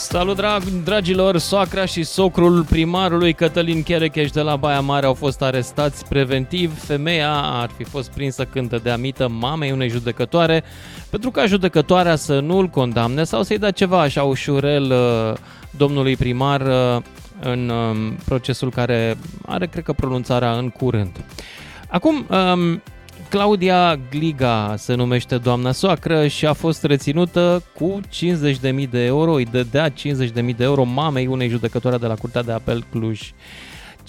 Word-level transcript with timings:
Salut, 0.00 0.36
drag, 0.36 0.62
dragilor! 0.62 1.38
Soacra 1.38 1.84
și 1.84 2.02
socrul 2.02 2.64
primarului 2.64 3.32
Cătălin 3.32 3.82
Cherecheș 3.82 4.30
de 4.30 4.40
la 4.40 4.56
Baia 4.56 4.80
Mare 4.80 5.06
au 5.06 5.14
fost 5.14 5.42
arestați 5.42 6.06
preventiv. 6.08 6.84
Femeia 6.84 7.32
ar 7.32 7.70
fi 7.76 7.84
fost 7.84 8.10
prinsă 8.10 8.44
când 8.44 8.68
dădea 8.68 8.96
mită 8.96 9.28
mamei 9.28 9.72
unei 9.72 9.88
judecătoare 9.88 10.64
pentru 11.10 11.30
ca 11.30 11.46
judecătoarea 11.46 12.16
să 12.16 12.40
nu-l 12.40 12.66
condamne 12.66 13.24
sau 13.24 13.42
să-i 13.42 13.58
dea 13.58 13.70
ceva 13.70 14.00
așa 14.00 14.22
ușurel 14.22 14.90
uh, 14.90 15.36
domnului 15.70 16.16
primar 16.16 16.60
uh, 16.60 17.02
în 17.40 17.68
um, 17.68 18.16
procesul 18.24 18.70
care 18.70 19.16
are, 19.46 19.66
cred 19.66 19.84
că, 19.84 19.92
pronunțarea 19.92 20.52
în 20.52 20.70
curând. 20.70 21.24
Acum, 21.88 22.26
um, 22.30 22.82
Claudia 23.30 23.98
Gliga 24.10 24.74
se 24.76 24.94
numește 24.94 25.38
doamna 25.38 25.72
soacră 25.72 26.26
și 26.26 26.46
a 26.46 26.52
fost 26.52 26.84
reținută 26.84 27.62
cu 27.74 28.00
50.000 28.08 28.90
de 28.90 29.04
euro, 29.04 29.32
îi 29.32 29.44
dădea 29.44 29.88
50.000 29.90 29.94
de 30.34 30.64
euro 30.64 30.84
mamei 30.84 31.26
unei 31.26 31.48
judecătoare 31.48 31.96
de 31.96 32.06
la 32.06 32.14
Curtea 32.14 32.42
de 32.42 32.52
Apel 32.52 32.84
Cluj. 32.90 33.30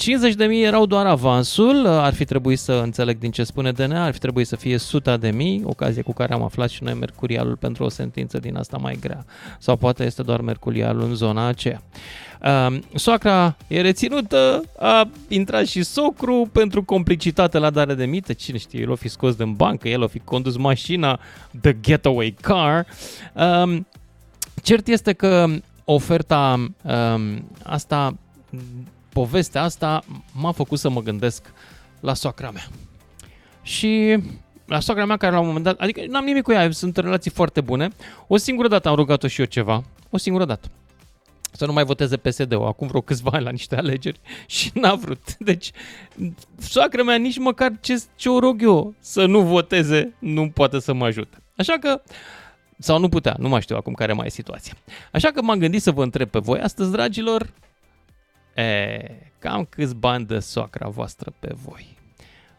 50 0.02 0.34
de 0.36 0.46
mii 0.46 0.64
erau 0.64 0.86
doar 0.86 1.06
avansul, 1.06 1.88
ar 1.88 2.14
fi 2.14 2.26
trebuit 2.26 2.60
să 2.60 2.72
înțeleg 2.72 3.18
din 3.18 3.32
ce 3.32 3.44
spune 3.44 3.72
DNA, 3.72 4.06
ar 4.06 4.14
fi 4.14 4.20
trebuit 4.20 4.48
să 4.48 4.56
fie 4.56 4.74
100 4.74 5.18
de 5.18 5.32
mii, 5.32 5.62
ocazie 5.66 6.02
cu 6.02 6.14
care 6.14 6.34
am 6.34 6.44
aflat 6.44 6.70
și 6.70 6.84
noi 6.84 6.94
mercurialul 6.94 7.56
pentru 7.56 7.84
o 7.84 7.90
sentință 7.90 8.40
din 8.40 8.56
asta 8.56 8.78
mai 8.78 8.98
grea. 9.02 9.26
Sau 9.60 9.76
poate 9.76 10.04
este 10.04 10.24
doar 10.24 10.42
mercurialul 10.42 11.02
în 11.02 11.16
zona 11.16 11.48
aceea. 11.48 11.82
Uh, 12.44 12.80
soacra 12.96 13.56
e 13.68 13.82
reținută, 13.82 14.64
a 14.80 15.10
intrat 15.28 15.66
și 15.66 15.84
socru 15.84 16.50
pentru 16.52 16.84
complicitate 16.84 17.58
la 17.58 17.70
dare 17.70 17.94
de 17.94 18.06
mită, 18.06 18.34
cine 18.34 18.58
știe, 18.58 18.80
el 18.80 18.92
o 18.92 18.96
fi 18.96 19.08
scos 19.08 19.36
din 19.36 19.54
bancă, 19.54 19.88
el 19.88 20.02
o 20.02 20.08
fi 20.08 20.20
condus 20.20 20.58
mașina, 20.58 21.20
the 21.62 21.78
getaway 21.82 22.36
car. 22.42 22.86
Uh, 23.34 23.78
cert 24.62 24.88
este 24.88 25.14
că 25.14 25.48
oferta 25.86 26.72
uh, 26.84 27.38
asta 27.64 28.16
povestea 29.14 29.64
asta 29.64 30.04
m-a 30.34 30.52
făcut 30.52 30.80
să 30.80 30.90
mă 30.90 31.02
gândesc 31.02 31.54
la 32.00 32.14
soacra 32.14 32.52
mea. 32.52 32.68
Și 33.62 34.18
la 34.66 34.80
soacra 34.80 35.06
mea 35.06 35.18
care 35.18 35.34
la 35.34 35.40
un 35.40 35.46
moment 35.46 35.64
dat, 35.64 35.80
adică 35.80 36.02
n-am 36.08 36.24
nimic 36.24 36.44
cu 36.44 36.52
ea, 36.52 36.72
sunt 36.72 36.98
relații 36.98 37.32
foarte 37.32 37.62
bune. 37.62 37.90
O 38.28 38.38
singură 38.38 38.68
dată 38.68 38.90
am 38.90 38.96
rugat-o 38.96 39.28
și 39.28 39.40
eu 39.40 39.46
ceva, 39.46 39.84
o 40.10 40.18
singură 40.18 40.46
dată. 40.46 40.68
Să 41.52 41.66
nu 41.66 41.74
mai 41.74 41.84
voteze 41.84 42.18
PSD-ul, 42.18 42.66
acum 42.66 42.88
vreo 42.88 43.02
câțiva 43.02 43.30
ani 43.34 43.44
la 43.44 43.50
niște 43.50 43.76
alegeri 43.76 44.20
și 44.56 44.72
n-a 44.74 44.96
vrut. 44.96 45.38
Deci, 45.38 45.72
soacra 46.58 47.04
mea 47.04 47.16
nici 47.16 47.38
măcar 47.38 47.72
ce, 47.82 48.04
ce 48.16 48.30
o 48.30 48.40
rog 48.40 48.62
eu 48.62 48.94
să 49.00 49.26
nu 49.26 49.42
voteze, 49.42 50.14
nu 50.20 50.50
poate 50.50 50.80
să 50.80 50.94
mă 50.94 51.06
ajute. 51.06 51.38
Așa 51.56 51.74
că, 51.80 52.02
sau 52.78 53.00
nu 53.00 53.10
putea, 53.10 53.36
nu 53.40 53.50
mai 53.50 53.62
știu 53.62 53.76
acum 53.76 53.94
care 53.94 54.14
mai 54.14 54.26
e 54.26 54.30
situația. 54.30 54.74
Așa 55.12 55.32
că 55.32 55.42
m-am 55.42 55.60
gândit 55.60 55.82
să 55.82 55.92
vă 55.92 56.04
întreb 56.04 56.30
pe 56.30 56.40
voi 56.40 56.60
astăzi, 56.60 56.92
dragilor, 56.92 57.54
E, 58.54 59.32
cam 59.40 59.66
câți 59.66 59.96
bani 59.96 60.26
de 60.26 60.40
soacra 60.40 60.88
voastră 60.88 61.34
pe 61.40 61.54
voi? 61.64 61.98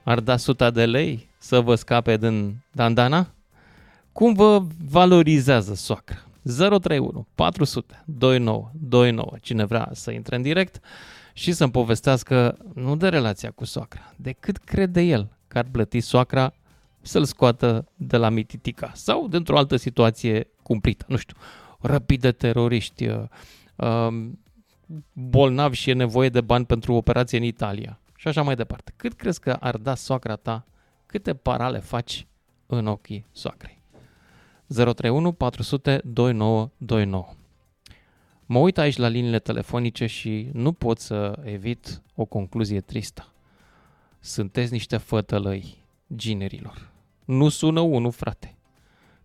Ar 0.02 0.20
da 0.20 0.32
100 0.32 0.70
de 0.70 0.86
lei 0.86 1.28
să 1.38 1.60
vă 1.60 1.74
scape 1.74 2.16
din 2.16 2.62
dandana? 2.70 3.30
Cum 4.12 4.32
vă 4.32 4.62
valorizează 4.88 5.74
soacra? 5.74 6.26
031 6.42 7.26
400 7.34 8.02
29 8.06 8.70
29. 8.72 9.32
Cine 9.40 9.64
vrea 9.64 9.88
să 9.92 10.10
intre 10.10 10.36
în 10.36 10.42
direct 10.42 10.80
și 11.32 11.52
să-mi 11.52 11.70
povestească 11.70 12.58
nu 12.74 12.96
de 12.96 13.08
relația 13.08 13.50
cu 13.50 13.64
soacra, 13.64 14.12
de 14.16 14.32
cât 14.32 14.56
crede 14.56 15.00
el 15.00 15.28
că 15.48 15.58
ar 15.58 15.66
plăti 15.70 16.00
soacra 16.00 16.54
să-l 17.00 17.24
scoată 17.24 17.88
de 17.96 18.16
la 18.16 18.28
mititica 18.28 18.90
sau 18.94 19.28
dintr-o 19.28 19.58
altă 19.58 19.77
situație 19.77 20.48
cumplită, 20.62 21.04
nu 21.08 21.16
știu, 21.16 21.36
răpit 21.80 22.20
de 22.20 22.32
teroriști, 22.32 23.06
uh, 23.06 23.22
um, 23.77 24.38
bolnav 25.12 25.72
și 25.72 25.90
e 25.90 25.92
nevoie 25.92 26.28
de 26.28 26.40
bani 26.40 26.66
pentru 26.66 26.94
operație 26.94 27.38
în 27.38 27.44
Italia 27.44 27.98
și 28.16 28.28
așa 28.28 28.42
mai 28.42 28.54
departe. 28.54 28.92
Cât 28.96 29.12
crezi 29.12 29.40
că 29.40 29.52
ar 29.52 29.76
da 29.76 29.94
soacra 29.94 30.36
ta? 30.36 30.67
Câte 31.06 31.34
parale 31.34 31.78
faci 31.78 32.27
în 32.67 32.86
ochii 32.86 33.24
soacrei? 33.33 33.80
031 34.67 35.33
400 35.33 36.00
2929 36.05 37.34
Mă 38.46 38.58
uit 38.58 38.78
aici 38.78 38.96
la 38.96 39.08
liniile 39.08 39.39
telefonice 39.39 40.06
și 40.06 40.48
nu 40.52 40.72
pot 40.72 40.98
să 40.98 41.38
evit 41.44 42.02
o 42.14 42.24
concluzie 42.24 42.80
tristă. 42.80 43.33
Sunteți 44.20 44.72
niște 44.72 44.96
fătălăi 44.96 45.84
ginerilor. 46.17 46.90
Nu 47.24 47.48
sună 47.48 47.80
unul, 47.80 48.11
frate. 48.11 48.56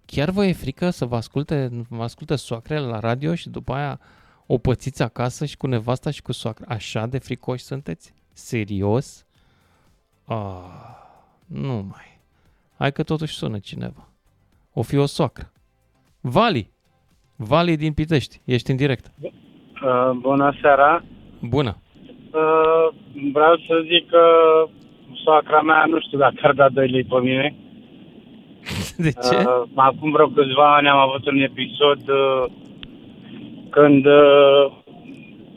Chiar 0.05 0.29
vă 0.29 0.45
e 0.45 0.53
frică 0.53 0.89
să 0.89 1.05
vă 1.05 1.15
asculte, 1.15 1.85
vă 1.89 2.03
asculte 2.03 2.35
soacrele 2.35 2.85
la 2.85 2.99
radio 2.99 3.35
și 3.35 3.49
după 3.49 3.73
aia 3.73 3.99
o 4.47 4.57
pățiți 4.57 5.03
acasă 5.03 5.45
și 5.45 5.57
cu 5.57 5.67
nevasta 5.67 6.11
și 6.11 6.21
cu 6.21 6.31
soacra. 6.31 6.65
Așa 6.69 7.05
de 7.05 7.17
fricoși 7.17 7.63
sunteți? 7.63 8.13
Serios? 8.33 9.25
Ah, 10.25 10.97
nu 11.45 11.73
mai. 11.73 12.19
Hai 12.77 12.91
că 12.91 13.03
totuși 13.03 13.33
sună 13.33 13.59
cineva. 13.59 14.07
O 14.73 14.81
fi 14.81 14.97
o 14.97 15.05
soacră. 15.05 15.51
Vali! 16.21 16.71
Vali 17.35 17.77
din 17.77 17.93
Pitești. 17.93 18.41
Ești 18.45 18.71
în 18.71 18.77
direct. 18.77 19.11
Uh, 19.21 20.11
bună 20.19 20.57
seara! 20.61 21.03
Bună! 21.41 21.77
Uh, 22.31 22.87
vreau 23.33 23.55
să 23.55 23.85
zic 23.89 24.09
că 24.09 24.23
soacra 25.23 25.61
mea 25.61 25.85
nu 25.85 25.99
știu 25.99 26.17
dacă 26.17 26.35
ar 26.41 26.53
da 26.53 26.69
2 26.69 26.87
lei 26.87 27.03
pe 27.03 27.19
mine. 27.19 27.55
De 29.05 29.11
ce? 29.11 29.35
Uh, 29.35 29.63
acum 29.75 30.11
vreo 30.11 30.27
câțiva 30.27 30.75
ani 30.75 30.87
am 30.87 30.97
avut 30.97 31.25
un 31.25 31.37
episod 31.39 32.01
uh, 32.09 32.45
când 33.77 34.05
uh, 34.05 34.71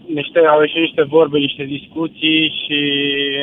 niște, 0.07 0.39
au 0.39 0.61
ieșit 0.61 0.81
niște 0.81 1.03
vorbe, 1.03 1.39
niște 1.39 1.65
discuții 1.65 2.43
și 2.61 2.81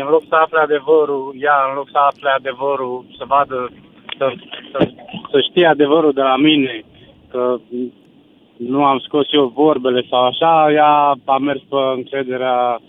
în 0.01 0.07
loc 0.09 0.23
să 0.29 0.35
afle 0.35 0.59
adevărul, 0.59 1.35
ea 1.39 1.57
în 1.69 1.75
loc 1.75 1.87
să 1.91 1.97
afle 1.97 2.29
adevărul, 2.29 3.05
să 3.17 3.23
vadă, 3.27 3.71
să, 4.17 4.31
să, 4.71 4.89
să 5.31 5.39
știe 5.49 5.65
adevărul 5.65 6.13
de 6.13 6.21
la 6.21 6.37
mine, 6.37 6.83
că 7.31 7.59
nu 8.57 8.83
am 8.83 8.99
scos 8.99 9.25
eu 9.31 9.45
vorbele 9.55 10.05
sau 10.09 10.25
așa, 10.25 10.71
ea 10.71 11.15
a 11.25 11.37
mers 11.37 11.61
pe 11.69 11.75
încrederea 11.95 12.79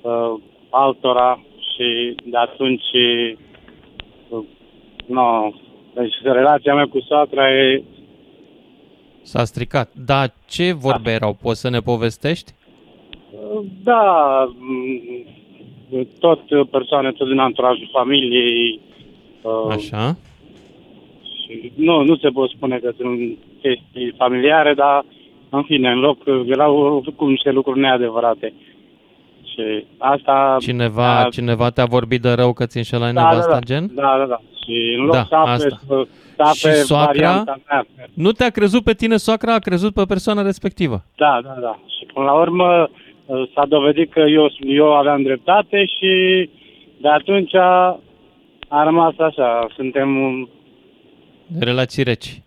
uh, 0.00 0.34
altora 0.70 1.40
și 1.74 2.14
de 2.24 2.36
atunci 2.36 2.90
uh, 4.28 4.44
no, 5.06 5.50
deci 5.94 6.14
relația 6.22 6.74
mea 6.74 6.86
cu 6.86 7.00
soacra 7.00 7.52
e 7.52 7.82
S-a 9.26 9.44
stricat. 9.44 9.90
Da, 10.06 10.26
ce 10.48 10.72
vorbe 10.72 11.10
da. 11.10 11.12
erau? 11.12 11.32
Poți 11.42 11.60
să 11.60 11.68
ne 11.68 11.78
povestești? 11.78 12.52
Da, 13.82 14.44
mm, 14.58 16.06
tot 16.18 16.40
persoane, 16.70 17.12
tot 17.12 17.28
din 17.28 17.38
anturajul 17.38 17.88
familiei. 17.92 18.80
Uh, 19.42 19.74
Așa. 19.74 20.16
Și 21.22 21.72
nu, 21.74 22.02
nu 22.02 22.16
se 22.16 22.28
pot 22.28 22.50
spune 22.50 22.78
că 22.78 22.92
sunt 22.96 23.38
chestii 23.60 24.14
familiare, 24.16 24.74
dar 24.74 25.04
în 25.48 25.62
fine, 25.62 25.90
în 25.90 25.98
loc 25.98 26.18
erau 26.46 27.04
cum 27.16 27.30
niște 27.30 27.50
lucruri 27.50 27.78
neadevărate. 27.78 28.52
Și 29.44 29.84
asta... 29.98 30.56
Cineva, 30.60 31.18
a, 31.18 31.28
cineva 31.28 31.70
te-a 31.70 31.84
vorbit 31.84 32.22
de 32.22 32.32
rău 32.32 32.52
că 32.52 32.66
ți 32.66 32.76
înșelai 32.76 33.12
da, 33.12 33.28
nevasta, 33.28 33.52
da, 33.52 33.58
da, 33.58 33.64
gen? 33.64 33.90
Da, 33.94 34.16
da, 34.18 34.26
da. 34.26 34.40
Și 34.64 34.96
în 34.98 35.04
loc 35.04 35.14
da, 35.14 35.24
să 35.28 35.34
afle, 35.34 35.78
să, 36.44 36.68
să 36.68 36.68
și 36.68 36.74
soacra, 36.74 37.44
mea. 37.68 37.86
nu 38.14 38.32
te-a 38.32 38.50
crezut 38.50 38.84
pe 38.84 38.92
tine 38.92 39.16
soacra, 39.16 39.54
a 39.54 39.58
crezut 39.58 39.94
pe 39.94 40.02
persoana 40.08 40.42
respectivă. 40.42 41.04
Da, 41.16 41.40
da, 41.42 41.56
da. 41.60 41.78
Și 41.98 42.06
până 42.14 42.26
la 42.26 42.32
urmă 42.32 42.88
uh, 43.26 43.50
s-a 43.54 43.66
dovedit 43.66 44.12
că 44.12 44.20
eu, 44.20 44.50
eu 44.60 44.94
aveam 44.94 45.22
dreptate 45.22 45.84
și 45.84 46.10
de 47.00 47.08
atunci 47.08 47.54
a, 47.54 48.00
a 48.68 48.82
rămas 48.84 49.14
așa. 49.18 49.66
Suntem... 49.74 50.08
Relații 51.58 52.02
reci. 52.02 52.42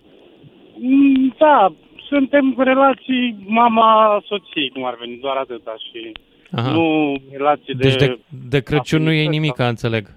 Mm, 0.79 1.35
da, 1.37 1.73
suntem 2.09 2.55
relații 2.57 3.45
mama-soții, 3.47 4.69
cum 4.73 4.85
ar 4.85 4.95
veni, 4.99 5.19
doar 5.21 5.35
atâta 5.35 5.75
și 5.91 6.11
Aha. 6.51 6.71
nu 6.71 7.15
relații 7.31 7.75
de... 7.75 7.87
Deci 7.87 7.95
de, 7.95 8.19
de 8.49 8.59
Crăciun 8.61 9.03
nu 9.03 9.11
e 9.11 9.27
nimic, 9.27 9.53
ca 9.53 9.67
înțeleg. 9.67 10.07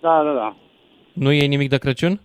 Da, 0.00 0.22
da, 0.24 0.32
da. 0.32 0.56
Nu 1.12 1.32
e 1.32 1.46
nimic 1.46 1.68
de 1.68 1.78
Crăciun? 1.78 2.20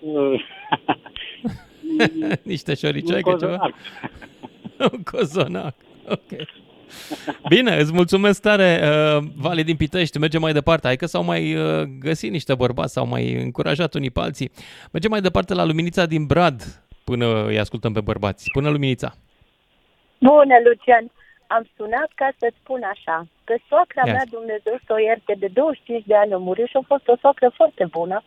Niște 2.42 2.74
șoricioică 2.74 3.36
ceva? 3.38 3.70
Un 4.92 5.02
cozonac. 5.02 5.74
Ok. 6.08 6.46
Bine, 7.48 7.76
îți 7.76 7.92
mulțumesc 7.92 8.40
tare, 8.40 8.80
uh, 8.82 9.24
Vale 9.36 9.62
din 9.62 9.76
Pitești. 9.76 10.18
Mergem 10.18 10.40
mai 10.40 10.52
departe. 10.52 10.86
Hai 10.86 10.96
că 10.96 11.06
s-au 11.06 11.24
mai 11.24 11.54
uh, 11.54 11.82
găsit 12.00 12.30
niște 12.30 12.54
bărbați, 12.54 12.92
s-au 12.92 13.06
mai 13.06 13.32
încurajat 13.32 13.94
unii 13.94 14.10
pe 14.10 14.20
alții. 14.20 14.50
Mergem 14.92 15.10
mai 15.10 15.20
departe 15.20 15.54
la 15.54 15.64
Luminița 15.64 16.06
din 16.06 16.26
Brad 16.26 16.62
până 17.04 17.46
îi 17.46 17.58
ascultăm 17.58 17.92
pe 17.92 18.00
bărbați. 18.00 18.50
Până 18.52 18.70
Luminița. 18.70 19.14
Bună, 20.18 20.54
Lucian. 20.64 21.10
Am 21.46 21.68
sunat 21.76 22.10
ca 22.14 22.28
să 22.38 22.52
spun 22.60 22.80
așa, 22.94 23.26
că 23.44 23.54
soacra 23.68 24.02
yes. 24.04 24.14
mea, 24.14 24.24
Dumnezeu 24.30 24.76
să 24.86 24.92
o 24.92 24.98
ierte, 24.98 25.34
de 25.38 25.46
25 25.46 26.04
de 26.06 26.16
ani 26.16 26.32
a 26.32 26.36
murit 26.36 26.66
și 26.66 26.76
a 26.76 26.84
fost 26.86 27.08
o 27.08 27.16
soacră 27.20 27.52
foarte 27.54 27.84
bună. 27.96 28.22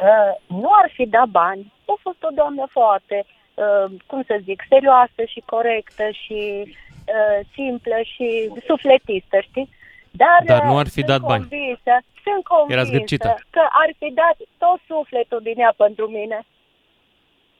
Uh, 0.00 0.34
nu 0.46 0.70
ar 0.82 0.90
fi 0.92 1.06
dat 1.06 1.28
bani, 1.28 1.72
a 1.86 1.98
fost 2.00 2.22
o 2.22 2.28
doamnă 2.34 2.66
foarte 2.70 3.24
uh, 3.54 3.92
cum 4.06 4.22
să 4.26 4.40
zic, 4.42 4.62
serioasă 4.68 5.22
și 5.26 5.42
corectă 5.46 6.10
și 6.10 6.40
uh, 6.66 7.46
simplă 7.54 7.98
și 8.02 8.50
sufletistă, 8.66 9.40
știi? 9.40 9.68
Dar, 10.10 10.42
Dar 10.46 10.64
nu 10.64 10.78
ar 10.78 10.86
fi 10.86 10.90
sunt 10.90 11.06
dat 11.06 11.20
bani. 11.20 11.46
Convinsă, 11.48 11.94
sunt 12.24 12.44
convinsă 12.44 12.84
zgârcită. 12.84 13.34
că 13.50 13.62
ar 13.82 13.90
fi 13.98 14.12
dat 14.12 14.36
tot 14.58 14.80
sufletul 14.86 15.40
din 15.42 15.58
ea 15.58 15.74
pentru 15.76 16.06
mine. 16.06 16.38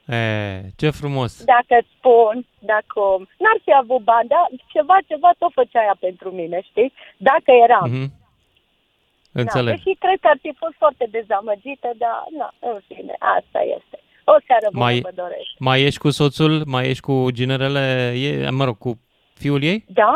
E, 0.07 0.61
ce 0.77 0.91
frumos. 0.91 1.45
Dacă 1.45 1.75
îți 1.81 1.95
spun, 1.99 2.47
dacă 2.59 3.01
n-ar 3.43 3.59
fi 3.65 3.73
avut 3.83 4.03
bani, 4.03 4.29
dar 4.29 4.47
ceva, 4.73 4.97
ceva 5.07 5.31
tot 5.39 5.53
făcea 5.53 5.83
ea 5.83 5.97
pentru 6.01 6.31
mine, 6.31 6.61
știi? 6.63 6.93
Dacă 7.17 7.51
eram. 7.65 8.13
Mhm. 9.35 9.37
Da, 9.37 9.41
Înțeleg. 9.41 9.75
deși 9.75 9.97
cred 10.05 10.19
că 10.21 10.29
ar 10.35 10.39
fi 10.41 10.53
fost 10.63 10.75
foarte 10.79 11.07
dezamăgită, 11.11 11.89
dar 12.03 12.19
na, 12.39 12.49
în 12.71 12.79
fine, 12.89 13.15
asta 13.39 13.61
este. 13.77 13.97
O 14.25 14.37
seară 14.47 14.67
bună 14.73 14.85
Mai- 14.85 15.01
vă 15.01 15.11
doresc. 15.15 15.51
Mai 15.59 15.83
ești 15.83 15.99
cu 16.01 16.11
soțul? 16.11 16.63
Mai 16.67 16.89
ești 16.89 17.03
cu 17.09 17.29
ginerele 17.31 18.13
ei? 18.17 18.51
Mă 18.51 18.65
rog, 18.65 18.79
cu 18.79 19.01
fiul 19.35 19.63
ei? 19.63 19.85
Da, 19.89 20.13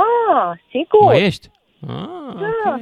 sigur. 0.71 1.05
Mai 1.05 1.23
ești? 1.23 1.47
Ah, 1.89 2.35
Da. 2.43 2.71
ok. 2.75 2.81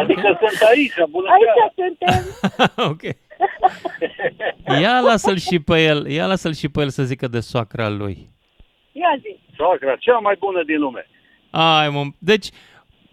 Adică 0.00 0.38
sunt 0.40 0.60
aici, 0.70 0.94
bună 1.10 1.28
Aici 1.30 1.52
seara. 1.56 1.72
suntem. 1.80 2.22
ok. 2.92 3.02
Ia 4.80 5.00
lasă-l 5.00 5.36
și 5.36 5.58
pe 5.60 5.82
el, 5.84 6.06
ia 6.06 6.26
lasă-l 6.26 6.52
și 6.54 6.68
pe 6.68 6.80
el 6.80 6.88
să 6.88 7.02
zică 7.02 7.28
de 7.28 7.40
soacra 7.40 7.88
lui. 7.88 8.30
Ia 8.92 9.16
zi. 9.20 9.38
Soacra, 9.56 9.96
cea 9.96 10.18
mai 10.18 10.36
bună 10.38 10.62
din 10.62 10.78
lume. 10.80 11.06
Ai, 11.50 11.88
mă. 11.88 12.02
Deci, 12.18 12.46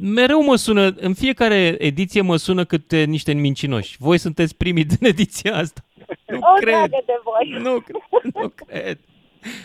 mereu 0.06 0.44
mă 0.44 0.56
sună, 0.56 0.94
în 1.00 1.14
fiecare 1.14 1.76
ediție 1.80 2.22
mă 2.22 2.36
sună 2.36 2.64
câte 2.66 3.04
niște 3.04 3.34
mincinoși. 3.34 3.96
Voi 4.00 4.18
sunteți 4.18 4.58
primii 4.58 4.84
din 4.86 4.98
ediția 5.08 5.56
asta. 5.56 5.82
Nu 6.28 6.38
O 6.38 6.54
cred. 6.60 6.74
dragă 6.74 6.98
de 7.06 7.14
voi. 7.24 7.62
Nu, 7.62 7.80
cre- 7.80 7.98
nu 8.34 8.48
cred. 8.56 9.00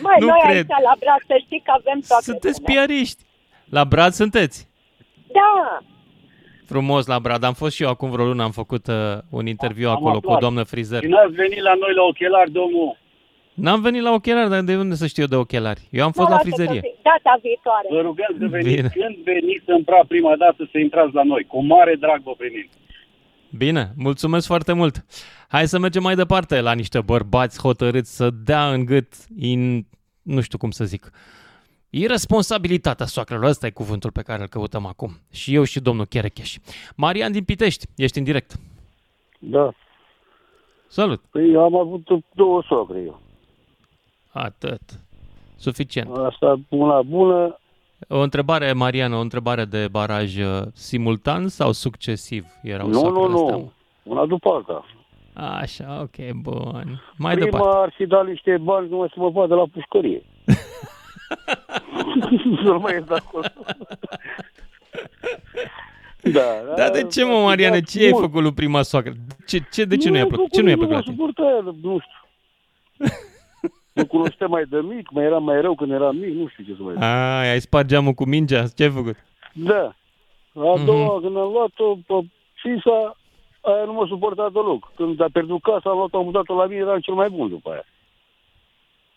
Mai 0.01 0.15
nu 0.19 0.25
noi 0.25 0.39
cred. 0.43 0.55
aici 0.55 0.67
la 0.83 0.93
braț 0.99 1.21
să 1.27 1.35
știi 1.45 1.61
că 1.65 1.71
avem 1.77 1.99
toate 2.07 2.23
Sunteți 2.23 2.61
bune. 2.61 2.73
piariști. 2.73 3.23
La 3.69 3.83
Brad 3.85 4.13
sunteți? 4.13 4.67
Da. 5.31 5.79
Frumos 6.65 7.05
la 7.05 7.19
Brad. 7.19 7.43
Am 7.43 7.53
fost 7.53 7.75
și 7.75 7.83
eu 7.83 7.89
acum 7.89 8.09
vreo 8.09 8.25
lună, 8.25 8.43
am 8.43 8.51
făcut 8.51 8.87
uh, 8.87 8.95
un 9.29 9.47
interviu 9.47 9.89
Am 9.89 9.95
acolo 9.95 10.11
cu 10.19 10.25
o 10.25 10.27
aflat. 10.27 10.39
doamnă 10.39 10.63
frizer. 10.63 11.01
Și 11.03 11.07
n-ați 11.09 11.33
venit 11.33 11.61
la 11.61 11.73
noi 11.73 11.93
la 11.93 12.01
ochelari, 12.03 12.51
domnul. 12.51 12.97
N-am 13.59 13.81
venit 13.81 14.01
la 14.01 14.11
ochelari, 14.13 14.49
dar 14.49 14.61
de 14.61 14.77
unde 14.77 14.95
să 14.95 15.07
știu 15.07 15.21
eu 15.21 15.27
de 15.27 15.35
ochelari? 15.35 15.87
Eu 15.89 16.05
am 16.05 16.11
fost 16.11 16.27
Nu, 16.29 16.33
la 16.35 16.39
lasă 16.41 16.49
că 16.49 16.55
frizerie. 16.55 16.81
zi- 16.83 17.01
Data 17.03 17.39
viitoare. 17.41 17.87
Vă 17.89 18.01
rugăm 18.01 18.35
să 18.39 18.47
veniți. 18.47 18.75
Bine. 18.75 18.89
Când 18.93 19.15
veniți 19.23 19.63
în 19.65 19.83
pra 19.83 20.01
prima 20.07 20.35
dată 20.35 20.67
să 20.71 20.77
intrați 20.77 21.13
la 21.13 21.23
noi. 21.23 21.43
Cu 21.43 21.63
mare 21.63 21.95
drag 21.95 22.21
vă 22.23 22.33
primim. 22.37 22.67
Bine, 23.57 23.91
mulțumesc 23.95 24.47
foarte 24.47 24.73
mult. 24.73 25.05
Hai 25.47 25.67
să 25.67 25.79
mergem 25.79 26.01
mai 26.03 26.15
departe 26.15 26.61
la 26.61 26.73
niște 26.73 27.01
bărbați 27.01 27.61
hotărâți 27.61 28.15
să 28.15 28.29
dea 28.29 28.71
în 28.71 28.85
gât, 28.85 29.13
in, 29.39 29.85
nu 30.21 30.41
știu 30.41 30.57
cum 30.57 30.71
să 30.71 30.83
zic, 30.85 31.11
irresponsabilitatea 31.89 33.05
soacrelor. 33.05 33.43
Ăsta 33.43 33.65
e 33.65 33.69
cuvântul 33.69 34.11
pe 34.11 34.21
care 34.21 34.41
îl 34.41 34.47
căutăm 34.47 34.85
acum. 34.85 35.11
Și 35.31 35.55
eu 35.55 35.63
și 35.63 35.79
domnul 35.79 36.05
Cherecheș. 36.05 36.55
Marian 36.95 37.31
din 37.31 37.43
Pitești, 37.43 37.85
ești 37.95 38.17
în 38.17 38.23
direct. 38.23 38.51
Da. 39.39 39.71
Salut. 40.87 41.21
Păi 41.31 41.51
eu 41.51 41.63
am 41.63 41.75
avut 41.75 42.07
două 42.33 42.63
socre 42.67 42.99
eu. 43.05 43.21
Atât. 44.31 44.81
Suficient. 45.55 46.15
Asta 46.17 46.59
una 46.69 47.01
bună, 47.01 47.59
O 48.07 48.19
întrebare, 48.19 48.73
Marian, 48.73 49.13
o 49.13 49.19
întrebare 49.19 49.65
de 49.65 49.87
baraj 49.91 50.37
uh, 50.37 50.61
simultan 50.73 51.47
sau 51.47 51.71
succesiv 51.71 52.45
erau 52.63 52.87
nu, 52.87 52.93
soacrele 52.93 53.27
nu, 53.27 53.43
astea? 53.45 53.55
nu. 53.55 53.71
Una 54.03 54.25
după 54.25 54.49
alta. 54.49 54.85
Așa, 55.33 55.99
ok, 56.01 56.31
bun. 56.35 57.01
Mai 57.17 57.35
Prima 57.35 57.49
departe. 57.57 57.77
ar 57.81 57.93
fi 57.95 58.05
dat 58.05 58.25
niște 58.27 58.57
bani 58.57 58.89
numai 58.89 59.07
să 59.13 59.19
mă 59.19 59.29
vadă 59.29 59.55
la 59.55 59.63
pușcărie. 59.73 60.21
să 60.45 60.57
nu 62.71 62.79
mai 62.79 62.93
ies 62.93 63.03
de 63.03 63.13
acolo. 63.15 63.43
da, 66.21 66.41
Dar 66.75 66.89
de 66.91 67.03
ce, 67.03 67.23
mă, 67.25 67.33
Mariane, 67.33 67.81
ce 67.81 68.03
ai 68.03 68.11
făcut 68.19 68.41
lui 68.41 68.53
prima 68.53 68.81
soacră? 68.81 69.13
Ce, 69.47 69.59
ce, 69.71 69.85
de 69.85 69.97
ce 69.97 70.09
nu 70.09 70.17
i-a 70.17 70.25
plăcut? 70.25 70.51
Ce 70.51 70.61
nu 70.61 70.69
i-a 70.69 70.75
plăcut 70.77 70.95
la 70.95 71.01
tine? 71.01 71.15
Suporta, 71.15 71.59
nu 71.81 71.99
știu. 71.99 72.27
Nu 72.97 73.07
cunoștea 74.07 74.47
mai 74.47 74.63
de 74.69 74.79
mic, 74.81 75.11
mai 75.11 75.23
era 75.25 75.37
mai 75.37 75.61
rău 75.61 75.75
când 75.75 75.91
era 75.91 76.11
mic, 76.11 76.33
nu 76.33 76.47
știu 76.47 76.63
ce 76.63 76.73
să 76.77 76.81
mai 76.83 76.93
zic. 76.93 77.03
Ai, 77.03 77.49
ai 77.51 77.59
spart 77.59 77.87
geamul 77.87 78.13
cu 78.13 78.25
mingea? 78.25 78.67
Ce 78.67 78.83
ai 78.83 78.89
făcut? 78.91 79.15
Da. 79.53 79.93
A 80.55 80.73
Mhm. 80.75 80.85
doua, 80.85 81.19
când 81.21 81.37
am 81.37 81.51
luat-o 81.51 81.95
pe 81.95 82.27
FISA, 82.53 83.15
aia 83.61 83.83
nu 83.85 83.93
mă 83.93 84.05
suporta 84.07 84.49
deloc. 84.53 84.91
Când 84.95 85.21
a 85.21 85.27
pierdut 85.33 85.61
casa, 85.61 85.89
am 85.89 85.97
luat-o, 85.97 86.17
am 86.17 86.23
mutat-o 86.25 86.55
la 86.55 86.65
mine, 86.65 86.79
era 86.79 86.99
cel 86.99 87.13
mai 87.13 87.29
bun 87.29 87.49
după 87.49 87.69
aia. 87.71 87.83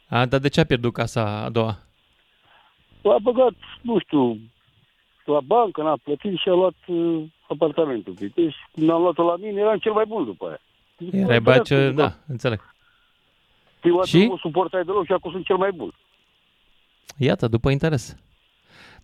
A, 0.09 0.27
dar 0.27 0.41
de 0.41 0.49
ce 0.49 0.61
a 0.61 0.65
pierdut 0.65 0.93
casa 0.93 1.43
a 1.45 1.49
doua? 1.49 1.79
A 3.05 3.17
băgat, 3.23 3.53
nu 3.81 3.99
știu, 3.99 4.39
la 5.25 5.41
bancă, 5.41 5.83
n-a 5.83 5.97
plătit 6.03 6.39
și 6.39 6.49
a 6.49 6.53
luat 6.53 6.75
uh, 6.87 7.23
apartamentul. 7.49 8.15
Deci, 8.35 8.55
când 8.73 8.91
am 8.91 9.01
luat-o 9.01 9.23
la 9.23 9.37
mine, 9.37 9.61
eram 9.61 9.79
cel 9.79 9.93
mai 9.93 10.05
bun 10.05 10.25
după 10.25 10.47
aia. 10.47 10.61
Erai 11.13 11.41
băiat 11.41 11.65
ce... 11.65 11.91
Da, 11.91 12.13
înțeleg. 12.29 12.72
Prima 13.83 13.97
dată 13.97 14.09
Și? 14.09 14.19
nu 14.19 14.25
mă 14.31 14.37
suportai 14.41 14.85
deloc 14.85 15.05
și 15.05 15.13
acum 15.13 15.31
sunt 15.31 15.45
cel 15.45 15.57
mai 15.57 15.71
bun. 15.73 15.93
Iată, 17.17 17.49
după 17.49 17.71
interes. 17.71 18.17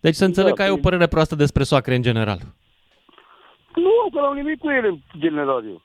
Deci 0.00 0.14
să 0.14 0.24
înțeleg 0.24 0.48
Da, 0.48 0.54
că 0.54 0.62
ai 0.62 0.70
o 0.70 0.76
păi- 0.76 0.80
părere 0.80 1.06
proastă 1.06 1.34
despre 1.34 1.62
soacre 1.62 1.94
în 1.94 2.02
general. 2.02 2.38
Nu, 3.74 4.10
că 4.12 4.20
n-am 4.20 4.34
nimic 4.34 4.58
cu 4.58 4.68
ele, 4.70 4.88
în 4.88 4.98
general 5.18 5.64
eu. 5.66 5.82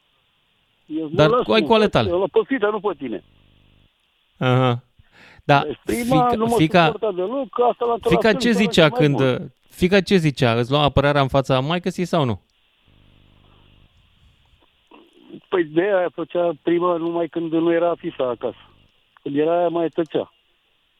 eu 0.86 1.08
Dar 1.08 1.30
mă 1.30 1.36
las 1.36 1.46
cu 1.46 1.52
ai 1.52 1.62
cu 1.62 1.74
ale 1.74 1.88
tale. 1.88 2.10
Eu 2.10 2.20
la 2.20 2.28
păfita, 2.32 2.68
nu 2.70 2.80
pe 2.80 2.94
tine. 2.98 3.24
Aha. 4.38 4.84
Da, 5.44 5.62
Deci 5.64 5.80
prima 5.84 6.24
fica, 6.24 6.36
nu 6.36 6.46
mă 6.46 6.56
fica, 6.56 6.86
suporta 6.86 7.12
deloc, 7.16 7.50
că 7.50 7.64
asta 7.64 7.86
l-am 7.86 7.98
fica 8.02 8.30
tras 8.30 8.42
ce 8.42 8.48
în 8.48 8.54
zicea 8.54 8.90
cel 8.90 8.90
mai 8.90 9.00
când... 9.00 9.16
bun. 9.38 9.54
Fica 9.70 10.02
ce 10.02 10.16
zicea? 10.16 10.54
Îți 10.54 10.72
lua 10.72 10.82
apărarea 10.84 11.22
în 11.22 11.28
fața 11.28 11.60
maică 11.60 11.90
sau 11.90 12.26
nu? 12.26 12.42
Păi 15.50 15.64
de 15.64 15.82
aia 15.82 16.10
făcea 16.14 16.52
prima 16.62 16.96
numai 16.98 17.28
când 17.28 17.52
nu 17.52 17.72
era 17.74 17.96
fisa 17.96 18.30
acasă. 18.30 18.58
Când 19.24 19.38
era 19.38 19.58
aia 19.60 19.68
mai 19.68 19.88
tăcea. 19.90 20.34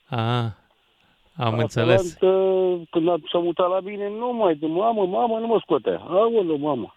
Ah, 0.10 0.18
am 1.36 1.54
Asta 1.54 1.56
înțeles. 1.62 2.02
altă, 2.02 2.28
Când 2.90 3.10
a- 3.10 3.16
s-a 3.32 3.38
mutat 3.38 3.70
la 3.70 3.80
mine, 3.80 4.10
nu 4.20 4.34
mai 4.34 4.56
de 4.56 4.66
mamă, 4.66 5.06
mamă, 5.06 5.38
nu 5.40 5.48
mă 5.48 5.60
scotea. 5.62 5.98
Aoleu, 6.08 6.58
mamă. 6.58 6.94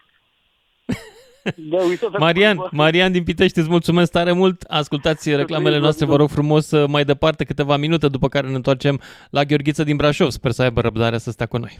Da, 1.55 1.77
uitați 1.83 2.15
Marian, 2.17 2.67
Marian 2.71 3.11
din 3.11 3.23
Pitești, 3.23 3.59
îți 3.59 3.69
mulțumesc 3.69 4.11
tare 4.11 4.31
mult. 4.31 4.61
Ascultați 4.61 5.35
reclamele 5.35 5.77
noastre, 5.77 6.05
vă 6.05 6.15
rog 6.15 6.29
frumos, 6.29 6.71
mai 6.87 7.03
departe 7.05 7.43
câteva 7.43 7.77
minute, 7.77 8.07
după 8.07 8.27
care 8.27 8.47
ne 8.47 8.55
întoarcem 8.55 8.99
la 9.29 9.43
Gheorghiță 9.43 9.83
din 9.83 9.95
Brașov. 9.95 10.29
Sper 10.29 10.51
să 10.51 10.61
aibă 10.61 10.81
răbdare 10.81 11.17
să 11.17 11.31
stea 11.31 11.45
cu 11.45 11.57
noi. 11.57 11.79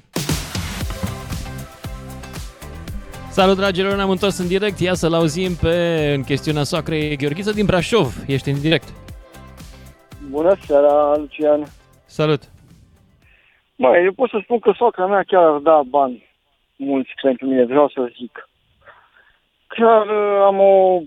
Salut, 3.30 3.56
dragilor, 3.56 3.96
ne-am 3.96 4.10
întors 4.10 4.38
în 4.38 4.48
direct. 4.48 4.80
Ia 4.80 4.94
să-l 4.94 5.14
auzim 5.14 5.56
pe 5.56 6.12
în 6.16 6.24
chestiunea 6.24 6.64
soacrei 6.64 7.16
Gheorghiță 7.18 7.52
din 7.52 7.66
Brașov. 7.66 8.16
Ești 8.28 8.50
în 8.50 8.60
direct. 8.62 8.88
Bună 10.30 10.56
seara, 10.60 11.16
Lucian. 11.18 11.64
Salut. 12.06 12.42
Măi, 13.76 14.04
eu 14.04 14.12
pot 14.12 14.30
să 14.30 14.40
spun 14.44 14.60
că 14.60 14.72
soacra 14.78 15.06
mea 15.06 15.24
chiar 15.24 15.44
ar 15.44 15.58
da 15.60 15.82
bani 15.86 16.26
mulți 16.76 17.10
pentru 17.22 17.46
mine, 17.48 17.66
vreau 17.66 17.90
să 17.90 18.12
zic. 18.18 18.50
Chiar 19.68 20.06
uh, 20.08 20.42
am 20.46 20.60
o 20.60 21.00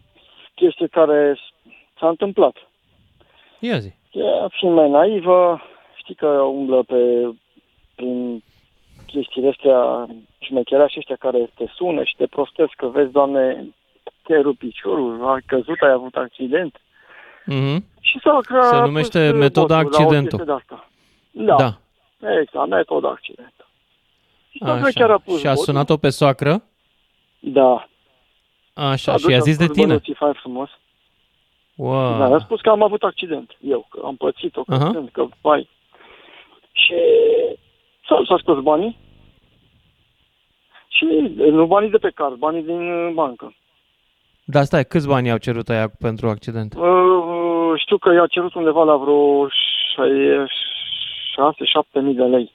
chestie 0.55 0.87
care 0.87 1.35
s- 1.35 1.71
s-a 1.99 2.09
întâmplat. 2.09 2.57
Ia 3.59 3.79
zi. 3.79 3.93
Ea, 4.13 4.49
fiind 4.59 4.75
mai 4.75 4.91
naivă, 4.91 5.61
știi 5.97 6.15
că 6.15 6.27
umblă 6.27 6.83
pe, 6.83 7.29
prin 7.95 8.43
chestiile 9.07 9.49
astea, 9.49 10.07
șmecherași 10.39 10.99
ăștia 10.99 11.17
care 11.17 11.51
te 11.55 11.65
sună 11.75 12.05
și 12.05 12.15
te 12.17 12.27
prostesc 12.27 12.73
că 12.77 12.87
vezi, 12.87 13.13
doamne, 13.13 13.67
te 14.23 14.37
rup 14.41 14.59
piciorul, 14.59 15.29
ai 15.29 15.41
căzut, 15.47 15.81
ai 15.81 15.91
avut 15.91 16.15
accident. 16.17 16.81
Mhm. 17.47 17.85
Și 18.01 18.19
soacra 18.23 18.63
Se 18.63 18.75
a 18.75 18.85
numește 18.85 19.19
pus, 19.19 19.29
uh, 19.33 19.39
metoda 19.39 19.83
botul 19.83 19.91
la 19.91 19.99
o 19.99 20.03
accidentul. 20.07 20.39
chestie 20.39 20.45
de-asta. 20.55 20.89
Da. 21.31 21.57
Da. 21.57 21.79
Exact, 22.41 22.69
metoda 22.69 23.09
accident. 23.09 23.55
Și 24.51 24.59
soacra 24.65 24.89
chiar 24.95 25.11
Așa. 25.11 25.15
a 25.15 25.19
pus 25.19 25.39
Și 25.39 25.47
a 25.47 25.49
botul. 25.51 25.65
sunat-o 25.65 25.97
pe 25.97 26.09
soacră. 26.11 26.63
Da. 27.41 27.89
Așa, 28.75 28.97
S-a 29.13 29.17
și 29.17 29.23
dus, 29.23 29.31
i-a 29.33 29.37
a 29.37 29.41
zis 29.41 29.57
de 29.57 29.65
spus, 29.65 29.77
tine. 29.77 29.87
bănuții, 29.87 30.15
fain 30.15 30.33
frumos. 30.33 30.71
Wow. 31.75 32.19
Da, 32.19 32.25
a 32.25 32.39
spus 32.39 32.61
că 32.61 32.71
am 32.71 32.83
avut 32.83 33.03
accident. 33.03 33.57
Eu, 33.61 33.87
că 33.91 34.01
am 34.05 34.17
pățit-o, 34.17 34.63
că, 34.63 34.75
Aha. 34.75 34.91
sunt, 34.93 35.11
că 35.13 35.27
vai. 35.41 35.69
Și 36.73 36.95
s-a, 38.09 38.23
s-a 38.29 38.37
scos 38.39 38.61
banii. 38.63 38.99
Și 40.89 41.05
nu 41.51 41.67
banii 41.67 41.91
de 41.91 41.99
pe 41.99 42.11
card, 42.15 42.35
banii 42.35 42.63
din 42.63 42.91
uh, 42.93 43.13
bancă. 43.15 43.55
Dar 44.51 44.65
stai, 44.65 44.85
câți 44.85 45.09
bani 45.09 45.31
au 45.31 45.37
cerut 45.37 45.69
aia 45.69 45.89
pentru 46.01 46.29
accident? 46.29 46.75
Uh, 46.75 47.73
știu 47.77 47.99
că 47.99 48.13
i-a 48.13 48.27
cerut 48.27 48.55
undeva 48.55 48.83
la 48.85 48.97
vreo 48.97 49.47
6-7 49.47 49.49
mii 52.03 52.15
de 52.15 52.23
lei. 52.25 52.53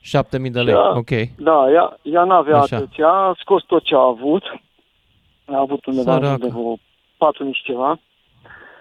7000 0.00 0.50
de 0.50 0.60
lei, 0.60 0.74
Da. 0.74 0.88
ok. 0.96 1.10
Da, 1.38 1.70
ea, 1.72 1.98
ea 2.02 2.24
n-avea 2.24 2.56
Așa. 2.58 2.76
atâția, 2.76 3.08
a 3.08 3.34
scos 3.38 3.62
tot 3.64 3.82
ce 3.84 3.94
a 3.94 3.98
avut. 3.98 4.42
A 5.46 5.58
avut 5.58 5.86
undeva 5.86 6.12
Săracă. 6.12 6.36
de 6.40 6.48
vreo 6.48 6.76
4 7.16 7.44
nici 7.44 7.62
ceva. 7.64 7.98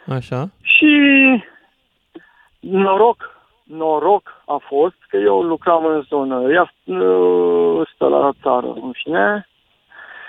Așa. 0.08 0.50
Și 0.62 0.88
noroc, 2.60 3.40
noroc 3.64 4.42
a 4.46 4.62
fost 4.68 4.96
că 5.10 5.18
eu 5.18 5.42
lucram 5.42 5.86
în 5.86 6.02
zonă, 6.02 6.52
ea 6.52 6.74
uh, 6.84 7.88
stă 7.94 8.08
la 8.08 8.32
țară, 8.42 8.68
în 8.68 8.92
fine, 9.04 9.48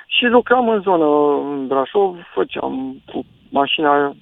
și 0.06 0.24
lucram 0.24 0.68
în 0.68 0.80
zonă, 0.80 1.04
în 1.48 1.66
Brașov, 1.66 2.16
făceam 2.34 3.02
cu 3.12 3.24
mașina 3.50 4.14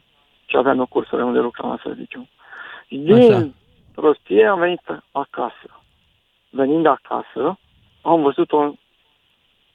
ce 0.46 0.56
aveam 0.56 0.78
eu 0.78 0.86
cursele 0.86 1.24
unde 1.24 1.38
lucram, 1.38 1.80
să 1.82 1.92
zicem. 1.96 2.28
Și 2.86 2.96
din 2.96 3.32
Așa. 3.32 3.48
prostie 3.94 4.46
am 4.46 4.58
venit 4.58 4.80
acasă. 5.12 5.82
Venind 6.50 6.86
acasă, 6.86 7.58
am 8.02 8.22
văzut-o 8.22 8.72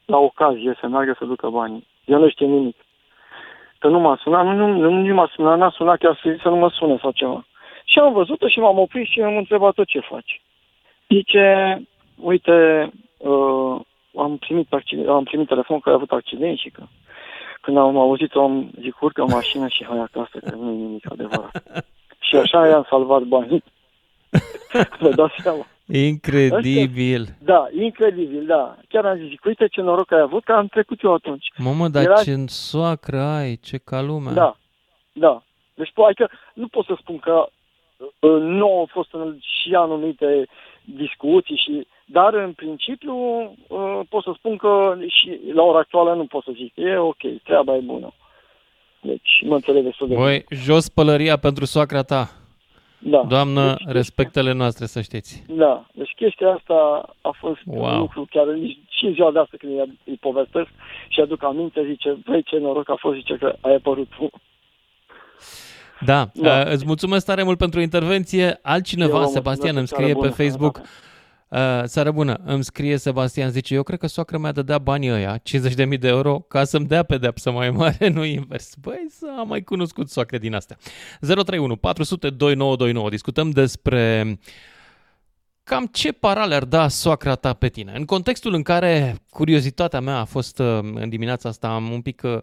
la 0.05 0.17
ocazie 0.17 0.77
să 0.79 0.87
meargă 0.87 1.15
să 1.19 1.25
ducă 1.25 1.49
banii. 1.49 1.87
Eu 2.05 2.19
nu 2.19 2.29
știu 2.29 2.47
nimic. 2.47 2.75
Că 3.77 3.87
nu 3.87 3.99
m-a 3.99 4.19
sunat, 4.21 4.45
nu, 4.45 4.53
nu, 4.53 4.67
nu, 4.67 4.89
nu 4.89 5.13
m-a 5.13 5.31
sunat, 5.33 5.57
n-a 5.57 5.69
sunat 5.69 5.97
chiar 5.97 6.19
să, 6.23 6.35
să 6.41 6.49
nu 6.49 6.55
mă 6.55 6.69
sune 6.69 6.97
sau 7.01 7.11
ceva. 7.11 7.45
Și 7.85 7.99
am 7.99 8.13
văzut-o 8.13 8.47
și 8.47 8.59
m-am 8.59 8.79
oprit 8.79 9.07
și 9.07 9.21
am 9.21 9.37
întrebat-o 9.37 9.83
ce 9.83 9.99
faci. 9.99 10.41
Zice, 11.07 11.81
uite, 12.15 12.89
uh, 13.17 13.79
am, 14.19 14.37
primit 14.37 14.73
accident, 14.73 15.07
am 15.07 15.23
primit 15.23 15.47
telefon 15.47 15.79
că 15.79 15.89
ai 15.89 15.95
avut 15.95 16.11
accident 16.11 16.57
și 16.57 16.69
că 16.69 16.83
când 17.61 17.77
am 17.77 17.97
auzit-o, 17.97 18.41
am 18.43 18.71
zic, 18.81 19.01
urcă 19.01 19.21
în 19.21 19.27
mașină 19.31 19.67
și 19.67 19.85
hai 19.85 19.97
acasă, 19.99 20.37
că 20.45 20.55
nu 20.55 20.71
e 20.71 20.75
nimic 20.75 21.11
adevărat. 21.11 21.63
și 22.27 22.35
așa 22.35 22.67
i-am 22.67 22.85
salvat 22.89 23.21
banii. 23.21 23.63
Vă 24.99 25.09
dați 25.09 25.35
seama. 25.41 25.65
Incredibil. 25.85 27.27
Da, 27.41 27.67
incredibil, 27.79 28.45
da. 28.45 28.77
Chiar 28.87 29.05
am 29.05 29.17
zis, 29.17 29.39
uite 29.43 29.67
ce 29.67 29.81
noroc 29.81 30.11
ai 30.11 30.19
avut, 30.19 30.43
că 30.43 30.51
am 30.51 30.67
trecut 30.67 31.01
eu 31.01 31.13
atunci. 31.13 31.47
Mamă, 31.57 31.87
dar 31.87 32.03
Era- 32.03 32.23
ce 32.23 32.45
soacră 32.47 33.19
ai, 33.19 33.55
ce 33.55 33.77
ca 33.77 34.01
lumea. 34.01 34.33
Da, 34.33 34.57
da. 35.13 35.43
Deci, 35.73 35.89
po- 35.89 36.05
adică, 36.05 36.29
nu 36.53 36.67
pot 36.67 36.85
să 36.85 36.95
spun 36.99 37.17
că 37.17 37.49
uh, 38.19 38.41
nu 38.41 38.65
au 38.65 38.87
fost 38.91 39.13
în, 39.13 39.37
și 39.39 39.73
anumite 39.75 40.47
discuții, 40.83 41.55
și, 41.55 41.87
dar 42.11 42.33
în 42.33 42.51
principiu 42.53 43.13
uh, 43.67 43.99
pot 44.09 44.23
să 44.23 44.31
spun 44.37 44.57
că 44.57 44.95
și 45.07 45.39
la 45.53 45.61
ora 45.63 45.79
actuală 45.79 46.13
nu 46.13 46.25
pot 46.25 46.43
să 46.43 46.51
zic. 46.55 46.71
E 46.75 46.97
ok, 46.97 47.17
treaba 47.43 47.75
e 47.75 47.79
bună. 47.79 48.13
Deci 49.01 49.43
mă 49.45 49.55
înțeleg 49.55 49.83
destul 49.83 50.07
de 50.07 50.13
bine. 50.13 50.25
Băi, 50.25 50.45
jos 50.49 50.89
pălăria 50.89 51.37
pentru 51.37 51.65
soacra 51.65 52.01
ta. 52.01 52.31
Da. 53.01 53.23
Doamnă, 53.27 53.67
Deci, 53.77 53.93
respectele 53.93 54.51
noastre, 54.53 54.85
să 54.85 55.01
știți. 55.01 55.43
Da, 55.47 55.85
deci 55.93 56.13
chestia 56.15 56.49
asta 56.53 57.09
a 57.21 57.35
fost 57.39 57.59
Wow. 57.65 57.93
un 57.93 57.99
lucru 57.99 58.27
chiar 58.29 58.45
nici- 58.45 58.77
și 58.89 59.05
în 59.05 59.13
ziua 59.13 59.31
de 59.31 59.39
asta 59.39 59.57
când 59.59 59.79
îi, 59.79 59.99
îi 60.05 60.17
povestesc 60.21 60.67
și 61.09 61.19
aduc 61.21 61.43
aminte, 61.43 61.85
zice, 61.85 62.17
băi, 62.25 62.43
ce 62.43 62.57
noroc 62.57 62.89
a 62.89 62.95
fost, 62.99 63.15
zice 63.17 63.35
că 63.35 63.55
ai 63.61 63.73
apărut 63.75 64.07
tu. 64.17 64.29
Da, 66.05 66.25
Da. 66.33 66.59
Uh, 66.59 66.71
îți 66.71 66.85
mulțumesc 66.85 67.25
tare 67.25 67.43
mult 67.43 67.57
pentru 67.57 67.79
intervenție. 67.79 68.59
Altcineva, 68.61 69.17
Eu 69.17 69.23
vă 69.23 69.25
Sebastian, 69.25 69.75
îmi 69.75 69.85
mulțumesc, 69.87 69.93
scrie 69.93 70.13
pe 70.13 70.19
seară 70.19 70.35
bună, 70.35 70.49
Facebook. 70.49 70.81
Uh, 71.49 71.83
seară 71.85 72.11
bună, 72.11 72.41
îmi 72.45 72.63
scrie 72.63 72.97
Sebastian, 72.97 73.49
zice, 73.51 73.73
eu 73.73 73.83
cred 73.83 73.99
că 73.99 74.07
soacra 74.07 74.37
mea 74.37 74.51
dădea 74.51 74.77
banii 74.77 75.11
ăia, 75.11 75.37
50.000 75.37 75.99
de 75.99 76.07
euro, 76.07 76.39
ca 76.39 76.63
să-mi 76.63 76.85
dea 76.85 77.03
pedeapsă 77.03 77.51
mai 77.51 77.69
mare, 77.69 78.07
nu 78.17 78.23
invers. 78.23 78.73
Băi, 78.81 79.05
să 79.09 79.25
am 79.39 79.47
mai 79.47 79.63
cunoscut 79.63 80.09
soacre 80.09 80.37
din 80.37 80.53
astea. 80.53 80.77
031 81.19 81.75
400 81.75 82.29
2929. 82.29 83.09
Discutăm 83.09 83.49
despre 83.49 84.37
cam 85.69 85.85
ce 85.85 86.11
parale 86.11 86.55
ar 86.55 86.65
da 86.65 86.87
soacra 86.87 87.35
ta 87.35 87.53
pe 87.53 87.67
tine. 87.67 87.91
În 87.95 88.05
contextul 88.05 88.53
în 88.53 88.61
care 88.61 89.15
curiozitatea 89.29 89.99
mea 89.99 90.17
a 90.17 90.25
fost 90.25 90.59
uh, 90.59 90.79
în 90.81 91.09
dimineața 91.09 91.49
asta, 91.49 91.67
am 91.67 91.91
un 91.91 92.01
pic 92.01 92.21
uh, 92.23 92.37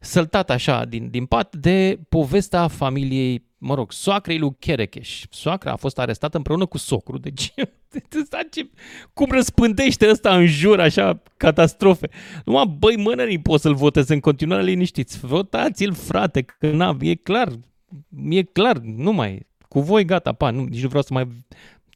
săltat 0.00 0.50
așa 0.50 0.84
din, 0.84 1.10
din 1.10 1.26
pat 1.26 1.56
de 1.56 1.98
povestea 2.08 2.68
familiei, 2.68 3.50
mă 3.64 3.74
rog, 3.74 3.92
soacrei 3.92 4.38
lui 4.38 4.56
Cherecheș. 4.58 5.24
Soacra 5.30 5.72
a 5.72 5.76
fost 5.76 5.98
arestată 5.98 6.36
împreună 6.36 6.66
cu 6.66 6.78
socru, 6.78 7.18
deci 7.18 7.54
ăsta 8.20 8.38
ce, 8.50 8.70
cum 9.12 9.30
răspândește 9.30 10.08
ăsta 10.08 10.36
în 10.36 10.46
jur 10.46 10.80
așa 10.80 11.22
catastrofe. 11.36 12.08
Numai 12.44 12.76
băi 12.78 12.96
mănării 12.96 13.40
pot 13.40 13.60
să-l 13.60 13.74
voteze 13.74 14.14
în 14.14 14.20
continuare 14.20 14.62
liniștiți. 14.62 15.18
Votați-l, 15.18 15.92
frate, 15.92 16.42
că 16.42 16.70
na, 16.70 16.96
e 17.00 17.14
clar, 17.14 17.48
e 18.28 18.42
clar, 18.42 18.78
nu 18.78 19.12
mai, 19.12 19.46
cu 19.68 19.80
voi 19.80 20.04
gata, 20.04 20.32
pa, 20.32 20.50
nu, 20.50 20.64
nici 20.64 20.82
nu 20.82 20.88
vreau 20.88 21.02
să 21.02 21.12
mai 21.12 21.28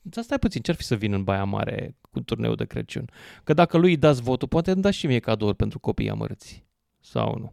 dar 0.03 0.25
stai 0.25 0.39
puțin, 0.39 0.63
ce-ar 0.63 0.77
fi 0.77 0.83
să 0.83 0.95
vin 0.95 1.13
în 1.13 1.25
Baia 1.25 1.45
Mare 1.45 1.97
cu 2.11 2.21
turneu 2.21 2.55
de 2.55 2.65
Crăciun? 2.65 3.11
Că 3.45 3.53
dacă 3.53 3.79
lui 3.79 3.91
îi 3.91 3.97
dați 3.97 4.23
votul, 4.23 4.49
poate 4.49 4.71
îmi 4.71 4.83
dați 4.83 4.97
și 4.97 5.07
mie 5.07 5.19
cadouri 5.19 5.57
pentru 5.57 5.79
copiii 5.79 6.11
amărâți. 6.11 6.65
Sau 7.01 7.37
nu. 7.39 7.53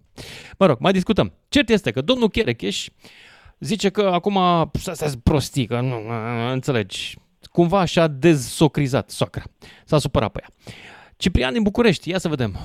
Mă 0.58 0.66
rog, 0.66 0.80
mai 0.80 0.92
discutăm. 0.92 1.34
Cert 1.50 1.70
este 1.70 1.92
că 1.92 2.02
domnul 2.02 2.30
Cherecheș 2.30 2.88
zice 3.64 3.90
că 3.90 4.02
acum 4.14 4.38
asta 4.38 5.06
e 5.06 5.12
prostii, 5.24 5.66
că 5.68 5.80
nu, 5.80 6.02
înțelegi. 6.52 7.16
Cumva 7.52 7.80
așa 7.80 8.08
dezsocrizat 8.08 9.10
soacra. 9.10 9.44
S-a 9.86 9.98
supărat 9.98 10.32
pe 10.32 10.40
ea. 10.44 10.74
Ciprian 11.18 11.54
din 11.54 11.64
București, 11.64 12.10
ia 12.10 12.18
să 12.18 12.28
vedem. 12.28 12.56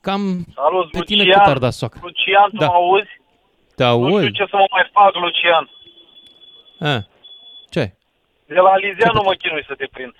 Cam 0.00 0.44
Salut, 0.54 0.90
pe 0.90 1.00
tine 1.00 1.22
Lucian. 1.22 1.38
cât 1.42 1.50
ar 1.52 1.58
da 1.58 1.70
soacra? 1.70 2.00
Lucian, 2.02 2.50
tu 2.50 2.56
Da. 2.56 2.66
mă 2.66 2.72
auzi? 2.72 3.08
Te 3.76 3.84
Nu 3.84 3.90
știu 4.04 4.14
auzi? 4.16 4.30
ce 4.30 4.44
să 4.50 4.56
mă 4.56 4.66
mai 4.70 4.90
fac, 4.92 5.14
Lucian. 5.14 5.64
A, 6.80 7.06
ce? 7.70 7.94
De 8.46 8.54
la 8.54 8.76
Lizeanu 8.76 9.22
mă 9.24 9.32
chinui 9.32 9.64
să 9.68 9.74
te 9.74 9.86
prind. 9.92 10.14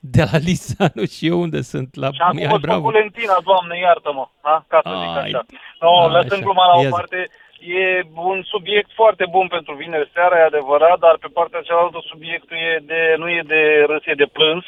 De 0.00 0.22
la 0.30 0.38
Lisanu 0.48 1.04
și 1.14 1.26
eu 1.26 1.40
unde 1.40 1.60
sunt? 1.72 1.94
La 1.94 2.12
Și 2.12 2.20
acum 2.20 2.36
Mihai 2.36 2.50
sunt 2.50 2.62
Bravo. 2.62 2.80
cu 2.82 2.90
Valentina, 2.90 3.36
doamne, 3.44 3.78
iartă-mă, 3.78 4.28
ha? 4.40 4.64
ca 4.68 4.78
să 4.84 4.90
zic 5.02 5.16
Ai. 5.16 5.22
așa. 5.30 5.40
No, 5.80 5.90
Ai, 6.00 6.10
lăsând 6.16 6.32
așa. 6.32 6.40
gluma 6.46 6.64
la 6.66 6.74
Ia 6.74 6.78
o 6.78 6.82
zi. 6.82 6.88
parte, 6.96 7.18
e 7.60 8.02
un 8.14 8.42
subiect 8.42 8.90
foarte 8.94 9.24
bun 9.30 9.46
pentru 9.48 9.74
vineri 9.74 10.10
seara, 10.12 10.38
e 10.38 10.42
adevărat, 10.42 10.98
dar 10.98 11.16
pe 11.20 11.28
partea 11.32 11.60
cealaltă 11.60 11.98
subiectul 12.06 12.56
e 12.56 12.78
de, 12.82 13.14
nu 13.18 13.28
e 13.30 13.42
de 13.46 13.84
râs, 13.86 14.02
e 14.06 14.12
de 14.14 14.26
plâns, 14.26 14.64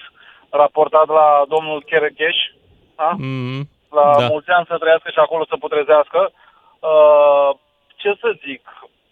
raportat 0.50 1.08
la 1.08 1.44
domnul 1.48 1.82
Cherecheș, 1.82 2.36
ha? 2.96 3.14
Mm, 3.18 3.68
la 3.90 4.04
Da. 4.12 4.18
da. 4.20 4.26
mulți 4.26 4.50
ani 4.50 4.66
să 4.68 4.78
trăiască 4.78 5.10
și 5.10 5.18
acolo 5.18 5.44
să 5.48 5.56
putrezească. 5.56 6.32
Uh, 6.90 7.50
ce 7.96 8.10
să 8.20 8.32
zic, 8.46 8.62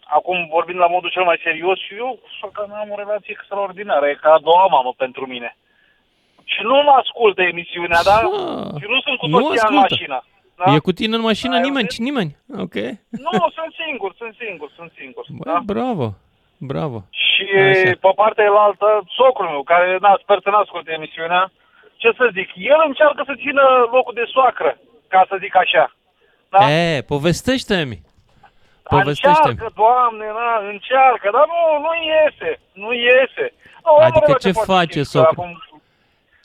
acum 0.03 0.47
vorbind 0.51 0.79
la 0.79 0.87
modul 0.87 1.09
cel 1.09 1.23
mai 1.23 1.39
serios, 1.43 1.79
și 1.79 1.93
eu 1.95 2.19
că 2.53 2.65
am 2.81 2.89
o 2.91 2.95
relație 2.97 3.35
extraordinară, 3.37 4.05
e 4.07 4.13
ca 4.21 4.31
a 4.33 4.39
doua 4.39 4.65
mamă 4.65 4.93
pentru 4.97 5.25
mine. 5.27 5.57
Și 6.43 6.59
nu 6.61 6.75
mă 6.85 6.91
ascultă 6.91 7.41
emisiunea, 7.41 8.01
da? 8.03 8.15
Ah, 8.15 8.81
Și 8.81 8.85
nu 8.93 8.99
sunt 9.05 9.17
cu 9.19 9.27
nu 9.27 9.39
toții 9.39 9.59
în 9.61 9.63
ascultă. 9.63 9.87
mașină. 9.89 10.23
Da? 10.65 10.73
E 10.73 10.79
cu 10.87 10.91
tine 10.91 11.15
în 11.15 11.21
mașină 11.21 11.55
Ai 11.55 11.61
nimeni, 11.67 11.87
auzit? 11.89 12.03
nimeni. 12.07 12.31
Ok. 12.65 12.75
Nu, 13.25 13.33
sunt 13.57 13.71
singur, 13.85 14.11
sunt 14.21 14.33
singur, 14.43 14.69
sunt 14.77 14.91
singur. 14.99 15.25
Bă, 15.37 15.43
Da? 15.51 15.59
bravo. 15.73 16.07
Bravo. 16.57 16.97
Și 17.09 17.43
Așa. 17.71 17.91
pe 18.05 18.11
partea 18.21 18.43
elaltă, 18.51 18.87
socrul 19.19 19.49
meu, 19.53 19.63
care 19.63 19.97
na, 20.01 20.11
sper 20.23 20.37
să 20.43 20.49
n-asculte 20.49 20.91
emisiunea, 20.91 21.51
ce 22.01 22.09
să 22.17 22.25
zic, 22.37 22.49
el 22.71 22.81
încearcă 22.87 23.21
să 23.25 23.33
țină 23.43 23.63
locul 23.95 24.13
de 24.13 24.25
soacră, 24.33 24.71
ca 25.07 25.25
să 25.29 25.35
zic 25.43 25.55
așa. 25.55 25.85
Da? 26.53 26.59
E, 26.71 27.01
povestește-mi. 27.13 27.99
Povestește-mi. 28.95 29.51
Încearcă, 29.53 29.73
doamne, 29.83 30.25
na, 30.39 30.51
încearcă, 30.73 31.27
dar 31.35 31.45
nu, 31.53 31.61
nu 31.85 31.91
iese, 32.11 32.51
nu 32.83 32.89
iese. 32.93 33.45
Nu, 33.85 33.91
am 33.93 34.01
Adică 34.03 34.17
o 34.23 34.25
relație 34.25 34.51
ce 34.51 34.57
foarte 34.57 34.73
face 34.79 35.03
simplă, 35.03 35.19
socru? 35.21 35.41
acum 35.41 35.51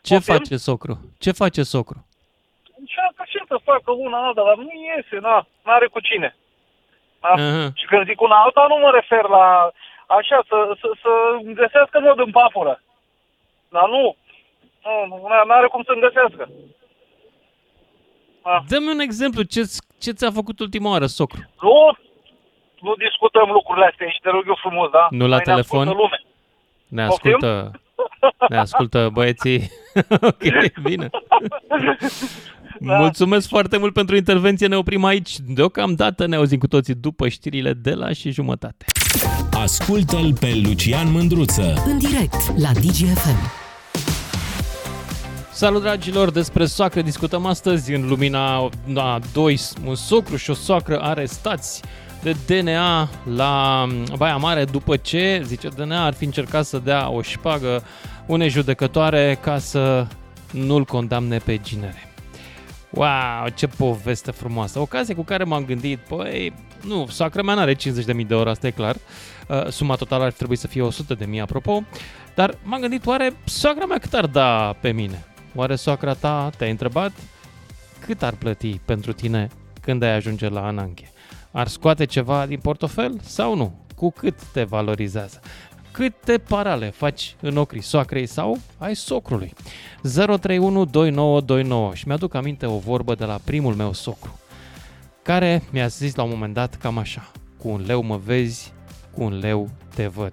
Ce 0.09 0.15
Poftim? 0.15 0.35
face 0.35 0.57
socru? 0.57 0.95
Ce 1.19 1.31
face 1.33 1.63
socru? 1.63 1.99
Încearcă 2.85 3.23
și 3.31 3.37
el 3.41 3.47
să 3.53 3.67
facă 3.71 3.91
una 4.07 4.19
alta, 4.27 4.43
dar 4.49 4.57
nu 4.57 4.71
iese, 4.89 5.17
na, 5.29 5.37
n-are 5.65 5.87
cu 5.95 6.01
cine. 6.09 6.37
Da? 7.21 7.29
Aha. 7.29 7.63
Și 7.81 7.85
când 7.91 8.07
zic 8.11 8.21
una 8.21 8.37
alta, 8.45 8.63
nu 8.69 8.77
mă 8.85 8.91
refer 9.01 9.25
la 9.37 9.45
așa, 10.19 10.39
să, 10.49 10.57
să, 10.81 10.89
să 11.03 11.11
găsească 11.61 11.97
nod 11.99 12.19
în 12.27 12.31
papură. 12.31 12.75
Dar 13.75 13.87
nu, 13.95 14.03
nu, 14.85 15.17
n- 15.29 15.47
n-are 15.49 15.67
cum 15.67 15.83
să-mi 15.87 16.01
găsească. 16.07 16.45
Da. 18.45 18.63
Dă-mi 18.69 18.89
un 18.97 18.99
exemplu. 19.09 19.43
Ce, 19.43 19.61
ce 20.05 20.11
ți-a 20.19 20.31
făcut 20.31 20.59
ultima 20.61 20.91
oară, 20.91 21.07
socru? 21.07 21.41
Nu, 21.61 21.97
nu 22.81 22.95
discutăm 22.95 23.49
lucrurile 23.51 23.87
astea 23.87 24.07
aici, 24.07 24.19
te 24.23 24.31
rog 24.31 24.45
eu 24.47 24.59
frumos, 24.65 24.91
da? 24.91 25.07
Nu 25.11 25.27
la 25.27 25.37
Mai 25.37 25.43
ne 25.47 25.53
telefon? 25.53 25.79
ascultă 25.89 26.01
Lume. 26.03 26.19
Ne 26.89 27.07
Poftim? 27.07 27.33
ascultă, 27.35 27.71
ne 28.49 28.59
ascultă 28.59 29.09
băieții. 29.13 29.61
ok, 30.31 30.43
bine. 30.83 31.11
Da. 32.81 32.97
Mulțumesc 32.97 33.49
foarte 33.49 33.77
mult 33.77 33.93
pentru 33.93 34.17
intervenție. 34.17 34.67
Ne 34.67 34.77
oprim 34.77 35.05
aici. 35.05 35.37
Deocamdată 35.47 36.27
ne 36.27 36.37
auzim 36.37 36.59
cu 36.59 36.67
toții 36.67 36.95
după 36.95 37.29
știrile 37.29 37.73
de 37.73 37.91
la 37.91 38.13
și 38.13 38.31
jumătate. 38.31 38.85
Ascultă-l 39.53 40.33
pe 40.41 40.61
Lucian 40.63 41.13
Mândruță. 41.13 41.83
În 41.87 41.99
direct 41.99 42.59
la 42.59 42.73
DGFM. 42.73 43.63
Salut 45.53 45.83
dragilor, 45.83 46.31
despre 46.31 46.67
soacră 46.67 47.01
discutăm 47.01 47.47
astăzi 47.47 47.93
în 47.93 48.09
lumina 48.09 48.71
a 48.95 49.21
doi, 49.33 49.61
un 49.87 49.95
socru 49.95 50.37
și 50.37 50.51
o 50.51 50.55
soacră 50.55 51.01
arestați 51.03 51.83
de 52.23 52.37
DNA 52.47 53.09
la 53.35 53.87
Baia 54.17 54.37
Mare 54.37 54.65
după 54.65 54.97
ce, 54.97 55.43
zice 55.45 55.69
DNA, 55.69 56.05
ar 56.05 56.15
fi 56.15 56.25
încercat 56.25 56.65
să 56.65 56.81
dea 56.85 57.11
o 57.11 57.23
șpagă 57.23 57.83
unei 58.27 58.49
judecătoare 58.49 59.39
ca 59.43 59.59
să 59.59 60.07
nu-l 60.51 60.85
condamne 60.85 61.39
pe 61.39 61.61
ginere. 61.63 62.14
Wow, 62.95 63.49
ce 63.55 63.67
poveste 63.67 64.31
frumoasă! 64.31 64.79
Ocazie 64.79 65.15
cu 65.15 65.23
care 65.23 65.45
m-am 65.45 65.65
gândit, 65.65 65.99
păi, 65.99 66.53
nu, 66.83 67.07
soacră 67.07 67.43
mea 67.43 67.55
n-are 67.55 67.75
50.000 67.75 67.81
de 68.05 68.25
euro, 68.29 68.51
asta 68.51 68.67
e 68.67 68.71
clar. 68.71 68.97
Uh, 69.49 69.69
suma 69.69 69.95
totală 69.95 70.25
ar 70.25 70.33
trebui 70.33 70.57
să 70.57 70.67
fie 70.67 70.89
100.000 71.37 71.41
apropo. 71.41 71.83
Dar 72.35 72.59
m-am 72.63 72.81
gândit, 72.81 73.07
oare 73.07 73.37
soacra 73.45 73.85
mea 73.85 73.99
cât 73.99 74.15
ar 74.15 74.27
da 74.27 74.77
pe 74.81 74.93
mine? 74.93 75.25
Oare 75.55 75.75
soacra 75.75 76.15
ta 76.15 76.51
te-ai 76.57 76.71
întrebat 76.71 77.13
cât 78.01 78.23
ar 78.23 78.35
plăti 78.35 78.81
pentru 78.85 79.13
tine 79.13 79.49
când 79.81 80.03
ai 80.03 80.15
ajunge 80.15 80.49
la 80.49 80.67
Ananche? 80.67 81.13
Ar 81.51 81.67
scoate 81.67 82.05
ceva 82.05 82.47
din 82.47 82.59
portofel 82.59 83.21
sau 83.23 83.57
nu? 83.57 83.75
Cu 83.97 84.11
cât 84.11 84.43
te 84.53 84.63
valorizează? 84.63 85.41
Câte 85.95 86.39
parale 86.39 86.91
faci 86.91 87.37
în 87.41 87.57
ochii 87.57 87.81
soacrei 87.81 88.27
sau 88.27 88.59
ai 88.79 88.95
socrului? 88.95 89.53
0312929 90.03 91.95
și 91.95 92.07
mi-aduc 92.07 92.35
aminte 92.35 92.67
o 92.67 92.79
vorbă 92.79 93.15
de 93.15 93.25
la 93.25 93.41
primul 93.45 93.75
meu 93.75 93.93
socru 93.93 94.39
care 95.23 95.63
mi-a 95.71 95.87
zis 95.87 96.15
la 96.15 96.23
un 96.23 96.31
moment 96.31 96.55
dat 96.55 96.75
cam 96.75 96.99
așa, 96.99 97.31
cu 97.59 97.69
un 97.69 97.83
leu 97.87 98.03
mă 98.03 98.21
vezi, 98.25 98.73
cu 99.11 99.23
un 99.23 99.39
leu 99.39 99.71
te 99.95 100.07
văd. 100.07 100.33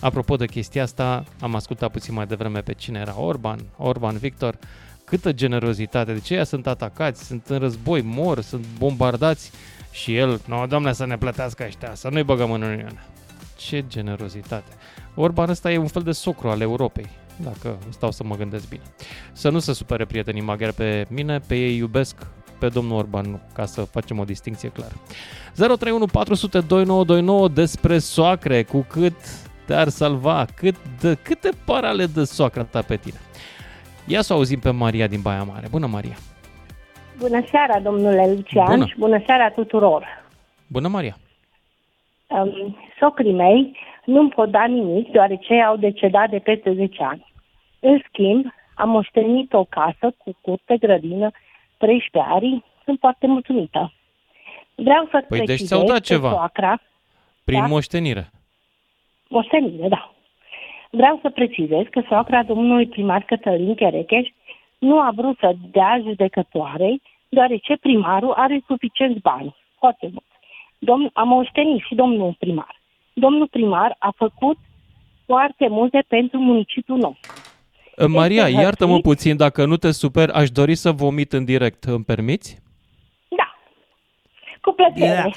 Apropo 0.00 0.36
de 0.36 0.46
chestia 0.46 0.82
asta, 0.82 1.24
am 1.40 1.54
ascultat 1.54 1.90
puțin 1.90 2.14
mai 2.14 2.26
devreme 2.26 2.60
pe 2.60 2.72
cine 2.72 2.98
era 2.98 3.20
Orban, 3.20 3.58
Orban 3.76 4.16
Victor, 4.16 4.58
câtă 5.04 5.32
generozitate, 5.32 6.12
de 6.12 6.20
ce 6.20 6.44
sunt 6.44 6.66
atacați, 6.66 7.24
sunt 7.24 7.46
în 7.46 7.58
război, 7.58 8.00
mor, 8.00 8.40
sunt 8.40 8.64
bombardați 8.78 9.50
și 9.90 10.16
el, 10.16 10.40
no, 10.46 10.66
doamne, 10.66 10.92
să 10.92 11.06
ne 11.06 11.18
plătească 11.18 11.64
ăștia, 11.66 11.94
să 11.94 12.08
nu-i 12.08 12.22
băgăm 12.22 12.50
în 12.50 12.62
Uniune. 12.62 13.02
Ce 13.68 13.84
generozitate. 13.88 14.72
Orban 15.14 15.48
ăsta 15.48 15.72
e 15.72 15.78
un 15.78 15.86
fel 15.86 16.02
de 16.02 16.12
socru 16.12 16.48
al 16.48 16.60
Europei, 16.60 17.08
dacă 17.36 17.78
stau 17.90 18.10
să 18.10 18.24
mă 18.24 18.36
gândesc 18.36 18.68
bine. 18.68 18.82
Să 19.32 19.50
nu 19.50 19.58
se 19.58 19.72
supere 19.72 20.04
prietenii 20.04 20.42
maghiari 20.42 20.74
pe 20.74 21.06
mine, 21.08 21.38
pe 21.38 21.54
ei 21.54 21.76
iubesc, 21.76 22.26
pe 22.58 22.68
domnul 22.68 22.96
Orban 22.96 23.30
nu, 23.30 23.40
ca 23.54 23.64
să 23.64 23.80
facem 23.82 24.18
o 24.18 24.24
distinție 24.24 24.68
clară. 24.68 24.94
031 25.54 26.06
400 26.06 26.60
2929 26.60 27.48
despre 27.48 27.98
soacre, 27.98 28.62
cu 28.62 28.86
cât 28.88 29.14
te-ar 29.66 29.88
salva, 29.88 30.46
cât 30.54 30.76
de, 31.00 31.18
câte 31.22 31.48
parale 31.64 32.06
de 32.06 32.24
soacra 32.24 32.62
ta 32.64 32.82
pe 32.82 32.96
tine. 32.96 33.18
Ia 34.06 34.22
să 34.22 34.32
auzim 34.32 34.58
pe 34.58 34.70
Maria 34.70 35.06
din 35.06 35.20
Baia 35.20 35.42
Mare. 35.42 35.66
Bună, 35.70 35.86
Maria! 35.86 36.16
Bună 37.18 37.44
seara, 37.50 37.80
domnule 37.80 38.32
Lucian, 38.36 38.66
Bună. 38.66 38.86
și 38.86 38.94
bună 38.98 39.22
seara 39.26 39.50
tuturor. 39.50 40.04
Bună, 40.66 40.88
Maria! 40.88 41.16
Um, 42.26 42.76
socrii 43.00 43.32
mei 43.32 43.76
nu-mi 44.04 44.28
pot 44.30 44.50
da 44.50 44.64
nimic, 44.64 45.10
deoarece 45.10 45.54
au 45.60 45.76
decedat 45.76 46.30
de 46.30 46.38
peste 46.38 46.72
10 46.74 47.02
ani. 47.02 47.32
În 47.80 48.00
schimb, 48.08 48.44
am 48.74 48.88
moștenit 48.88 49.52
o 49.52 49.64
casă 49.64 50.14
cu 50.18 50.36
curte, 50.40 50.76
grădină, 50.76 51.30
13 51.78 52.32
ari, 52.32 52.62
sunt 52.84 52.98
foarte 52.98 53.26
mulțumită. 53.26 53.92
Vreau 54.74 55.08
să 55.10 55.24
Păi, 55.28 55.38
deci 55.38 55.46
precizez 55.46 55.68
ți-au 55.68 55.84
dat 55.84 55.96
că 55.96 56.02
ceva. 56.02 56.30
Soacra, 56.30 56.80
Prin 57.44 57.60
Da. 57.60 57.66
moștenire. 57.66 58.30
moștenire, 59.28 59.88
da. 59.88 60.14
Vreau 60.90 61.18
să 61.22 61.30
precizez 61.30 61.84
că 61.90 62.02
soacra 62.08 62.42
domnului 62.42 62.86
primar 62.86 63.22
Cătălin 63.22 63.74
Cherecheș 63.74 64.28
nu 64.78 65.00
a 65.00 65.12
vrut 65.14 65.38
să 65.38 65.52
dea 65.70 66.00
judecătoarei, 66.02 67.02
deoarece 67.28 67.76
primarul 67.76 68.32
are 68.32 68.62
suficienți 68.66 69.20
bani, 69.20 69.56
foarte 69.78 70.08
mult. 70.12 70.24
Domn, 70.84 71.10
am 71.12 71.28
moștenit 71.28 71.82
și 71.86 71.94
domnul 71.94 72.36
primar. 72.38 72.80
Domnul 73.12 73.48
primar 73.50 73.96
a 73.98 74.12
făcut 74.16 74.56
foarte 75.26 75.68
multe 75.68 76.04
pentru 76.08 76.38
municipiul 76.38 76.98
nostru. 76.98 77.32
Maria, 78.08 78.46
Este 78.48 78.60
iartă-mă 78.60 78.92
hărțuit. 78.92 79.14
puțin, 79.16 79.36
dacă 79.36 79.64
nu 79.64 79.76
te 79.76 79.90
super, 79.90 80.30
aș 80.30 80.50
dori 80.50 80.74
să 80.74 80.90
vomit 80.92 81.32
în 81.32 81.44
direct. 81.44 81.84
Îmi 81.84 82.04
permiți? 82.04 82.62
Da, 83.28 83.54
cu 84.60 84.72
plăcere. 84.72 85.04
Yeah. 85.04 85.34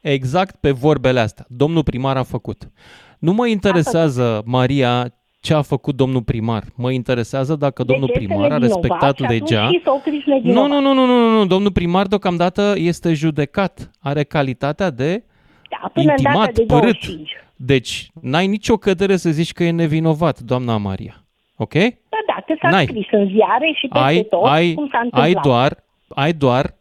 Exact 0.00 0.56
pe 0.56 0.70
vorbele 0.70 1.20
astea. 1.20 1.44
Domnul 1.48 1.82
primar 1.82 2.16
a 2.16 2.22
făcut. 2.22 2.70
Nu 3.18 3.32
mă 3.32 3.46
interesează, 3.46 4.42
Maria, 4.44 5.12
ce 5.46 5.54
a 5.54 5.62
făcut 5.62 5.96
domnul 5.96 6.22
primar. 6.22 6.62
Mă 6.76 6.90
interesează 6.90 7.56
dacă 7.56 7.82
domnul 7.84 8.06
Deci 8.06 8.16
este 8.16 8.26
primar 8.34 8.50
a 8.50 8.58
nevinovat 8.58 8.82
respectat 8.82 9.16
și 9.16 9.22
atunci 9.24 9.40
legea. 9.50 9.68
și 9.68 9.80
socrii 9.84 10.22
sunt 10.24 10.42
Nu, 10.44 10.66
nevinovați. 10.66 10.82
nu, 10.82 10.92
nu, 10.92 10.94
nu, 10.94 11.06
nu, 11.06 11.28
nu, 11.30 11.36
nu. 11.38 11.46
Domnul 11.46 11.72
primar 11.72 12.06
deocamdată 12.06 12.74
este 12.76 13.12
judecat. 13.14 13.90
Are 14.00 14.22
calitatea 14.22 14.90
de 14.90 15.24
Da, 15.70 15.90
până 15.92 16.12
în 16.16 16.22
data 16.22 16.28
intimat, 16.28 16.52
de 16.54 16.62
părât. 16.62 16.92
25. 17.00 17.30
Deci, 17.56 18.10
n-ai 18.20 18.46
nicio 18.46 18.76
cădere 18.76 19.16
să 19.16 19.30
zici 19.30 19.52
că 19.52 19.64
e 19.64 19.70
nevinovat, 19.70 20.38
doamna 20.40 20.76
Maria. 20.76 21.24
Ok? 21.56 21.72
Da, 21.74 22.18
da, 22.26 22.42
că 22.46 22.54
s-a 22.62 22.70
N-ai. 22.70 22.84
scris 22.86 23.06
în 23.10 23.26
ziare 23.28 23.72
și 23.74 23.86
peste 23.88 24.06
ai, 24.06 24.22
tot 24.24 24.44
ai, 24.44 24.74
cum 24.74 24.88
s-a 24.90 24.98
ai, 24.98 25.04
întâmplat. 25.04 25.42
doar, 25.44 25.84
ai 26.08 26.32
doar 26.32 26.74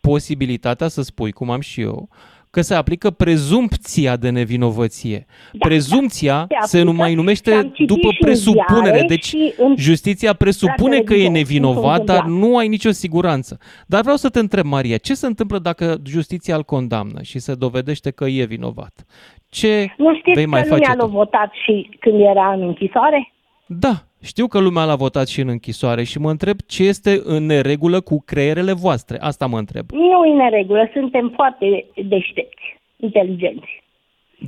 posibilitatea 0.00 0.88
să 0.88 1.02
spui, 1.02 1.32
cum 1.32 1.50
am 1.50 1.60
și 1.60 1.80
eu, 1.80 2.08
că 2.50 2.60
se 2.60 2.74
aplică 2.74 3.10
prezumpția 3.10 4.16
de 4.16 4.30
nevinovăție. 4.30 5.26
Da, 5.52 5.58
Prezumția 5.68 6.34
da, 6.48 6.56
se 6.60 6.66
se 6.76 6.76
nu 6.76 6.82
aplică 6.82 7.00
mai 7.02 7.10
și 7.10 7.16
numește 7.16 7.52
am 7.52 7.62
citit 7.62 7.86
după 7.86 8.00
și 8.10 8.16
în 8.20 8.26
presupunere. 8.26 8.90
ziare 8.96 9.06
Deci 9.06 9.24
și 9.24 9.52
în- 9.58 9.74
justiția 9.76 10.32
presupune 10.32 10.96
la 10.96 11.02
că 11.02 11.12
e 11.14 11.16
televizor, 11.16 11.32
nevinovat, 11.32 11.96
cum 11.96 12.06
s-a 12.06 12.12
dar 12.12 12.22
întâmplat. 12.24 12.48
nu 12.50 12.56
ai 12.56 12.68
nicio 12.68 12.90
siguranță. 12.90 13.58
Dar 13.86 14.00
vreau 14.00 14.16
să 14.16 14.28
te 14.28 14.38
întreb, 14.38 14.64
Maria, 14.64 14.96
ce 14.96 15.14
se 15.14 15.26
întâmplă 15.26 15.58
dacă 15.58 15.96
justiția 16.06 16.56
îl 16.56 16.62
condamnă 16.62 17.22
și 17.22 17.38
se 17.38 17.54
dovedește 17.54 18.10
că 18.10 18.24
e 18.24 18.44
vinovat? 18.44 18.92
Ce 19.48 19.94
Nu 19.96 20.14
știți 20.14 20.34
vei 20.34 20.44
că 20.44 20.50
mai 20.50 20.62
lumea 20.62 20.78
face 20.78 20.96
l-a 20.96 21.04
tu? 21.04 21.10
votat 21.10 21.50
și 21.64 21.96
când 22.00 22.20
era 22.20 22.52
în 22.52 22.62
închisoare? 22.62 23.32
Da, 23.66 24.04
știu 24.22 24.46
că 24.46 24.58
lumea 24.58 24.84
l-a 24.84 24.94
votat 24.96 25.28
și 25.28 25.40
în 25.40 25.48
închisoare 25.48 26.02
și 26.04 26.18
mă 26.18 26.30
întreb 26.30 26.56
ce 26.66 26.82
este 26.82 27.20
în 27.24 27.46
neregulă 27.46 28.00
cu 28.00 28.22
creierele 28.26 28.72
voastre. 28.72 29.16
Asta 29.20 29.46
mă 29.46 29.58
întreb. 29.58 29.90
Nu 29.90 30.24
e 30.24 30.42
în 30.44 30.50
regulă, 30.50 30.88
suntem 30.92 31.32
foarte 31.34 31.86
deștepți, 31.94 32.62
inteligenți. 32.96 33.82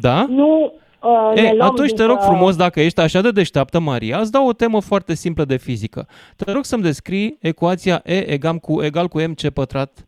Da? 0.01 0.25
Nu 0.29 0.73
uh, 1.03 1.35
ne 1.35 1.41
E, 1.43 1.55
luăm 1.55 1.71
atunci 1.71 1.89
te 1.93 2.03
după... 2.03 2.09
rog 2.13 2.19
frumos, 2.21 2.57
dacă 2.57 2.81
ești 2.81 3.01
așa 3.01 3.21
de 3.21 3.31
deșteaptă, 3.31 3.79
Maria, 3.79 4.19
îți 4.19 4.33
dau 4.33 4.47
o 4.47 4.53
temă 4.53 4.81
foarte 4.81 5.15
simplă 5.15 5.45
de 5.45 5.57
fizică. 5.57 6.09
Te 6.37 6.53
rog 6.53 6.65
să-mi 6.65 6.83
descrii 6.83 7.37
ecuația 7.41 8.03
E 8.05 8.31
egal 8.33 8.57
cu, 8.59 8.83
egal 8.83 9.09
cu 9.09 9.21
mc 9.21 9.49
pătrat, 9.49 10.07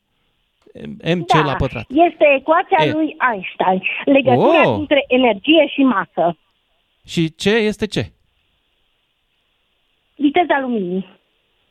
mc 1.16 1.27
da, 1.27 1.42
la 1.44 1.55
pătrat. 1.55 1.85
este 1.88 2.24
ecuația 2.38 2.77
E. 2.87 2.92
lui 2.92 3.16
Einstein. 3.33 3.83
Legătura 4.05 4.68
Oh! 4.70 4.77
dintre 4.77 5.05
energie 5.09 5.66
și 5.74 5.81
masă. 5.83 6.37
Și 7.07 7.35
ce 7.35 7.50
este 7.50 7.87
ce? 7.87 8.12
Viteza 10.14 10.59
luminii. 10.61 11.07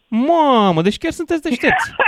Mamă, 0.07 0.81
deci 0.81 0.97
chiar 0.97 1.11
sunteți 1.11 1.41
deștepți. 1.41 1.91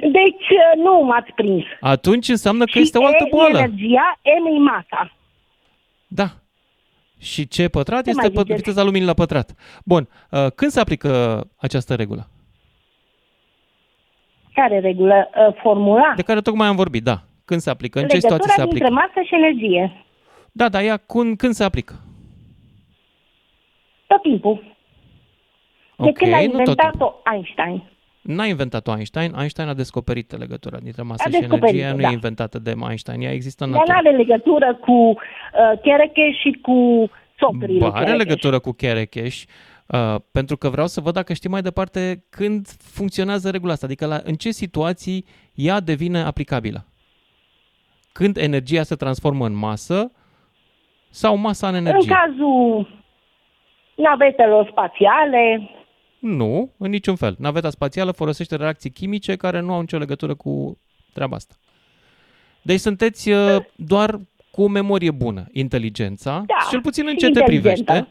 Deci 0.00 0.48
uh, 0.50 0.82
nu 0.84 1.02
m-ați 1.04 1.32
prins. 1.32 1.64
Atunci 1.80 2.28
înseamnă 2.28 2.64
că 2.64 2.70
și 2.70 2.78
este 2.78 2.98
o 2.98 3.04
altă 3.06 3.24
E 3.26 3.28
boală. 3.30 3.58
energia, 3.58 4.18
M 4.42 4.46
e 4.46 4.58
masa. 4.58 5.12
Da. 6.06 6.26
Și 7.20 7.48
ce 7.48 7.68
pătrat 7.68 8.02
Ce 8.04 8.10
este 8.10 8.20
mai 8.22 8.30
pă- 8.30 8.36
ziceți? 8.46 8.56
viteza 8.62 8.82
luminii 8.82 9.06
la 9.06 9.14
pătrat. 9.14 9.54
Bun, 9.84 10.08
uh, 10.30 10.46
când 10.54 10.70
se 10.70 10.80
aplică 10.80 11.40
această 11.58 11.94
regulă? 11.94 12.28
Care 14.54 14.80
regulă? 14.80 15.30
Uh, 15.48 15.54
formula? 15.62 16.12
De 16.16 16.22
care 16.22 16.40
tocmai 16.40 16.68
am 16.68 16.76
vorbit, 16.76 17.02
da. 17.02 17.20
Când 17.44 17.60
se 17.60 17.70
aplică? 17.70 17.98
În 18.00 18.08
ce 18.08 18.14
Legătura 18.14 18.38
situații 18.42 18.62
se 18.62 18.68
dintre 18.68 18.86
aplică? 18.86 19.00
masă 19.14 19.26
și 19.26 19.34
energie. 19.34 20.04
Da, 20.52 20.68
da, 20.68 20.82
ea 20.82 20.96
când, 20.96 21.36
când 21.36 21.54
se 21.54 21.64
aplică? 21.64 21.94
Tot 24.06 24.22
timpul. 24.22 24.73
De 25.96 26.08
Ok, 26.08 26.16
când 26.16 26.32
a 26.32 26.36
nu 26.36 26.42
tot 26.46 26.58
inventat-o 26.58 27.12
Einstein. 27.32 27.82
N-a 28.20 28.44
inventat-o 28.46 28.92
Einstein, 28.94 29.34
Einstein 29.38 29.68
a 29.68 29.74
descoperit 29.74 30.38
legătura 30.38 30.78
dintre 30.78 31.02
masă 31.02 31.22
A 31.26 31.30
și 31.30 31.38
descoperit-o, 31.38 31.76
energie, 31.76 31.90
nu 31.96 32.00
da. 32.00 32.08
e 32.08 32.12
inventată 32.12 32.58
de 32.58 32.74
Einstein, 32.88 33.20
ea 33.20 33.32
există 33.32 33.64
în 33.64 33.70
Dar 33.70 33.78
natură. 33.80 34.00
nu 34.02 34.08
are 34.08 34.16
legătură 34.16 34.74
cu 34.74 34.92
uh, 34.92 35.80
Cherecheș 35.82 36.36
și 36.40 36.58
cu 36.62 37.08
socrii 37.38 37.78
Ba, 37.78 37.86
lui 37.86 37.94
are 37.94 38.04
Cherecheș. 38.04 38.26
legătură 38.26 38.58
cu 38.58 38.72
Kerekeș, 38.72 39.44
uh, 39.86 40.14
pentru 40.32 40.56
că 40.56 40.68
vreau 40.68 40.86
să 40.86 41.00
văd 41.00 41.14
dacă 41.14 41.32
știi 41.32 41.50
mai 41.50 41.62
departe 41.62 42.24
când 42.30 42.66
funcționează 42.68 43.50
regula 43.50 43.72
asta, 43.72 43.86
adică 43.86 44.06
la, 44.06 44.20
în 44.24 44.34
ce 44.34 44.50
situații 44.50 45.24
ea 45.54 45.80
devine 45.80 46.18
aplicabilă. 46.22 46.84
Când 48.12 48.36
energia 48.36 48.82
se 48.82 48.94
transformă 48.94 49.46
în 49.46 49.54
masă 49.56 50.12
sau 51.10 51.36
masa 51.36 51.68
în 51.68 51.74
În 51.74 51.86
energie. 51.86 52.12
cazul 52.12 52.88
navetelor 53.94 54.68
spațiale, 54.70 55.70
Nu, 56.26 56.72
în 56.78 56.90
niciun 56.90 57.16
fel. 57.16 57.34
Naveta 57.38 57.70
spațială 57.70 58.10
folosește 58.10 58.56
reacții 58.56 58.90
chimice 58.90 59.36
care 59.36 59.60
nu 59.60 59.72
au 59.72 59.80
nicio 59.80 59.98
legătură 59.98 60.34
cu 60.34 60.78
treaba 61.12 61.36
asta. 61.36 61.54
Deci 62.62 62.80
sunteți 62.80 63.30
uh, 63.30 63.56
doar 63.76 64.20
cu 64.50 64.62
o 64.62 64.66
memorie 64.68 65.10
bună. 65.10 65.46
Inteligența, 65.52 66.30
Da, 66.46 66.54
cel 66.70 66.80
puțin 66.80 67.04
în 67.06 67.10
și 67.12 67.16
ce 67.18 67.30
te 67.30 67.38
inteligentă. 67.38 67.82
privește, 67.92 68.08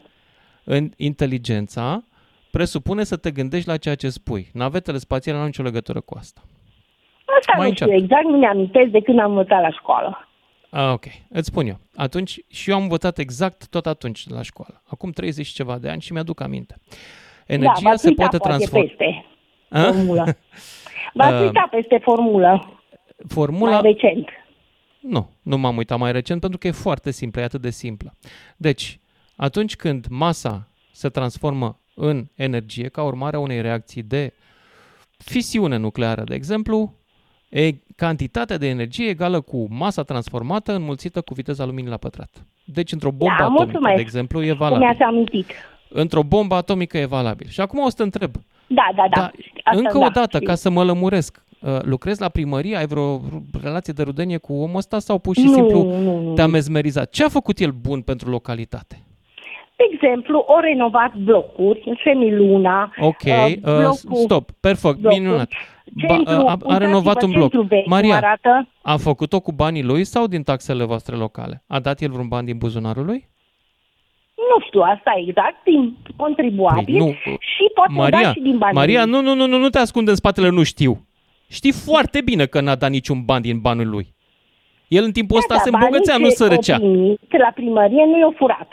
în 0.64 0.90
inteligența 0.96 2.04
presupune 2.50 3.04
să 3.04 3.16
te 3.16 3.30
gândești 3.30 3.68
la 3.68 3.76
ceea 3.76 3.94
ce 3.94 4.08
spui. 4.08 4.50
Navetele 4.52 4.98
spațiale 4.98 5.36
nu 5.36 5.42
au 5.42 5.48
nicio 5.48 5.62
legătură 5.62 6.00
cu 6.00 6.16
asta. 6.18 6.40
asta 7.38 7.52
Mai 7.56 7.62
nu 7.62 7.68
încearcă. 7.68 7.94
știu 7.94 8.04
exact, 8.04 8.24
nu 8.24 8.36
mi-amintesc 8.38 8.90
de 8.90 9.00
când 9.00 9.18
am 9.18 9.30
învățat 9.30 9.60
la 9.60 9.70
școală. 9.70 10.28
Ah, 10.70 10.92
ok, 10.92 11.04
îți 11.28 11.46
spun 11.48 11.66
eu. 11.66 11.78
Atunci, 11.96 12.40
și 12.48 12.70
eu 12.70 12.76
am 12.76 12.82
învățat 12.82 13.18
exact 13.18 13.68
tot 13.68 13.86
atunci 13.86 14.28
la 14.28 14.42
școală. 14.42 14.82
Acum 14.86 15.10
30 15.10 15.46
și 15.46 15.52
ceva 15.54 15.78
de 15.78 15.88
ani 15.88 16.00
și 16.00 16.12
mi-aduc 16.12 16.40
aminte. 16.40 16.76
Energia 17.46 17.72
da, 17.82 17.88
v-ați 17.88 18.02
se 18.02 18.08
uitat 18.08 18.28
poate 18.30 18.36
poate 18.38 18.56
transforma. 18.56 18.86
peste 18.86 19.24
Ah? 19.68 19.84
formulă. 19.92 20.24
V-ați 21.14 21.34
Uh, 21.34 21.40
uitat 21.40 21.68
peste 21.70 21.98
formulă 22.02 22.78
Formula, 23.28 23.70
mai 23.80 23.92
recent. 23.92 24.28
Nu, 25.00 25.30
nu 25.42 25.58
m-am 25.58 25.76
uitat 25.76 25.98
mai 25.98 26.12
recent 26.12 26.40
pentru 26.40 26.58
că 26.58 26.66
e 26.66 26.70
foarte 26.70 27.10
simplă, 27.10 27.40
e 27.40 27.44
atât 27.44 27.60
de 27.60 27.70
simplă. 27.70 28.14
Deci, 28.56 28.98
atunci 29.36 29.76
când 29.76 30.06
masa 30.10 30.68
se 30.92 31.08
transformă 31.08 31.78
în 31.94 32.24
energie 32.34 32.88
ca 32.88 33.02
urmare 33.02 33.36
a 33.36 33.40
unei 33.40 33.60
reacții 33.60 34.02
de 34.02 34.32
fisiune 35.18 35.76
nucleară, 35.76 36.22
de 36.24 36.34
exemplu, 36.34 36.94
e 37.48 37.70
cantitatea 37.96 38.56
de 38.58 38.66
energie 38.68 39.08
egală 39.08 39.40
cu 39.40 39.66
masa 39.70 40.02
transformată 40.02 40.72
înmulțită 40.74 41.20
cu 41.20 41.34
viteza 41.34 41.64
luminii 41.64 41.90
la 41.90 41.96
pătrat. 41.96 42.46
Deci, 42.64 42.92
într-o 42.92 43.10
bombă 43.10 43.34
Da, 43.38 43.44
atomică, 43.44 43.62
mulțumesc. 43.64 43.94
de 43.94 44.00
exemplu, 44.00 44.42
e 44.42 44.48
Cum 44.48 44.56
valabil. 44.58 44.84
mi-ați 44.84 45.02
amintit. 45.02 45.50
Într-o 45.96 46.22
bombă 46.22 46.54
atomică 46.54 46.98
e 46.98 47.04
valabil. 47.04 47.46
Și 47.48 47.60
acum 47.60 47.78
o 47.78 47.88
să 47.88 47.94
te 47.96 48.02
întreb, 48.02 48.30
Da, 48.66 48.88
da, 48.96 49.04
da. 49.14 49.20
da, 49.20 49.30
Asta 49.64 49.80
încă 49.80 49.98
da, 49.98 50.04
o 50.04 50.08
dată, 50.08 50.36
știu. 50.36 50.46
ca 50.48 50.54
să 50.54 50.70
mă 50.70 50.84
lămuresc, 50.84 51.42
uh, 51.60 51.78
lucrezi 51.82 52.20
la 52.20 52.28
primărie, 52.28 52.76
ai 52.76 52.86
vreo 52.86 53.20
relație 53.62 53.92
de 53.92 54.02
rudenie 54.02 54.38
cu 54.38 54.52
omul 54.54 54.76
ăsta 54.76 54.98
sau 54.98 55.18
pur 55.18 55.34
și 55.34 55.44
Nu, 55.44 55.52
simplu 55.52 55.82
nu, 55.82 56.20
nu. 56.20 56.32
te-a 56.32 56.46
mezmerizat? 56.46 57.10
Ce 57.10 57.24
a 57.24 57.28
făcut 57.28 57.58
el 57.58 57.70
bun 57.70 58.00
pentru 58.00 58.30
localitate? 58.30 59.02
De 59.76 59.84
exemplu, 59.92 60.44
o 60.46 60.60
renovat 60.60 61.14
blocuri, 61.16 61.98
Semiluna, 62.04 62.92
Ok, 63.00 63.22
uh, 63.26 63.46
uh, 63.46 63.60
blocul, 63.62 64.16
stop, 64.22 64.50
perfect, 64.60 64.96
blocul. 64.98 65.18
minunat. 65.20 65.50
Centru, 66.08 66.32
a, 66.32 66.36
a 66.36 66.38
uitați-vă, 66.38 66.78
renovat 66.78 67.22
un 67.22 67.30
bloc. 67.30 67.50
centru 67.50 67.62
vechi, 67.62 67.82
cum 67.82 67.92
Maria, 67.92 68.16
arată. 68.16 68.68
a 68.82 68.96
făcut-o 68.96 69.40
cu 69.40 69.52
banii 69.52 69.82
lui 69.82 70.04
sau 70.04 70.26
din 70.26 70.42
taxele 70.42 70.84
voastre 70.84 71.16
locale? 71.16 71.62
A 71.66 71.80
dat 71.80 72.00
el 72.00 72.10
vreun 72.10 72.28
bani 72.28 72.46
din 72.46 72.58
buzunarul 72.58 73.04
lui? 73.04 73.28
Nu 74.50 74.64
știu 74.66 74.80
asta 74.80 75.12
exact, 75.26 75.64
din 75.64 75.96
contribuabil 76.16 76.98
Păi 76.98 77.06
nu. 77.06 77.10
și 77.38 77.64
poate 77.74 77.92
Maria, 77.92 78.22
da 78.22 78.32
și 78.32 78.40
din 78.40 78.58
banii. 78.58 78.76
Maria, 78.76 79.04
lui. 79.04 79.10
nu, 79.10 79.20
nu, 79.22 79.34
nu, 79.34 79.46
nu, 79.46 79.58
nu 79.58 79.68
te 79.68 79.78
ascunde 79.78 80.10
în 80.10 80.16
spatele 80.16 80.48
nu 80.48 80.62
știu. 80.62 81.06
Știi 81.48 81.72
foarte 81.72 82.20
bine 82.20 82.46
că 82.46 82.60
n-a 82.60 82.74
dat 82.74 82.90
niciun 82.90 83.24
ban 83.24 83.42
din 83.42 83.58
banul 83.60 83.88
lui. 83.88 84.14
El 84.88 85.04
în 85.04 85.12
timpul 85.12 85.36
ăsta 85.36 85.54
da, 85.54 85.60
se 85.60 85.70
banii 85.70 85.86
îmbogățea, 85.86 86.16
nu 86.16 86.28
ce 86.28 86.34
sărăcea. 86.34 86.74
o 86.74 86.78
primit 86.78 87.38
la 87.38 87.50
primărie 87.54 88.04
nu 88.04 88.18
i-au 88.18 88.34
furat. 88.36 88.68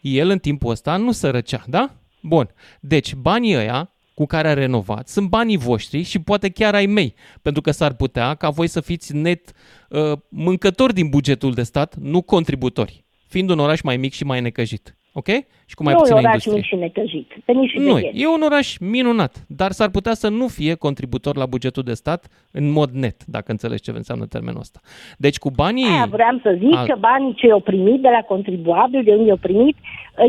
El 0.00 0.30
în 0.30 0.38
timpul 0.38 0.70
ăsta 0.70 0.96
nu 0.96 1.10
sărăcea, 1.10 1.62
da? 1.66 1.90
Bun. 2.22 2.48
Deci 2.80 3.14
banii 3.14 3.56
ăia 3.56 3.90
cu 4.14 4.26
care 4.26 4.48
a 4.48 4.54
renovat 4.54 5.08
sunt 5.08 5.28
banii 5.28 5.56
voștri 5.56 6.02
și 6.02 6.22
poate 6.22 6.48
chiar 6.50 6.74
ai 6.74 6.86
mei, 6.86 7.14
pentru 7.42 7.62
că 7.62 7.70
s-ar 7.70 7.92
putea 7.94 8.34
ca 8.34 8.48
voi 8.48 8.66
să 8.66 8.80
fiți 8.80 9.16
net 9.16 9.52
uh, 9.88 10.12
mâncători 10.28 10.94
din 10.94 11.08
bugetul 11.08 11.52
de 11.52 11.62
stat, 11.62 11.96
nu 11.96 12.22
contributori, 12.22 13.01
fiind 13.32 13.50
un 13.50 13.58
oraș 13.58 13.80
mai 13.80 13.96
mic 13.96 14.12
și 14.12 14.24
mai 14.24 14.40
necăjit. 14.40 14.96
Ok? 15.14 15.26
Și 15.66 15.74
cu 15.74 15.82
mai 15.82 15.92
nu 15.92 15.98
e 15.98 16.02
puțină 16.02 16.18
oraș 16.18 16.44
industrie. 16.44 16.54
mic 16.56 16.64
și 16.64 16.74
necăjit. 16.74 17.30
Veni 17.46 17.66
și 17.66 17.78
Nu, 17.78 17.94
vegheri. 17.94 18.20
e 18.22 18.26
un 18.28 18.42
oraș 18.42 18.76
minunat, 18.78 19.44
dar 19.48 19.70
s-ar 19.70 19.88
putea 19.90 20.14
să 20.14 20.28
nu 20.28 20.48
fie 20.48 20.74
contributor 20.74 21.36
la 21.36 21.46
bugetul 21.46 21.82
de 21.82 21.94
stat 21.94 22.26
în 22.50 22.70
mod 22.70 22.90
net, 22.90 23.24
dacă 23.26 23.50
înțelegi 23.50 23.82
ce 23.82 23.90
înseamnă 23.90 24.26
termenul 24.26 24.60
ăsta. 24.60 24.80
Deci 25.18 25.38
cu 25.38 25.50
banii... 25.50 25.84
Aia 25.86 26.06
vreau 26.10 26.38
să 26.42 26.56
zic 26.58 26.74
Al- 26.76 26.86
că 26.86 26.96
banii 26.98 27.34
ce 27.34 27.46
i-au 27.46 27.60
primit 27.60 28.00
de 28.00 28.08
la 28.08 28.20
contribuabil, 28.20 29.04
de 29.04 29.10
unde 29.10 29.26
i-au 29.28 29.36
primit, 29.36 29.76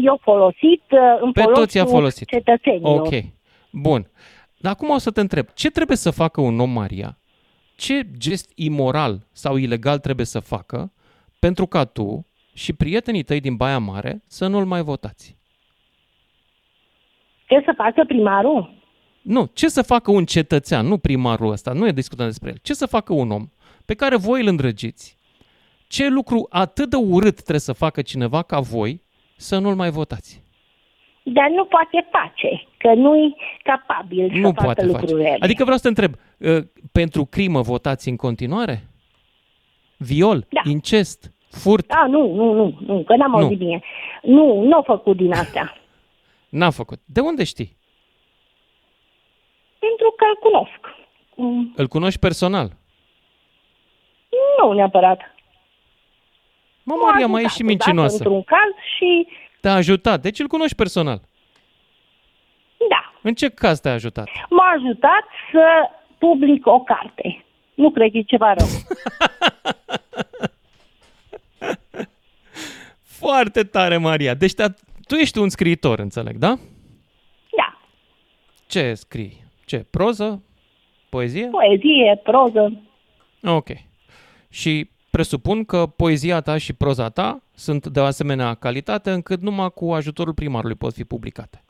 i-au 0.04 0.20
folosit 0.22 0.84
uh, 0.92 1.00
în 1.22 1.32
Pe 1.32 1.42
folosul 1.42 1.64
toți 1.64 1.78
i-a 1.78 1.86
folosit. 1.86 2.28
cetățenilor. 2.28 3.00
Ok, 3.00 3.14
bun. 3.72 4.08
Dar 4.58 4.72
acum 4.72 4.90
o 4.90 4.98
să 4.98 5.12
te 5.12 5.20
întreb, 5.20 5.46
ce 5.54 5.70
trebuie 5.70 5.98
să 5.98 6.12
facă 6.12 6.42
un 6.42 6.60
om, 6.60 6.70
Maria? 6.70 7.18
Ce 7.76 8.02
gest 8.18 8.52
imoral 8.56 9.28
sau 9.32 9.56
ilegal 9.56 10.00
trebuie 10.00 10.26
să 10.26 10.40
facă 10.40 10.92
pentru 11.40 11.66
ca 11.66 11.84
tu 11.86 12.28
și 12.54 12.74
prietenii 12.74 13.24
tăi 13.24 13.40
din 13.40 13.56
Baia 13.56 13.80
Mare 13.80 14.22
să 14.28 14.48
nu-l 14.48 14.66
mai 14.66 14.82
votați? 14.82 15.38
Ce 17.48 17.62
să 17.66 17.74
facă 17.76 18.04
primarul? 18.08 18.74
Nu, 19.22 19.50
ce 19.54 19.68
să 19.68 19.82
facă 19.82 20.12
un 20.12 20.26
cetățean, 20.26 20.88
nu 20.88 20.98
primarul 20.98 21.52
ăsta, 21.52 21.74
nu 21.74 21.88
e 21.88 21.92
discutăm 21.92 22.26
despre 22.26 22.50
el. 22.50 22.58
Ce 22.62 22.74
să 22.74 22.86
facă 22.86 23.14
un 23.14 23.32
om 23.32 23.48
pe 23.86 23.94
care 23.94 24.16
voi 24.16 24.42
îl 24.42 24.48
îndrăgiți? 24.48 25.18
Ce 25.88 26.08
lucru 26.08 26.48
atât 26.50 26.90
de 26.90 26.96
urât 26.96 27.36
trebuie 27.36 27.60
să 27.60 27.74
facă 27.74 28.02
cineva 28.02 28.42
ca 28.42 28.60
voi 28.60 29.02
să 29.36 29.58
nu-l 29.58 29.76
mai 29.76 29.90
votați? 29.90 30.42
Dar 31.24 31.50
nu 31.50 31.66
poate 31.66 32.08
face, 32.12 32.68
că 32.78 32.94
nu-i 32.94 33.36
capabil 33.64 34.30
să 34.34 34.38
nu 34.38 34.48
facă 34.48 34.64
poate 34.64 34.82
face. 34.82 34.92
lucrurile. 34.94 35.38
Adică 35.40 35.64
vreau 35.64 35.78
să 35.78 35.84
te 35.84 36.02
întreb, 36.02 36.14
uh, 36.40 36.64
pentru 36.92 37.26
crimă 37.26 37.62
votați 37.62 38.10
în 38.10 38.16
continuare? 38.16 38.88
Viol? 39.98 40.46
Da. 40.50 40.62
Incest? 40.70 41.33
Furt? 41.62 41.88
Da, 41.88 42.06
nu, 42.08 42.34
nu, 42.34 42.54
nu, 42.54 42.78
nu, 42.80 43.04
că 43.04 43.16
n-am 43.16 43.32
Nu. 43.32 43.38
auzit 43.38 43.58
bine. 43.58 43.82
Nu, 44.22 44.62
nu 44.62 44.74
au 44.76 44.82
făcut 44.82 45.18
din 45.18 45.32
astea. 45.32 45.78
N-a 46.50 46.70
făcut. 46.70 47.00
De 47.06 47.20
unde 47.20 47.44
știi? 47.44 47.78
Pentru 49.80 50.14
că 50.18 50.26
îl 50.30 50.50
cunosc. 50.50 50.98
Mm, 51.36 51.74
Îl 51.76 51.88
cunoști 51.88 52.20
personal? 52.20 52.72
Nu 54.60 54.72
neapărat. 54.72 55.20
Mă, 56.84 56.94
M-a 57.02 57.10
Maria, 57.12 57.28
mai 57.28 57.42
e 57.42 57.46
ajutat 57.46 57.56
și 57.56 57.62
odată 57.64 57.74
mincinoasă. 57.86 58.16
Într-un 58.16 58.44
caz 58.44 58.74
și, 58.98 59.28
Te-a 59.62 59.74
ajutat, 59.74 60.22
deci 60.22 60.40
îl 60.40 60.48
cunoști 60.48 60.76
personal. 60.76 61.22
da, 62.90 63.14
În 63.22 63.34
ce 63.34 63.50
caz 63.50 63.80
te-a 63.80 63.94
ajutat? 63.94 64.28
m-a 64.50 64.70
ajutat 64.78 65.24
să 65.52 65.66
public 66.18 66.66
o 66.68 66.80
carte. 66.80 67.44
Nu 67.74 67.92
cred 67.92 68.12
că 68.12 68.18
e 68.18 68.22
ceva 68.22 68.54
rău. 68.54 68.68
Foarte 73.24 73.64
tare, 73.64 73.98
Maria. 73.98 74.34
Deci 74.34 74.54
te 74.54 74.66
tu 75.08 75.16
ești 75.16 75.38
un 75.40 75.50
scriitor, 75.50 76.00
înțeleg, 76.00 76.36
da? 76.36 76.56
Da, 77.58 77.78
Ce 78.68 78.94
scrii? 78.94 79.44
Ce? 79.66 79.86
Proză? 79.92 80.44
Poezie? 81.10 81.50
poezie, 81.52 82.22
proză. 82.24 82.82
Ok. 83.44 83.68
Și 84.50 84.90
presupun 85.10 85.64
că 85.66 85.86
poezia 85.86 86.42
ta 86.42 86.58
și 86.58 86.74
proza 86.74 87.10
ta 87.10 87.42
sunt 87.56 87.88
de 87.88 88.00
o 88.00 88.04
asemenea 88.04 88.54
calitate 88.54 89.12
încât 89.12 89.42
numai 89.42 89.70
cu 89.70 89.92
ajutorul 89.92 90.34
primarului 90.34 90.76
pot 90.76 90.94
fi 90.94 91.04
publicate. 91.04 91.64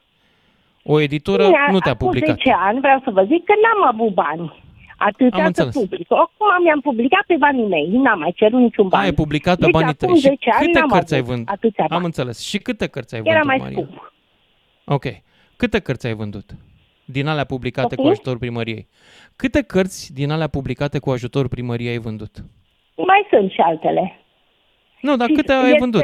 O 0.83 0.99
editură 0.99 1.43
Bine, 1.43 1.57
nu 1.71 1.79
te-a 1.79 1.91
acum 1.91 2.07
publicat. 2.07 2.35
10 2.35 2.55
ani 2.57 2.79
vreau 2.79 3.01
să 3.03 3.09
vă 3.09 3.23
zic 3.23 3.43
că 3.43 3.53
n-am 3.61 3.93
avut 3.93 4.13
bani. 4.13 4.62
Atâția 5.05 5.43
Am 5.45 5.51
să 5.53 5.63
înțeles. 5.63 5.73
public. 5.75 6.11
Acum 6.11 6.47
mi-am 6.63 6.79
publicat 6.79 7.23
pe 7.27 7.35
banii 7.39 7.67
mei. 7.67 7.87
N-am 7.87 8.19
mai 8.19 8.33
cerut 8.35 8.59
niciun 8.59 8.87
ban. 8.87 9.01
Ai 9.01 9.11
publicat 9.13 9.55
pe 9.57 9.61
deci, 9.63 9.71
banii 9.71 9.89
acum 9.89 10.07
tăi. 10.07 10.15
Și 10.17 10.21
10 10.21 10.49
ani 10.49 10.65
câte 10.65 10.79
n-am 10.79 10.89
cărți 10.89 11.13
ai 11.13 11.19
avut 11.19 11.31
vândut? 11.33 11.53
Atâția 11.53 11.85
bani. 11.87 11.99
Am 11.99 12.05
înțeles. 12.05 12.39
Și 12.39 12.57
câte 12.57 12.87
cărți 12.87 13.15
ai 13.15 13.21
Era 13.23 13.39
vândut, 13.41 13.47
mai 13.47 13.57
Maria? 13.73 13.77
scump. 13.87 14.13
Ok. 14.85 15.03
Câte 15.55 15.79
cărți 15.79 16.07
ai 16.07 16.13
vândut? 16.13 16.49
Din 17.05 17.27
alea 17.27 17.43
publicate 17.43 17.87
cu 17.87 17.93
Poftim? 17.95 18.11
ajutorul 18.11 18.39
primăriei. 18.39 18.87
Câte 19.35 19.61
cărți 19.61 20.13
din 20.13 20.31
alea 20.31 20.47
publicate 20.47 20.99
cu 20.99 21.09
ajutorul 21.09 21.49
primăriei 21.49 21.89
ai 21.91 21.97
vândut? 21.97 22.35
Mai 22.95 23.27
sunt 23.29 23.51
și 23.51 23.59
altele. 23.59 24.19
Nu, 25.01 25.15
dar 25.15 25.27
Și 25.27 25.33
câte 25.33 25.51
ai 25.53 25.65
este- 25.65 25.77
vândut? 25.79 26.01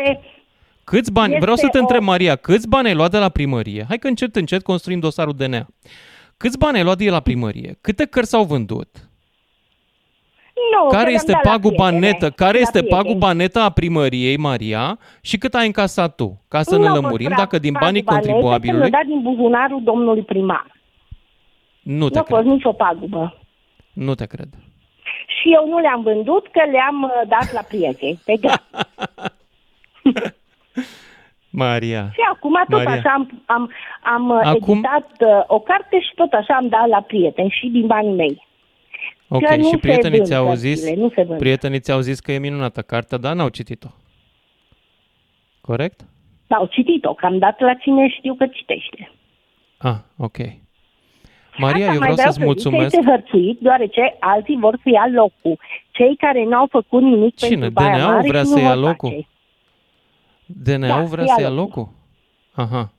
Câți 0.84 1.12
bani? 1.12 1.28
este 1.28 1.40
Vreau 1.42 1.56
să 1.56 1.68
te 1.68 1.78
o- 1.78 1.82
întreb, 1.82 2.02
Maria, 2.02 2.36
câți 2.36 2.68
bani 2.68 2.88
ai 2.88 2.94
luat 2.94 3.12
de 3.12 3.18
la 3.18 3.30
primărie? 3.30 3.86
Hai 3.88 3.98
că 3.98 4.08
încet, 4.08 4.36
încet 4.36 4.64
construim 4.64 5.00
dosarul 5.00 5.34
DNA. 5.34 5.68
Câți 6.42 6.58
bani 6.58 6.78
ai 6.78 6.84
luat 6.84 6.98
de 6.98 7.10
la 7.10 7.20
primărie? 7.20 7.78
Câte 7.82 8.06
cărți 8.06 8.30
s-au 8.30 8.44
vândut? 8.44 8.88
Nu, 10.74 10.88
că 10.88 10.96
care 10.96 11.04
le-am 11.04 11.16
este 11.16 11.32
dat 11.32 11.44
la 11.44 11.50
paguba 11.52 11.88
prietene, 11.88 12.08
netă? 12.12 12.30
Care 12.30 12.54
la 12.54 12.60
este 12.60 12.80
prieteni. 12.80 13.04
paguba 13.04 13.34
netă 13.34 13.60
a 13.60 13.70
primăriei, 13.70 14.38
Maria? 14.38 15.00
Și 15.22 15.38
cât 15.38 15.54
ai 15.54 15.66
încasat 15.66 16.16
tu? 16.16 16.42
Ca 16.48 16.62
să 16.62 16.76
Nu 16.76 16.82
ne 16.82 16.88
a 16.88 16.90
fost 16.92 17.02
lămurim 17.02 17.26
prea 17.26 17.38
dacă 17.38 17.58
din 17.60 17.76
banii 17.80 18.04
paguba 18.04 18.22
netă, 18.22 18.28
contribuabilului 18.28 18.90
că 18.92 18.98
mi-a 18.98 19.04
dat 19.04 19.22
din 19.22 19.22
buzunarul 19.22 19.84
domnului 19.84 20.24
primar. 20.24 20.82
nu 21.82 21.96
Nu 21.98 22.10
te 22.10 22.20
a 22.20 22.24
fost 22.24 22.42
cred. 22.42 22.54
nicio 22.54 22.72
pagubă. 22.72 23.38
Nu 23.94 24.16
te 24.16 24.26
cred. 24.26 24.50
Și 25.42 25.54
eu 25.54 25.68
nu 25.70 25.80
le-am 25.80 26.02
vândut, 26.02 26.48
că 26.52 26.62
le-am 26.72 27.04
uh, 27.04 27.28
dat 27.28 27.54
la 27.54 27.62
prieteni, 27.62 28.20
pe 28.26 28.36
gras. 28.36 28.64
Maria. 31.50 32.10
Și 32.14 32.20
acum 32.34 32.54
tot 32.70 32.84
Maria. 32.84 32.92
așa 32.92 33.10
am, 33.14 33.44
am, 33.46 33.72
am 34.04 34.30
uh, 34.30 34.42
Acum- 34.44 34.74
editat 34.78 35.10
uh, 35.20 35.44
o 35.48 35.60
carte 35.60 36.00
și 36.00 36.12
tot 36.16 36.32
așa 36.32 36.54
am 36.56 36.68
dat 36.68 36.88
la 36.88 37.02
prieteni 37.02 37.50
și 37.60 37.68
din 37.68 37.86
banii 37.88 38.14
mei. 38.16 38.48
Ok, 39.28 39.44
Că 39.46 39.56
nu 39.56 39.64
și 39.64 39.70
se 39.70 39.78
prietenii 39.78 40.18
vând 40.18 40.30
ți-au 40.30 40.46
cărțile, 40.46 40.72
zis, 40.74 40.96
nu 40.96 41.12
se 41.16 41.24
vând. 41.24 41.40
prietenii 41.40 41.80
ți-au 41.80 42.00
zis 42.00 42.20
că 42.20 42.32
e 42.32 42.38
minunată 42.40 42.82
cartea, 42.82 43.18
dar 43.18 43.34
n-au 43.36 43.50
citit-o. 43.50 43.88
Corect? 45.62 46.00
Au 46.48 46.66
citit-o, 46.66 47.14
că 47.14 47.26
am 47.26 47.38
dat 47.38 47.60
la 47.60 47.74
cine 47.74 48.08
știu 48.10 48.34
că 48.36 48.48
citește. 48.48 49.12
Ah, 49.78 49.96
ok. 50.18 50.38
Maria, 51.58 51.86
Asta 51.86 51.94
eu 51.94 52.00
mai 52.00 52.12
vreau 52.12 52.16
să-ți 52.16 52.24
să 52.24 52.32
zic 52.32 52.40
că 52.40 52.46
mulțumesc. 52.46 52.96
este 52.96 53.10
hărțuit, 53.10 53.60
deoarece 53.60 54.16
alții 54.20 54.58
vor 54.60 54.76
să 54.84 54.90
ia 54.90 55.08
locul. 55.14 55.60
Cei 55.92 56.16
care 56.16 56.44
n-au 56.44 56.68
făcut 56.70 57.02
nimic 57.02 57.36
Cine? 57.36 57.50
pentru 57.50 57.70
Baia 57.70 57.98
DNA-ul 57.98 58.14
Mare 58.14 58.28
vrea 58.28 58.40
și 58.42 58.46
să 58.46 58.56
nu 58.56 58.62
ia 58.62 58.74
vor 58.76 58.84
locul? 58.88 59.10
face. 59.10 59.28
DNA-ul 60.56 60.88
Da, 60.88 61.04
vrea 61.04 61.24
ia 61.26 61.34
să 61.36 61.42
ia 61.42 61.50
locul. 61.50 61.64
locul? 61.66 61.94
Aha. 62.76 62.92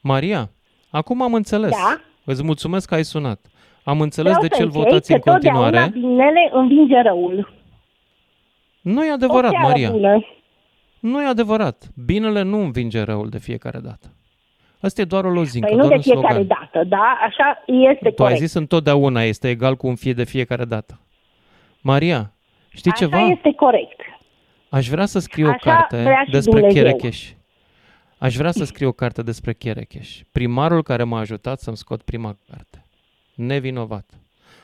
Maria, 0.00 0.50
acum 0.90 1.22
am 1.22 1.34
înțeles. 1.34 1.70
Da. 1.70 2.00
Îți 2.24 2.42
mulțumesc 2.44 2.88
că 2.88 2.94
ai 2.94 3.04
sunat. 3.04 3.40
Am 3.84 4.00
înțeles 4.00 4.32
Vreau 4.32 4.48
de 4.48 4.54
ce 4.56 4.62
îl 4.62 4.70
să 4.70 4.76
închei 4.76 4.90
votați 4.92 5.12
în 5.12 5.18
că 5.18 5.30
totdeauna 5.30 5.60
continuare. 5.62 5.90
binele 5.92 6.50
învinge 6.52 7.00
răul. 7.00 7.52
Nu 8.80 9.04
e 9.04 9.10
O 9.10 9.12
adevărat, 9.12 9.50
seară 9.50 9.66
Maria. 9.68 9.90
bună. 9.90 10.24
Nu 11.00 11.22
e 11.22 11.26
adevărat. 11.26 11.90
Binele 12.06 12.42
nu 12.42 12.58
învinge 12.60 13.02
răul 13.02 13.28
de 13.28 13.38
fiecare 13.38 13.78
dată. 13.78 14.06
Asta 14.80 15.00
e 15.00 15.04
doar 15.04 15.24
o 15.24 15.30
lozincă, 15.30 15.66
Păi 15.68 15.76
nu 15.76 15.82
doar 15.86 15.90
de 15.90 15.96
un 15.96 16.02
fiecare 16.14 16.34
slogan. 16.34 16.46
dată, 16.70 16.84
da? 16.88 17.18
Așa 17.26 17.62
este 17.66 17.98
Tu 18.04 18.08
ai 18.08 18.14
corect. 18.14 18.38
zis 18.40 18.54
întotdeauna 18.54 19.22
este 19.22 19.48
egal 19.48 19.76
cu 19.76 19.86
un 19.86 19.94
fie 19.94 20.12
de 20.12 20.24
fiecare 20.24 20.64
dată. 20.64 20.98
Maria, 21.80 22.32
Știi 22.68 22.90
Așa 22.90 23.04
ceva? 23.04 23.18
este 23.20 23.52
corect. 23.52 24.00
Aș 24.78 24.88
vrea 24.88 25.06
să 25.06 25.18
scriu 25.18 25.46
o 25.46 25.50
Așa 25.50 25.70
carte 25.70 26.02
vrea 26.02 26.22
și 26.24 26.30
despre 26.30 26.58
Dumnezeu. 26.60 26.82
Cherecheș. 26.82 27.30
Aș 28.18 28.36
vrea 28.36 28.50
să 28.50 28.64
scriu 28.64 28.88
o 28.88 28.92
carte 28.92 29.22
despre 29.22 29.52
Cherecheș. 29.52 30.08
Primarul 30.32 30.82
care 30.82 31.02
m-a 31.02 31.18
ajutat 31.18 31.58
să-mi 31.60 31.76
scot 31.76 32.02
prima 32.02 32.36
carte. 32.50 32.86
Nevinovat. 33.34 34.04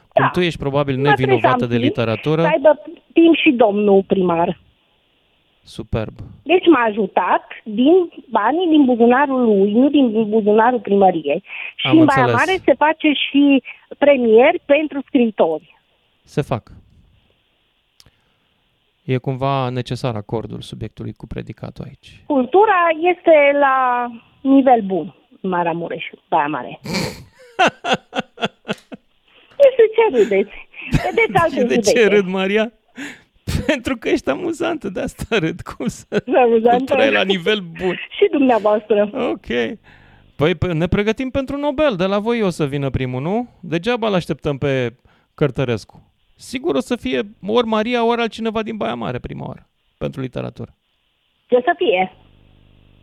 Cum 0.08 0.22
Da. 0.24 0.30
tu 0.30 0.40
ești 0.40 0.58
probabil 0.58 0.96
Nu 0.96 1.02
trebuie 1.02 1.26
să 1.26 1.30
nevinovată 1.32 1.64
am 1.64 1.70
de 1.70 1.76
timp, 1.76 1.88
literatură, 1.88 2.42
Să 2.42 2.48
aibă 2.48 2.82
timp 3.12 3.34
și 3.36 3.50
domnul 3.50 4.02
primar. 4.06 4.60
superb. 5.62 6.14
Deci 6.42 6.66
m-a 6.66 6.84
ajutat 6.88 7.42
din 7.64 7.94
banii 8.30 8.68
din 8.68 8.84
buzunarul 8.84 9.44
lui, 9.44 9.72
nu 9.72 9.88
din 9.88 10.28
buzunarul 10.28 10.80
primăriei. 10.80 11.42
Și 11.76 11.86
Am 11.86 11.98
în 11.98 12.04
Baia 12.04 12.20
înțeles. 12.26 12.46
Mare 12.46 12.60
se 12.64 12.74
face 12.74 13.12
și 13.12 13.62
premieri 13.98 14.60
pentru 14.66 15.02
scriitori. 15.06 15.78
Se 16.22 16.40
fac. 16.42 16.72
E 19.12 19.16
cumva 19.18 19.68
necesar 19.68 20.14
acordul 20.16 20.60
subiectului 20.60 21.12
cu 21.12 21.26
predicatul 21.26 21.84
aici. 21.84 22.22
Cultura 22.26 22.78
este 23.12 23.58
la 23.58 24.06
nivel 24.40 24.80
bun 24.80 25.14
în 25.40 25.50
Maramureș, 25.50 26.04
Baia 26.28 26.46
Mare. 26.46 26.80
Este 29.68 29.82
ce 29.94 30.16
râdeți? 30.16 30.50
Vedeți 30.90 31.32
alte 31.42 31.48
Și 31.60 31.66
de 31.66 31.74
județe. 31.74 31.92
ce 31.92 32.06
râd, 32.08 32.26
Maria? 32.26 32.72
Pentru 33.66 33.96
că 33.96 34.08
ești 34.08 34.28
amuzantă, 34.30 34.88
de 34.88 35.00
asta 35.00 35.38
râd. 35.38 35.60
Cum 35.60 35.86
să... 35.86 36.22
Amuzantă. 36.36 36.76
Cultura 36.76 37.04
e 37.04 37.10
la 37.10 37.22
nivel 37.22 37.58
bun. 37.60 37.94
Și 38.18 38.28
dumneavoastră. 38.30 39.10
Ok. 39.30 39.46
Păi 40.36 40.54
pe- 40.54 40.72
ne 40.72 40.86
pregătim 40.86 41.30
pentru 41.30 41.56
Nobel. 41.56 41.94
De 41.96 42.04
la 42.04 42.18
voi 42.18 42.42
o 42.42 42.48
să 42.50 42.66
vină 42.66 42.90
primul, 42.90 43.22
nu? 43.22 43.48
Degeaba 43.60 44.06
îl 44.08 44.14
așteptăm 44.14 44.58
pe 44.58 44.94
Cărtărescu. 45.34 46.09
Sigur 46.40 46.74
o 46.74 46.81
să 46.81 46.96
fie 46.96 47.20
ori 47.46 47.66
Maria, 47.66 48.05
ori 48.05 48.20
altcineva 48.20 48.62
din 48.62 48.76
Baia 48.76 48.94
Mare 48.94 49.18
prima 49.18 49.46
oară 49.46 49.68
pentru 49.98 50.20
literatură. 50.20 50.74
Ce 51.46 51.57
să 51.64 51.74
fie? 51.76 52.12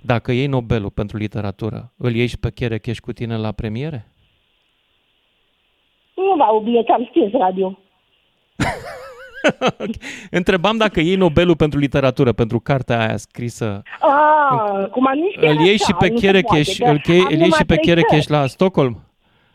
Dacă 0.02 0.32
iei 0.32 0.47
Nobelul 0.47 0.89
pentru 0.89 1.17
literatură, 1.17 1.93
îl 1.97 2.15
ieși 2.15 2.30
și 2.30 2.38
pe 2.38 2.52
Cherecheș 2.52 3.00
cu 3.00 3.12
tine 3.12 3.38
la 3.38 3.52
premiere? 3.52 4.12
Nu 6.15 6.36
v-au 6.38 6.60
bine 6.60 6.84
că 6.84 6.91
am 6.91 7.08
stins 7.10 7.32
radio. 7.32 7.80
Întrebam 10.39 10.78
dacă 10.78 11.00
iei 11.00 11.15
Nobelul 11.15 11.56
pentru 11.56 11.80
literatură, 11.80 12.32
pentru 12.32 12.60
cartea 12.60 13.00
aia 13.00 13.17
scrisă. 13.17 13.82
Ah, 14.02 14.88
cum 14.89 15.08
am 15.08 15.17
nici 15.17 15.36
Îl 15.36 15.65
ieși 15.65 15.84
și 15.84 15.93
pe 15.93 16.10
Cherecheș, 16.10 16.80
îl, 16.80 17.00
chei, 17.00 17.19
îl 17.30 17.39
ieși 17.39 17.58
și 17.58 17.65
pe 17.65 17.78
Cherecheș 17.78 18.28
la 18.28 18.47
Stockholm? 18.47 19.00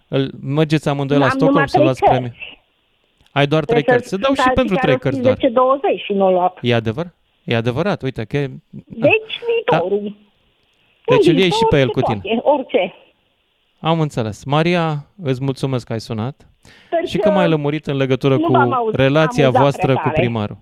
Îl, 0.08 0.30
mergeți 0.40 0.88
amândoi 0.88 1.18
la 1.18 1.24
Am 1.24 1.30
Stockholm 1.30 1.52
numai 1.52 1.68
să 1.68 1.80
luați 1.80 2.00
trei 2.00 2.10
premiu? 2.10 2.32
Ai 3.32 3.46
doar 3.46 3.64
trei 3.64 3.82
cărți. 3.82 4.08
Se 4.08 4.16
dau 4.16 4.34
și 4.34 4.50
pentru 4.54 4.76
trei 4.76 4.98
cărți 4.98 5.20
doar. 5.20 5.36
20 5.52 6.00
și 6.04 6.12
nu 6.12 6.30
luat. 6.30 6.58
E 6.60 6.74
adevăr? 6.74 7.06
E 7.44 7.56
adevărat, 7.56 8.02
uite 8.02 8.24
că... 8.24 8.38
Deci 8.86 9.32
viitorul. 9.54 10.16
Deci 11.06 11.26
Un 11.26 11.32
îl 11.32 11.38
iei 11.38 11.50
și 11.50 11.56
viitor 11.58 11.68
pe 11.70 11.78
el 11.80 11.86
se 11.86 11.92
cu 11.92 12.00
tine. 12.00 12.20
poate, 12.22 12.40
Orice. 12.44 12.94
Am 13.80 14.00
înțeles. 14.00 14.44
Maria, 14.44 15.06
îți 15.22 15.42
mulțumesc 15.44 15.86
că 15.86 15.92
ai 15.92 16.00
sunat 16.00 16.46
Sper 16.86 17.06
și 17.06 17.18
că 17.18 17.30
m-ai 17.30 17.48
lămurit 17.48 17.86
în 17.86 17.96
legătură 17.96 18.36
nu 18.36 18.40
cu 18.46 18.52
v-am 18.52 18.72
auzit, 18.72 18.94
relația 19.00 19.44
amuzat 19.44 19.62
voastră 19.62 19.86
prea 19.86 20.02
cu 20.02 20.08
tare. 20.08 20.20
primarul. 20.20 20.56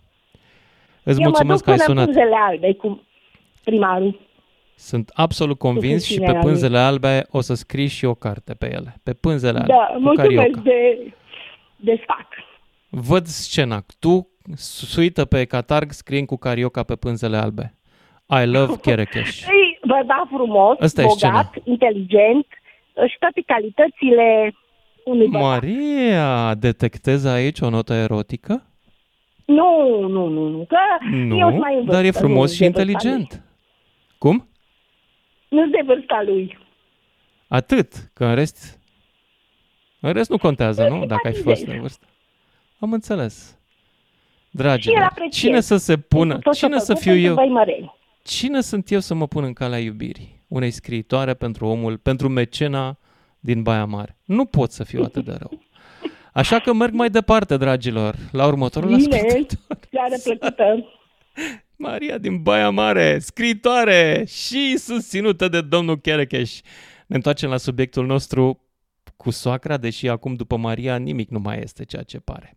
Îți 1.02 1.20
Eu 1.20 1.24
mulțumesc 1.28 1.64
că 1.64 1.70
mă 1.70 1.76
ai 1.76 1.84
duc 1.84 1.86
până 1.94 2.00
sunat. 2.00 2.08
în 2.08 2.14
pânzele 2.14 2.36
albe 2.48 2.72
cu 2.74 3.02
primarul. 3.64 4.20
Sunt 4.74 5.10
absolut 5.14 5.58
convins 5.58 6.02
și 6.04 6.08
pe 6.08 6.14
susținerea 6.14 6.40
lui. 6.40 6.50
pânzele 6.50 6.78
albe 6.78 7.26
o 7.30 7.40
să 7.40 7.54
scrii 7.54 7.86
și 7.86 8.04
o 8.04 8.14
carte 8.14 8.54
pe 8.54 8.66
ele. 8.72 8.94
Pe 9.02 9.12
pânzele 9.12 9.58
albe, 9.58 9.72
Da, 9.72 9.90
cu 9.94 10.00
mulțumesc 10.00 10.36
carioca. 10.36 10.60
de, 10.62 11.12
de 11.76 11.98
sfac. 12.02 12.26
Văd 12.90 13.26
scena. 13.26 13.84
Tu, 13.98 14.28
suită 14.56 15.24
pe 15.24 15.44
catarg, 15.44 15.90
scriind 15.92 16.26
cu 16.26 16.36
carioca 16.36 16.82
pe 16.82 16.96
pânzele 16.96 17.36
albe. 17.36 17.74
I 18.42 18.46
love 18.46 18.76
Cherecheș. 18.82 19.28
Și 19.28 19.78
bărbat 19.86 20.26
frumos, 20.32 20.78
Asta 20.80 21.00
e 21.00 21.04
bogat, 21.04 21.16
scena. 21.18 21.50
inteligent 21.64 22.46
și 23.08 23.18
toate 23.18 23.42
calitățile 23.46 24.54
unui 25.04 25.28
bărbat. 25.28 25.48
Maria, 25.48 26.54
detectezi 26.54 27.28
aici 27.28 27.60
o 27.60 27.68
notă 27.68 27.94
erotică? 27.94 28.64
Nu, 29.44 30.00
nu, 30.08 30.26
nu, 30.26 30.48
nu, 30.48 30.64
că 30.68 30.76
eu 31.02 31.08
sunt 31.10 31.28
Nu, 31.28 31.58
mai 31.58 31.76
în 31.76 31.84
dar 31.84 32.00
e 32.00 32.02
vârstă, 32.02 32.18
frumos 32.18 32.48
nu 32.50 32.54
și 32.54 32.60
de 32.60 32.66
vârsta 32.68 32.80
inteligent. 32.80 33.42
Cum? 34.18 34.48
Lui. 35.48 35.60
Nu 35.60 35.70
de 35.70 35.82
vârsta 35.86 36.22
lui. 36.26 36.58
Atât, 37.48 37.92
că 38.14 38.24
în 38.24 38.34
rest... 38.34 38.78
În 40.00 40.12
rest 40.12 40.30
nu 40.30 40.38
contează, 40.38 40.88
nu? 40.88 41.06
Dacă 41.06 41.26
ai 41.26 41.32
fost 41.32 41.42
simpatizez. 41.42 41.74
în 41.74 41.80
vârstă. 41.80 42.06
Am 42.80 42.92
înțeles. 42.92 43.34
Și 43.40 44.56
el 44.56 44.62
Dragilor, 44.62 45.02
apreciez. 45.02 45.34
cine 45.42 45.60
să 45.60 45.76
se 45.76 45.96
pună, 45.96 46.38
Tot 46.38 46.52
ce 46.54 46.64
cine 46.66 46.78
să 46.78 46.84
făcut 46.86 47.00
fiu 47.00 47.10
pentru 47.12 47.26
eu? 47.28 47.34
Băimăreni. 47.34 47.94
Cine 48.24 48.60
sunt 48.60 48.90
eu 48.90 49.00
să 49.00 49.14
mă 49.14 49.26
pun 49.26 49.44
în 49.44 49.52
calea 49.52 49.78
iubirii 49.78 50.44
unei 50.48 50.70
scriitoare 50.70 51.34
pentru 51.34 51.66
omul, 51.66 51.96
pentru 51.98 52.28
mecena 52.28 52.98
din 53.40 53.62
Baia 53.62 53.84
Mare? 53.84 54.16
Nu 54.24 54.44
pot 54.44 54.70
să 54.72 54.84
fiu 54.84 55.02
atât 55.02 55.24
de 55.24 55.34
rău. 55.38 55.62
Așa 56.32 56.58
că 56.58 56.72
merg 56.72 56.92
mai 56.94 57.10
departe, 57.10 57.56
dragilor, 57.56 58.16
la 58.32 58.46
următorul 58.46 58.96
Bine, 58.96 59.16
ascultător. 59.16 59.78
seară 59.90 60.14
plăcută. 60.24 60.84
Maria 61.76 62.18
din 62.18 62.42
Baia 62.42 62.70
Mare, 62.70 63.18
scriitoare 63.18 64.24
și 64.26 64.76
susținută 64.78 65.48
de 65.48 65.60
domnul 65.60 65.98
Cherecheș. 65.98 66.60
Ne 67.06 67.16
întoarcem 67.16 67.50
la 67.50 67.56
subiectul 67.56 68.06
nostru 68.06 68.60
cu 69.22 69.30
soacra, 69.30 69.76
deși 69.76 70.08
acum 70.08 70.34
după 70.34 70.56
Maria 70.56 70.96
nimic 70.96 71.28
nu 71.30 71.38
mai 71.38 71.58
este 71.62 71.84
ceea 71.84 72.02
ce 72.02 72.18
pare. 72.20 72.56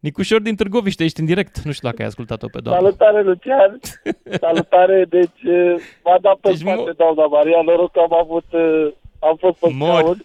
Nicușor 0.00 0.40
din 0.40 0.56
Târgoviște, 0.56 1.04
ești 1.04 1.20
în 1.20 1.26
direct. 1.26 1.58
Nu 1.58 1.72
știu 1.72 1.88
dacă 1.88 2.02
ai 2.02 2.08
ascultat-o 2.08 2.46
pe 2.52 2.60
doamnă. 2.60 2.80
Salutare, 2.82 3.22
Lucian! 3.22 3.78
Salutare! 4.44 5.04
Deci 5.08 5.40
eh, 5.44 5.74
m-a 6.04 6.18
dat 6.20 6.36
pe 6.36 6.48
Deci 6.48 6.58
spate 6.58 6.90
mo- 6.92 6.96
doamna 6.96 7.26
Maria, 7.26 7.60
noroc 7.64 7.92
că 7.92 8.00
am 8.00 8.14
avut, 8.14 8.44
eh, 8.52 8.92
am 9.18 9.36
fost 9.36 9.58
pe 9.58 9.68
Mori. 9.72 10.02
scaun. 10.02 10.24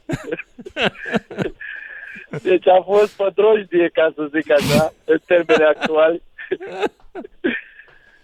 Deci 2.50 2.68
am 2.68 2.84
fost 2.84 3.15
pe 3.18 3.28
drojdie, 3.36 3.89
ca 3.94 4.12
să 4.15 4.30
zic 4.36 4.52
așa, 4.52 4.94
în 5.06 5.18
termeni 5.26 5.63
actuali. 5.63 6.22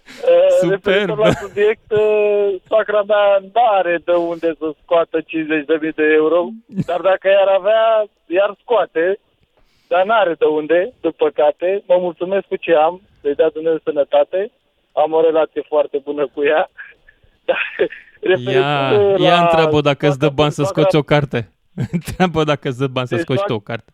Eh, 0.06 0.48
Superb. 0.60 0.84
Referitor 0.84 1.18
la 1.18 1.30
subiect, 1.32 1.90
eh, 1.92 2.54
soacra 2.68 3.02
mea 3.02 3.38
nu 3.40 3.50
are 3.78 4.00
de 4.04 4.12
unde 4.12 4.54
să 4.58 4.72
scoată 4.82 5.20
50.000 5.20 5.92
de 5.94 6.04
euro, 6.14 6.48
dar 6.86 7.00
dacă 7.00 7.28
i-ar 7.28 7.48
avea, 7.58 8.04
i-ar 8.26 8.54
scoate, 8.60 9.18
dar 9.88 10.04
n-are 10.04 10.34
de 10.38 10.44
unde, 10.44 10.92
din 11.00 11.10
păcate. 11.16 11.82
Mă 11.86 11.96
mulțumesc 12.00 12.46
cu 12.46 12.56
ce 12.56 12.74
am, 12.74 13.00
să-i 13.20 13.34
dea 13.34 13.48
Dumnezeu 13.48 13.78
sănătate. 13.84 14.50
Am 14.92 15.12
o 15.12 15.20
relație 15.20 15.62
foarte 15.68 15.98
bună 16.04 16.26
cu 16.34 16.44
ea. 16.44 16.70
Dar, 17.48 17.58
Ia, 17.78 17.86
referitor 18.30 19.18
ia 19.20 19.34
la 19.34 19.40
întreabă 19.40 19.80
dacă 19.80 20.06
îți 20.08 20.18
dă 20.18 20.26
soacra- 20.26 20.34
bani 20.34 20.52
să 20.52 20.62
soacra- 20.62 20.68
scoți 20.80 20.96
o 20.96 21.02
carte. 21.02 21.52
Întreabă 21.96 22.44
dacă 22.44 22.68
îți 22.68 22.78
dă 22.78 22.86
bani 22.86 23.06
să 23.06 23.14
Deci 23.14 23.24
scoți 23.24 23.42
tu 23.44 23.46
soac- 23.52 23.56
o 23.56 23.60
carte. 23.60 23.90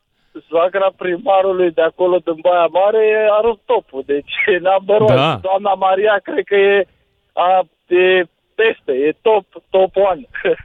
Soacra 0.48 0.92
primarului 0.96 1.70
de 1.70 1.82
acolo 1.82 2.16
din 2.18 2.38
Baia 2.42 2.66
Mare 2.66 3.28
a 3.38 3.40
rupt 3.40 3.60
topul. 3.66 4.02
Deci 4.06 4.32
e 4.46 4.58
number 4.58 5.00
one. 5.00 5.14
Da. 5.14 5.38
Doamna 5.42 5.74
Maria 5.74 6.20
cred 6.22 6.44
că 6.44 6.54
e, 6.56 6.86
a, 7.32 7.60
e 7.94 8.24
peste, 8.54 8.92
e 8.92 9.16
top, 9.22 9.44
top 9.70 9.96
one. 9.96 10.22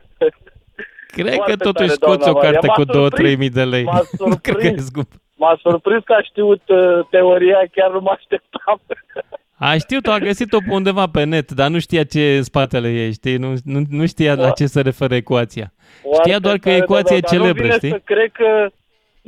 Cred 1.07 1.33
Foarte 1.33 1.51
că 1.51 1.57
totuși 1.57 1.87
tare, 1.87 1.99
scoți 2.01 2.29
o 2.29 2.31
doamna 2.31 2.39
Maria. 2.41 2.51
carte 2.59 2.67
M-a 2.67 2.73
cu 2.73 2.83
2-3 2.85 2.91
surprins. 2.91 3.37
mii 3.37 3.49
de 3.49 3.63
lei. 3.63 3.83
M-a 3.83 4.01
Nu 4.31 4.35
cred 4.41 4.55
că 4.55 4.61
e 4.65 4.67
surprins. 4.67 4.85
scump. 4.85 5.07
M-a 5.35 5.59
surprins 5.61 6.03
că 6.03 6.13
a 6.13 6.21
știut 6.21 6.61
uh, 6.67 7.05
teoria, 7.09 7.57
chiar 7.71 7.91
nu 7.91 7.99
mă 7.99 8.13
așteptam. 8.15 8.81
A 9.59 9.77
știut, 9.77 10.07
a 10.07 10.17
găsit-o 10.17 10.57
pe 10.57 10.73
undeva 10.73 11.07
pe 11.07 11.23
net, 11.23 11.51
dar 11.51 11.69
nu 11.69 11.79
știa 11.79 12.03
ce 12.03 12.19
e 12.21 12.37
în 12.37 12.43
spatele 12.43 12.89
ei, 12.91 13.11
știi? 13.13 13.37
Nu, 13.37 13.53
nu, 13.63 13.79
nu 13.89 14.05
știa 14.05 14.33
la 14.35 14.41
Da. 14.41 14.51
ce 14.51 14.65
se 14.65 14.81
referă 14.81 15.15
ecuația. 15.15 15.73
Foarte 16.01 16.21
Știa 16.29 16.39
doar 16.39 16.57
că 16.57 16.69
tare, 16.69 16.75
ecuația 16.81 17.09
da, 17.09 17.15
e 17.15 17.19
da, 17.19 17.27
dar 17.29 17.37
celebră, 17.39 17.61
nu 17.61 17.67
vine 17.67 17.73
știi? 17.77 17.89
Să 17.89 18.01
cred 18.03 18.31
că, 18.31 18.69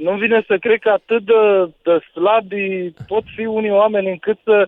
nu 0.03 0.11
vine 0.11 0.43
să 0.47 0.57
cred 0.57 0.79
că 0.79 0.89
atât 0.89 1.23
de, 1.23 1.71
de 1.83 1.99
slabi 2.11 2.93
pot 3.07 3.23
fi 3.35 3.45
unii 3.45 3.71
oameni 3.71 4.09
încât 4.09 4.37
să... 4.43 4.67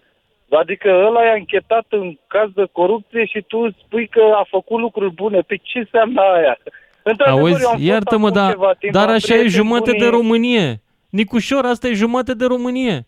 Adică 0.50 0.90
ăla 1.08 1.26
e 1.26 1.38
închetat 1.38 1.86
în 1.90 2.18
caz 2.28 2.50
de 2.54 2.66
corupție 2.72 3.26
și 3.26 3.42
tu 3.48 3.72
spui 3.86 4.08
că 4.08 4.22
a 4.36 4.46
făcut 4.50 4.80
lucruri 4.80 5.14
bune. 5.14 5.40
Pe 5.40 5.56
ce 5.56 5.78
înseamnă 5.78 6.22
aia? 6.22 6.58
Într-adevăr, 7.10 7.42
eu 7.42 7.46
am 7.46 7.54
Auzi, 7.54 7.64
fost 7.64 7.84
iartă-mă, 7.84 8.28
acum 8.28 8.42
dar, 8.42 8.52
ceva 8.52 8.74
timp, 8.80 8.94
dar 8.94 9.08
am 9.08 9.14
așa 9.14 9.34
e 9.34 9.38
prieteni 9.38 9.50
jumate 9.50 9.92
de 9.92 9.98
buni. 9.98 10.10
Românie. 10.10 10.82
Nicușor, 11.10 11.66
asta 11.66 11.88
e 11.88 11.94
jumate 11.94 12.34
de 12.34 12.46
Românie. 12.46 13.06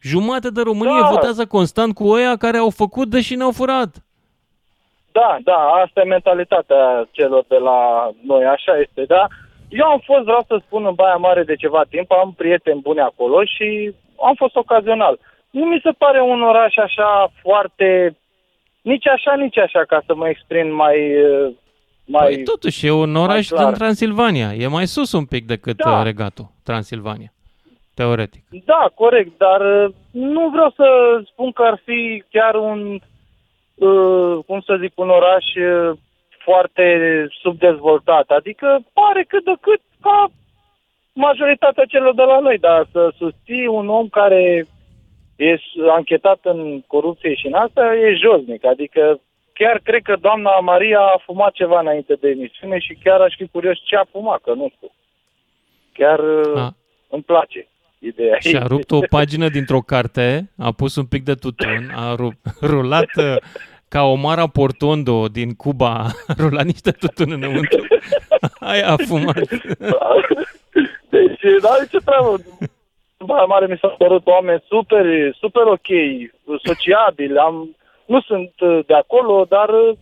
Jumate 0.00 0.50
de 0.50 0.60
Românie 0.62 1.00
Da. 1.00 1.08
votează 1.08 1.46
constant 1.46 1.94
cu 1.94 2.06
oia 2.06 2.36
care 2.36 2.56
au 2.56 2.70
făcut 2.70 3.08
deși 3.08 3.34
ne-au 3.34 3.50
furat. 3.50 4.04
Da, 5.12 5.38
da, 5.44 5.58
asta 5.84 6.00
e 6.00 6.04
mentalitatea 6.04 7.08
celor 7.10 7.44
de 7.48 7.56
la 7.56 8.10
noi, 8.26 8.44
așa 8.44 8.78
este, 8.78 9.04
da. 9.04 9.26
Eu 9.68 9.86
am 9.86 10.02
fost, 10.04 10.22
vreau 10.24 10.44
să 10.46 10.60
spun, 10.66 10.86
în 10.86 10.94
Baia 10.94 11.14
Mare 11.16 11.42
de 11.42 11.54
ceva 11.56 11.82
timp, 11.90 12.10
am 12.12 12.32
prieteni 12.36 12.80
buni 12.80 13.00
acolo 13.00 13.44
și 13.44 13.92
am 14.20 14.34
fost 14.34 14.56
ocazional. 14.56 15.18
Nu 15.50 15.64
mi 15.64 15.80
se 15.82 15.90
pare 15.98 16.20
un 16.22 16.42
oraș 16.42 16.76
așa 16.76 17.30
foarte, 17.42 18.16
nici 18.82 19.06
așa, 19.06 19.34
nici 19.34 19.58
așa, 19.58 19.84
ca 19.84 20.02
să 20.06 20.14
mă 20.14 20.28
exprim 20.28 20.74
mai... 20.74 20.96
eh, 21.10 21.48
mai 22.06 22.26
Păi 22.34 22.42
totuși, 22.44 22.86
e 22.86 22.90
un 22.90 23.16
oraș 23.16 23.48
clar. 23.48 23.64
din 23.64 23.74
Transilvania. 23.74 24.52
E 24.54 24.66
mai 24.66 24.86
sus 24.86 25.12
un 25.12 25.24
pic 25.24 25.46
decât 25.46 25.76
Da. 25.76 25.90
da. 25.90 26.02
regatul, 26.02 26.46
Transilvania. 26.64 27.32
Teoretic. 27.94 28.42
Da, 28.64 28.90
corect, 28.94 29.38
dar 29.38 29.60
uh, 29.84 29.94
nu 30.10 30.48
vreau 30.48 30.70
să 30.76 30.86
spun 31.26 31.52
că 31.52 31.62
ar 31.62 31.80
fi 31.84 32.24
chiar 32.30 32.54
un, 32.54 32.98
uh, 33.74 34.38
cum 34.46 34.60
să 34.60 34.76
zic, 34.80 34.92
un 34.94 35.08
oraș 35.08 35.44
uh, 35.54 35.96
foarte 36.44 36.86
subdezvoltat. 37.42 38.30
Adică 38.30 38.78
pare 38.92 39.24
cât 39.28 39.44
de 39.44 39.56
cât 39.60 39.80
ca 40.00 40.30
majoritatea 41.12 41.84
celor 41.84 42.14
de 42.14 42.22
la 42.22 42.38
noi, 42.38 42.58
dar 42.58 42.86
să 42.92 43.12
susții 43.16 43.66
un 43.66 43.88
om 43.88 44.08
care 44.08 44.66
e 45.36 45.56
anchetat 45.90 46.38
în 46.42 46.80
corupție 46.86 47.34
și 47.34 47.46
în 47.46 47.54
asta 47.54 47.94
e 47.94 48.14
josnic. 48.14 48.64
Adică 48.64 49.20
chiar 49.52 49.80
cred 49.82 50.02
că 50.02 50.16
doamna 50.20 50.58
Maria 50.58 51.00
a 51.00 51.22
fumat 51.24 51.52
ceva 51.52 51.80
înainte 51.80 52.14
de 52.20 52.28
emisiune 52.28 52.78
și 52.78 52.98
chiar 53.02 53.20
aș 53.20 53.34
fi 53.36 53.46
curios 53.46 53.78
ce 53.84 53.96
a 53.96 54.04
fumat, 54.10 54.40
că 54.40 54.52
nu 54.54 54.72
știu. 54.76 54.90
Chiar 55.92 56.20
a. 56.54 56.60
A. 56.60 56.74
îmi 57.08 57.22
place 57.22 57.68
ideea. 57.98 58.38
Și-a 58.38 58.66
rupt 58.66 58.90
o 58.90 59.00
pagină 59.08 59.48
dintr-o 59.48 59.80
carte, 59.80 60.50
a 60.58 60.72
pus 60.72 60.96
un 60.96 61.06
pic 61.06 61.24
de 61.24 61.34
tutun, 61.34 61.92
a 61.94 62.14
ru- 62.14 62.40
rulat 62.72 63.10
uh, 63.16 63.36
ca 63.88 64.02
o 64.02 64.14
Mara 64.14 64.46
Portondo 64.46 65.26
din 65.28 65.54
Cuba, 65.54 65.94
a 66.30 66.34
rulat 66.38 66.64
niște 66.64 66.90
tutun 66.90 67.32
înăuntru. 67.32 67.86
Aia 68.70 68.88
a 68.88 68.96
fumat. 68.96 69.38
Deci, 71.14 71.44
dar 71.62 71.88
ce 71.90 71.98
treabă? 72.04 72.40
Baia 73.24 73.44
Mare 73.44 73.66
mi 73.66 73.78
s-au 73.80 73.94
părut 73.98 74.26
oameni 74.26 74.64
super, 74.68 75.04
super 75.38 75.66
ok, 75.66 75.88
sociabili, 76.62 77.38
am, 77.38 77.76
nu 78.06 78.20
sunt 78.20 78.52
uh, 78.58 78.78
de 78.86 78.94
acolo, 78.94 79.46
dar 79.48 79.68
uh, 79.68 79.96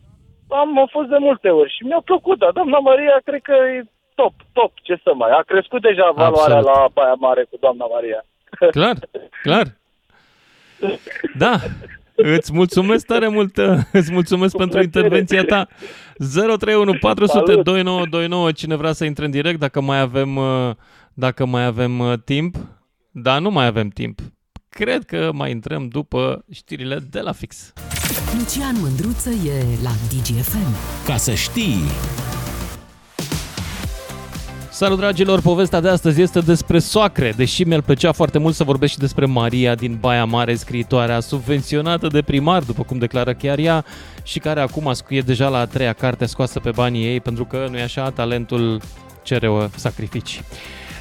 am, 0.48 0.78
am 0.78 0.88
fost 0.90 1.08
de 1.08 1.16
multe 1.18 1.48
ori 1.48 1.74
și 1.76 1.84
mi-a 1.84 2.02
plăcut, 2.04 2.38
dar 2.38 2.50
doamna 2.50 2.78
Maria 2.78 3.20
cred 3.24 3.42
că 3.42 3.52
e 3.52 3.84
top, 4.14 4.32
top, 4.52 4.72
ce 4.82 5.00
să 5.02 5.14
mai, 5.14 5.30
a 5.30 5.42
crescut 5.46 5.82
deja 5.82 6.10
valoarea 6.10 6.56
Absolut. 6.56 6.78
la 6.78 6.88
Baia 6.92 7.14
Mare 7.18 7.42
cu 7.50 7.56
doamna 7.60 7.86
Maria. 7.86 8.24
Clar, 8.70 8.96
clar. 9.42 9.66
Da, 11.38 11.54
îți 12.16 12.52
mulțumesc 12.52 13.06
tare 13.06 13.28
mult, 13.28 13.56
uh, 13.56 13.78
îți 13.92 14.12
mulțumesc 14.12 14.52
Cu 14.52 14.58
pentru 14.58 14.78
plăcere. 14.78 15.04
intervenția 15.04 15.44
ta. 15.44 15.68
031 16.16 16.94
400 17.00 17.52
2929, 17.62 18.52
cine 18.52 18.76
vrea 18.76 18.92
să 18.92 19.04
intre 19.04 19.24
în 19.24 19.30
direct, 19.30 19.58
dacă 19.58 19.80
mai 19.80 20.00
avem, 20.00 20.36
uh, 20.36 20.70
dacă 21.14 21.46
mai 21.46 21.64
avem 21.64 21.98
uh, 21.98 22.12
timp. 22.24 22.56
Da, 23.10 23.38
nu 23.38 23.50
mai 23.50 23.66
avem 23.66 23.88
timp. 23.88 24.20
Cred 24.68 25.04
că 25.04 25.30
mai 25.34 25.50
intrăm 25.50 25.88
după 25.88 26.44
știrile 26.52 26.98
de 27.10 27.20
la 27.20 27.32
fix. 27.32 27.72
Lucian 28.38 28.76
Mândruță 28.80 29.30
e 29.30 29.64
la 29.82 29.90
DGFM. 30.08 30.74
Ca 31.06 31.16
să 31.16 31.34
știi, 31.34 31.82
Salut 34.82 34.98
dragilor, 34.98 35.40
povestea 35.40 35.80
de 35.80 35.88
astăzi 35.88 36.20
este 36.22 36.40
despre 36.40 36.78
soacre, 36.78 37.32
deși 37.36 37.64
mi-ar 37.64 37.80
plăcea 37.80 38.12
foarte 38.12 38.38
mult 38.38 38.54
să 38.54 38.64
vorbesc 38.64 38.92
și 38.92 38.98
despre 38.98 39.26
Maria 39.26 39.74
din 39.74 39.96
Baia 40.00 40.24
Mare, 40.24 40.54
scriitoarea 40.54 41.20
subvenționată 41.20 42.06
de 42.06 42.22
primar, 42.22 42.62
după 42.62 42.82
cum 42.82 42.98
declară 42.98 43.32
chiar 43.34 43.58
ea, 43.58 43.84
și 44.22 44.38
care 44.38 44.60
acum 44.60 44.92
e 45.08 45.20
deja 45.20 45.48
la 45.48 45.58
a 45.58 45.66
treia 45.66 45.92
carte 45.92 46.26
scoasă 46.26 46.60
pe 46.60 46.70
banii 46.70 47.04
ei, 47.04 47.20
pentru 47.20 47.44
că, 47.44 47.66
nu-i 47.70 47.80
așa, 47.80 48.10
talentul 48.10 48.80
cere 49.22 49.50
uh, 49.50 49.64
sacrificii. 49.74 50.40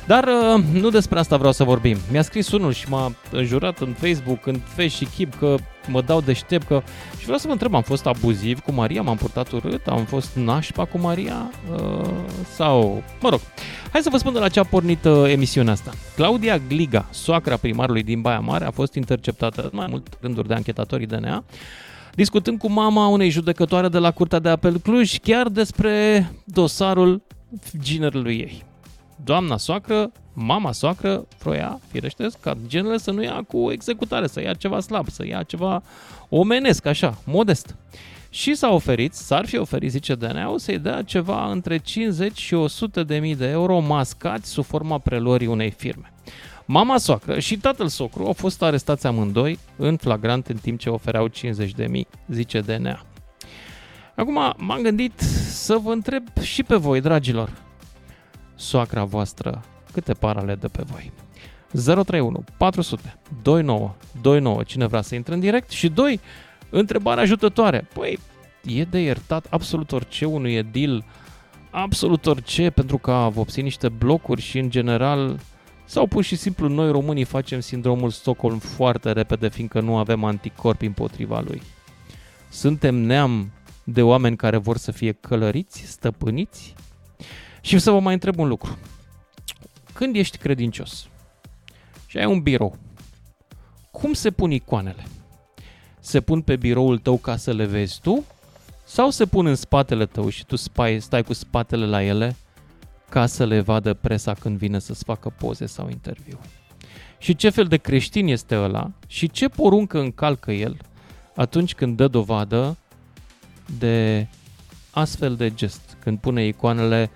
Dar 0.06 0.24
uh, 0.24 0.64
nu 0.82 0.90
despre 0.90 1.20
asta 1.20 1.38
vreau 1.38 1.52
să 1.52 1.64
vorbim. 1.64 1.98
Mi-a 2.12 2.22
scris 2.22 2.52
unul 2.52 2.74
și 2.74 2.90
m-a 2.90 3.12
înjurat 3.32 3.80
în 3.80 3.96
Facebook, 4.00 4.46
în 4.46 4.60
Face 4.76 4.88
și 4.88 5.06
Chip 5.06 5.40
că 5.40 5.56
mă 5.88 6.02
dau 6.02 6.22
deștept 6.22 6.68
că... 6.68 6.82
Și 7.18 7.24
vreau 7.24 7.38
să 7.38 7.48
vă 7.48 7.54
întreb, 7.54 7.74
am 7.74 7.82
fost 7.82 8.06
abuziv 8.06 8.60
cu 8.60 8.72
Maria, 8.72 9.02
m-am 9.02 9.18
purtat 9.18 9.52
urât, 9.52 9.88
am 9.88 10.06
fost 10.06 10.36
nașpa 10.36 10.86
cu 10.86 10.98
Maria 10.98 11.52
uh, 11.72 12.10
sau... 12.56 13.04
Mă 13.22 13.30
rog, 13.30 13.40
hai 13.92 14.02
să 14.02 14.10
vă 14.10 14.18
spun 14.18 14.34
de 14.34 14.40
la 14.40 14.50
ce 14.50 14.60
a 14.60 14.64
pornit 14.64 15.06
uh, 15.06 15.24
emisiunea 15.28 15.74
asta. 15.74 15.92
Claudia 16.16 16.58
Gliga, 16.68 17.06
soacra 17.12 17.58
primarului 17.58 18.04
din 18.04 18.22
Baia 18.22 18.40
Mare, 18.40 18.66
a 18.66 18.72
fost 18.72 18.94
interceptată 18.96 19.62
în 19.62 19.70
mai 19.74 19.88
mult 19.90 20.18
rânduri 20.22 20.48
de 20.48 20.54
anchetatorii 20.54 21.08
DNA 21.08 21.44
discutând 22.16 22.60
cu 22.60 22.72
mama 22.72 23.08
unei 23.08 23.30
judecătoare 23.30 23.88
de 23.88 23.98
la 23.98 24.12
Curtea 24.12 24.40
de 24.40 24.50
Apel 24.50 24.80
Cluj 24.80 25.18
chiar 25.18 25.48
despre 25.48 26.28
dosarul 26.44 27.22
ginerului 27.82 28.36
ei. 28.36 28.64
Doamna 29.24 29.58
soacră, 29.58 30.12
mama 30.34 30.72
soacră, 30.72 31.28
vroia, 31.40 31.80
firește, 31.92 32.28
ca 32.42 32.58
genele 32.68 32.98
să 32.98 33.12
nu 33.12 33.24
ia 33.24 33.44
cu 33.48 33.72
executare, 33.72 34.28
să 34.28 34.42
ia 34.42 34.54
ceva 34.54 34.80
slab, 34.80 35.10
să 35.10 35.26
ia 35.26 35.44
ceva 35.44 35.84
omenesc, 36.30 36.86
așa, 36.86 37.18
modest. 37.26 37.76
Și 38.30 38.56
s-a 38.56 38.70
oferit, 38.70 39.14
s-ar 39.14 39.46
fi 39.46 39.58
oferit, 39.58 39.92
zice 39.92 40.16
DNA, 40.16 40.54
să-i 40.58 40.80
dea 40.80 41.02
ceva 41.02 41.52
între 41.52 41.78
50 41.78 42.38
și 42.38 42.54
100 42.54 43.04
de 43.04 43.18
mii 43.18 43.36
de 43.36 43.48
euro 43.48 43.80
mascați 43.80 44.50
sub 44.50 44.66
forma 44.66 44.98
preluării 44.98 45.48
unei 45.48 45.72
firme. 45.72 46.14
Mama 46.66 46.98
soacră 46.98 47.40
și 47.40 47.58
tatăl 47.58 47.88
socru 47.88 48.26
au 48.26 48.34
fost 48.34 48.64
arestați 48.64 49.08
amândoi 49.08 49.60
în 49.76 49.98
flagrant 49.98 50.48
în 50.48 50.58
timp 50.58 50.80
ce 50.80 50.90
ofereau 50.90 51.28
50 51.28 51.72
de 51.72 51.86
mii, 51.86 52.08
zice 52.28 52.60
DNA. 52.60 53.06
Acum 54.16 54.54
m-am 54.58 54.82
gândit 54.82 55.20
să 55.50 55.78
vă 55.78 55.92
întreb 55.92 56.24
și 56.42 56.64
pe 56.64 56.76
voi, 56.76 57.02
dragilor, 57.02 57.52
soacra 58.62 59.04
voastră, 59.04 59.62
câte 59.92 60.14
parale 60.14 60.56
dă 60.56 60.68
pe 60.68 60.84
voi? 60.86 61.12
031 61.72 62.44
400 62.58 63.20
29 63.42 63.96
29, 64.22 64.64
cine 64.64 64.86
vrea 64.86 65.02
să 65.02 65.16
intre 65.16 65.34
în 65.34 65.40
direct 65.40 65.70
și 65.70 65.90
2, 65.90 66.20
întrebarea 66.70 67.24
ajutătoare. 67.24 67.88
Păi, 67.94 68.20
e 68.64 68.84
de 68.84 69.00
iertat 69.00 69.48
absolut 69.50 69.92
orice 69.92 70.26
unui 70.26 70.54
edil, 70.56 71.06
absolut 71.70 72.26
orice 72.26 72.70
pentru 72.70 72.98
că 72.98 73.12
a 73.12 73.30
vopsit 73.30 73.64
niște 73.64 73.90
blocuri 73.90 74.42
și 74.42 74.60
în 74.60 74.70
general 74.70 75.40
sau 75.86 76.08
pur 76.08 76.24
și 76.24 76.36
simplu 76.36 76.68
noi 76.68 76.92
românii 76.92 77.24
facem 77.24 77.60
sindromul 77.60 78.10
Stockholm 78.10 78.58
foarte 78.58 79.12
repede 79.12 79.50
fiindcă 79.50 79.80
nu 79.80 79.98
avem 79.98 80.24
anticorpi 80.24 80.86
împotriva 80.86 81.40
lui. 81.40 81.62
Suntem 82.50 82.96
neam 82.96 83.52
de 83.84 84.02
oameni 84.02 84.36
care 84.36 84.58
vor 84.58 84.78
să 84.78 84.92
fie 84.92 85.12
călăriți, 85.12 85.82
stăpâniți? 85.86 86.76
Și 87.62 87.80
să 87.80 87.92
vă 87.92 88.00
mai 88.00 88.14
întreb 88.14 88.40
un 88.40 88.48
lucru. 88.48 88.78
Când 89.94 90.16
ești 90.16 90.38
credincios 90.38 91.08
și 92.06 92.18
ai 92.18 92.26
un 92.26 92.42
birou, 92.42 92.78
cum 93.92 94.14
se 94.14 94.32
pun 94.32 94.52
icoanele? 94.52 95.04
Se 96.00 96.22
pun 96.22 96.42
pe 96.42 96.56
biroul 96.56 96.98
tău 96.98 97.18
ca 97.18 97.38
să 97.38 97.52
le 97.52 97.66
vezi 97.66 98.00
tu? 98.02 98.26
Sau 98.84 99.10
se 99.10 99.26
pun 99.26 99.46
în 99.46 99.56
spatele 99.56 100.06
tău 100.06 100.30
și 100.30 100.46
tu 100.46 100.56
spai, 100.56 101.00
stai 101.00 101.24
cu 101.24 101.34
spatele 101.34 101.86
la 101.86 102.04
ele 102.04 102.36
ca 103.10 103.26
să 103.26 103.46
le 103.46 103.60
vadă 103.60 103.94
presa 103.94 104.34
când 104.34 104.58
vine 104.58 104.80
să-ți 104.80 105.04
facă 105.04 105.30
poze 105.30 105.66
sau 105.66 105.90
interviu? 105.90 106.40
Și 107.18 107.36
ce 107.36 107.50
fel 107.50 107.66
de 107.66 107.78
creștin 107.78 108.28
este 108.28 108.58
ăla 108.58 108.92
și 109.08 109.30
ce 109.30 109.48
poruncă 109.48 110.00
încalcă 110.00 110.52
el 110.52 110.78
atunci 111.36 111.76
când 111.76 111.98
dă 111.98 112.08
dovadă 112.08 112.78
de 113.80 114.28
astfel 114.92 115.36
de 115.36 115.54
gest, 115.54 115.98
când 116.00 116.20
pune 116.20 116.46
icoanele 116.46 117.10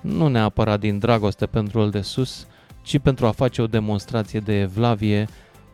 nu 0.00 0.28
neapărat 0.28 0.80
din 0.80 0.98
dragoste 0.98 1.46
pentru 1.46 1.80
el 1.80 1.90
de 1.90 2.00
sus, 2.00 2.46
ci 2.82 2.98
pentru 2.98 3.26
a 3.26 3.30
face 3.30 3.62
o 3.62 3.66
demonstrație 3.66 4.40
de 4.40 4.60
evlavie 4.60 5.26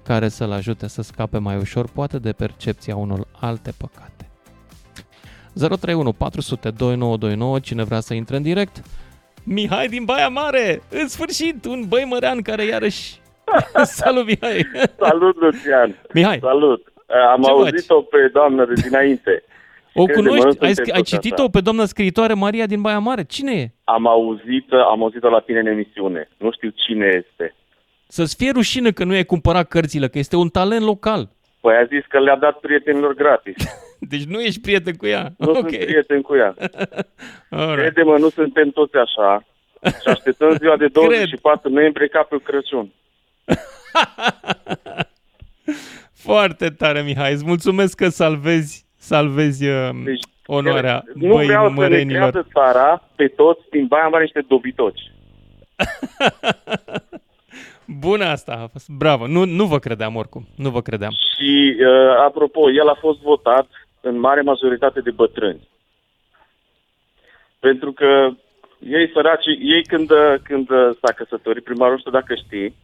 care 0.05 0.29
să-l 0.29 0.53
ajute 0.53 0.89
să 0.89 1.03
scape 1.03 1.39
mai 1.39 1.57
ușor, 1.57 1.89
poate 1.95 2.19
de 2.19 2.33
percepția 2.33 2.97
unor 2.97 3.27
alte 3.41 3.73
păcate. 3.79 4.31
031 5.55 6.13
400 6.13 6.71
2929, 6.71 7.59
cine 7.59 7.85
vrea 7.85 8.01
să 8.01 8.15
intre 8.15 8.37
în 8.37 8.43
direct? 8.43 8.83
Mihai 9.45 9.87
din 9.87 10.05
Baia 10.05 10.29
Mare! 10.29 10.83
În 10.91 11.09
sfârșit, 11.09 11.65
un 11.65 11.85
băimărean 11.89 12.43
care 12.43 12.65
iarăși... 12.65 13.21
Salut, 14.01 14.27
Mihai! 14.27 14.67
Salut, 14.99 15.37
Lucian! 15.37 15.95
Mihai! 16.13 16.39
Salut! 16.43 16.93
Am 17.33 17.43
Ce 17.43 17.51
auzit-o 17.51 18.03
pe 18.03 18.31
doamnă 18.33 18.65
de 18.65 18.73
dinainte. 18.73 19.43
O 19.99 20.05
Crede-mă, 20.05 20.27
nu 20.27 20.37
cunoști? 20.37 20.47
Ai, 20.65 20.75
suntem 20.75 20.85
scri- 20.85 20.95
ai 20.97 20.99
toți 21.03 21.11
citit-o 21.15 21.43
așa. 21.43 21.51
pe 21.51 21.61
doamna 21.61 21.85
scriitoare 21.85 22.35
Maria 22.35 22.67
din 22.67 22.81
Baia 22.81 22.99
Mare? 22.99 23.25
Cine 23.25 23.53
e? 23.53 23.71
Am 23.85 24.07
auzit, 24.07 24.73
am 24.91 25.03
auzit-o 25.03 25.29
la 25.29 25.41
tine 25.41 25.59
în 25.59 25.67
emisiune. 25.67 26.29
Nu 26.39 26.53
știu 26.53 26.73
cine 26.87 27.07
este. 27.07 27.55
Să-ți 28.09 28.37
fie 28.37 28.51
rușine 28.51 28.91
că 28.91 29.05
nu 29.05 29.13
ai 29.13 29.25
cumpărat 29.25 29.69
cărțile, 29.69 30.09
că 30.09 30.19
este 30.19 30.37
un 30.37 30.49
talent 30.49 30.83
local. 30.85 31.29
Păi 31.61 31.75
a 31.75 31.85
zis 31.85 32.05
că 32.09 32.19
le-a 32.21 32.37
dat 32.37 32.59
prietenilor 32.59 33.15
gratis. 33.15 33.55
Deci 34.11 34.25
nu 34.25 34.41
ești 34.41 34.61
prieten 34.61 34.95
cu 34.95 35.07
ea. 35.07 35.29
Nu 35.39 35.51
ok. 35.51 35.57
sunt 35.57 35.85
prieten 35.85 36.21
cu 36.23 36.37
ea. 36.37 36.55
Alright. 37.51 37.79
Crede-mă, 37.95 38.19
nu 38.19 38.29
suntem 38.29 38.71
toți 38.71 38.97
așa. 38.97 39.45
Și 40.03 40.09
așteptăm 40.09 40.57
ziua 40.57 40.77
de 40.77 40.87
24 41.01 41.69
noiembrie 41.71 42.07
ca 42.09 42.23
pe 42.23 42.37
Crăciun. 42.43 42.93
Foarte 46.13 46.69
tare, 46.71 47.03
Mihai. 47.03 47.33
Îți 47.33 47.45
mulțumesc 47.45 47.97
că 47.97 48.09
salvezi, 48.09 48.86
salvezi 49.07 49.67
uh, 49.69 49.91
Deci, 50.05 50.23
onoarea 50.47 51.03
Nu 51.15 51.37
vreau 51.37 51.65
să 51.65 51.69
ne 51.69 51.75
băimărenilor. 51.75 52.31
creadă 52.31 52.49
țara 52.53 53.03
pe 53.17 53.27
toți 53.27 53.61
din 53.71 53.87
Baia 53.87 54.09
Mare 54.09 54.23
niște 54.23 54.45
dobitoci. 54.49 55.01
Bună 57.87 58.25
asta 58.25 58.53
a 58.63 58.67
fost. 58.73 58.89
Bravo. 58.89 59.27
Nu, 59.27 59.45
nu 59.45 59.65
vă 59.65 59.79
credeam 59.79 60.17
oricum. 60.17 60.47
Nu 60.57 60.71
vă 60.71 60.83
credeam. 60.83 61.13
Și, 61.13 61.77
uh, 61.81 62.17
apropo, 62.27 62.71
el 62.71 62.89
a 62.89 62.95
fost 63.01 63.21
votat 63.21 63.67
în 64.01 64.19
mare 64.19 64.41
majoritate 64.41 65.01
de 65.01 65.11
bătrâni. 65.11 65.69
Pentru 67.59 67.93
că 67.93 68.29
ei 68.79 69.11
săraci, 69.13 69.47
ei 69.47 69.85
când, 69.85 70.11
uh, 70.11 70.35
când 70.43 70.71
uh, 70.71 70.97
s-a 71.01 71.13
căsătorit, 71.13 71.65
primarul 71.65 71.93
nu 71.93 71.99
știu 71.99 72.11
dacă 72.11 72.35
știi, 72.35 72.75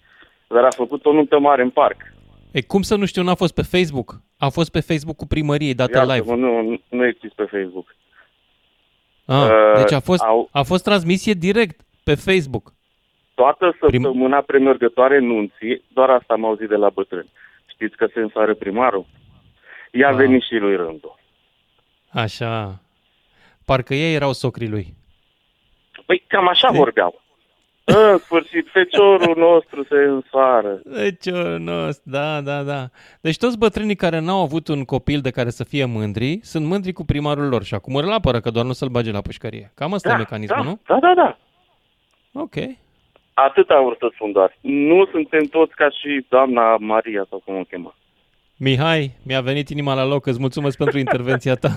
dar 0.49 0.65
a 0.65 0.71
făcut 0.71 1.05
o 1.07 1.13
nuntă 1.13 1.39
mare 1.39 1.63
în 1.63 1.71
parc. 1.71 2.12
E, 2.53 2.63
cum 2.63 2.83
să 2.83 2.97
nu 2.97 3.05
știu, 3.07 3.23
n-a 3.23 3.35
fost 3.35 3.55
pe 3.55 3.63
Facebook? 3.63 4.21
A 4.39 4.49
fost 4.49 4.71
pe 4.71 4.81
Facebook 4.81 5.17
cu 5.17 5.27
primăriei 5.27 5.75
dată 5.75 5.99
Iată, 5.99 6.13
live. 6.15 6.35
Nu, 6.35 6.81
nu 6.89 7.07
exist 7.07 7.35
pe 7.35 7.43
Facebook. 7.45 7.95
Ah, 9.27 9.49
Uh, 9.51 9.77
deci 9.77 9.93
a 9.93 10.01
fost, 10.01 10.23
au- 10.23 10.49
a 10.53 10.63
fost 10.63 10.85
transmisie 10.85 11.33
direct 11.33 11.81
pe 12.05 12.15
Facebook. 12.15 12.73
Toată 13.35 13.77
săptămâna 13.81 14.41
premergătoare 14.41 15.19
nunții, 15.19 15.85
doar 15.89 16.11
asta 16.11 16.35
am 16.35 16.45
auzit 16.45 16.69
de 16.69 16.75
la 16.77 16.91
bătrâni. 16.91 17.31
Știți 17.67 17.97
că 17.97 18.07
se 18.15 18.21
însare 18.21 18.55
primarul? 18.55 19.07
I-a 19.93 20.09
Wow. 20.09 20.17
venit 20.17 20.43
și 20.43 20.55
lui 20.55 20.77
rândul. 20.77 21.19
Așa. 22.11 22.81
Parcă 23.65 23.95
ei 23.95 24.15
erau 24.15 24.33
socrii 24.33 24.69
lui. 24.69 24.95
Păi 26.07 26.25
cam 26.27 26.49
așa 26.49 26.69
vorbeau. 26.71 27.22
În 27.85 28.19
sfârșit, 28.19 28.69
feciorul 28.73 29.37
nostru 29.39 29.85
se 29.89 29.95
însară. 29.95 30.81
Deci, 30.85 31.35
nu, 31.59 31.89
da, 32.03 32.41
da, 32.41 32.63
da. 32.63 32.89
Deci 33.21 33.37
toți 33.37 33.59
bătrânii 33.59 33.95
care 33.95 34.19
n-au 34.19 34.43
avut 34.43 34.69
un 34.69 34.85
copil 34.85 35.21
de 35.21 35.31
care 35.31 35.51
să 35.51 35.65
fie 35.65 35.85
mândri, 35.85 36.39
sunt 36.43 36.67
mândri 36.67 36.93
cu 36.93 37.05
primarul 37.05 37.49
lor 37.49 37.63
și 37.65 37.75
acum 37.75 37.95
îl 37.95 38.13
apără 38.13 38.41
că 38.41 38.51
doar 38.51 38.65
nu 38.65 38.73
să-l 38.73 38.89
bage 38.89 39.11
la 39.11 39.21
pușcărie. 39.21 39.73
Cam 39.75 39.93
asta 39.93 40.09
Da, 40.09 40.15
e 40.15 40.19
mecanismul, 40.19 40.63
da, 40.63 40.69
nu? 40.69 40.81
Da, 40.87 40.99
da, 41.01 41.13
da. 41.15 41.39
Ok. 42.41 42.55
Atât 43.35 43.71
am 43.71 43.85
vrut 43.85 43.99
să 43.99 44.11
spun 44.15 44.33
doar. 44.33 44.57
Nu 44.61 45.07
suntem 45.11 45.45
toți 45.45 45.75
ca 45.75 45.89
și 45.91 46.27
doamna 46.29 46.77
Maria 46.77 47.27
sau 47.29 47.43
cum 47.45 47.57
o 47.57 47.63
chema. 47.63 47.95
Mihai, 48.57 49.11
mi-a 49.27 49.41
venit 49.41 49.69
inima 49.69 49.95
la 49.95 50.05
loc, 50.05 50.27
îți 50.27 50.41
mulțumesc 50.41 50.77
pentru 50.77 50.99
intervenția 50.99 51.55
ta. 51.55 51.77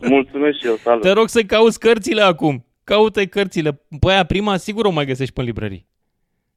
Mulțumesc 0.00 0.58
și 0.58 0.66
eu, 0.66 0.74
salut. 0.74 1.02
Te 1.02 1.10
rog 1.10 1.28
să 1.28 1.42
cauți 1.42 1.80
cărțile 1.80 2.22
acum. 2.22 2.64
Caută 2.86 3.26
cărțile. 3.26 3.80
Păi 4.00 4.12
aia 4.12 4.24
prima 4.24 4.56
sigur 4.56 4.84
o 4.84 4.90
mai 4.90 5.06
găsești 5.06 5.34
pe 5.34 5.42
librării. 5.42 5.86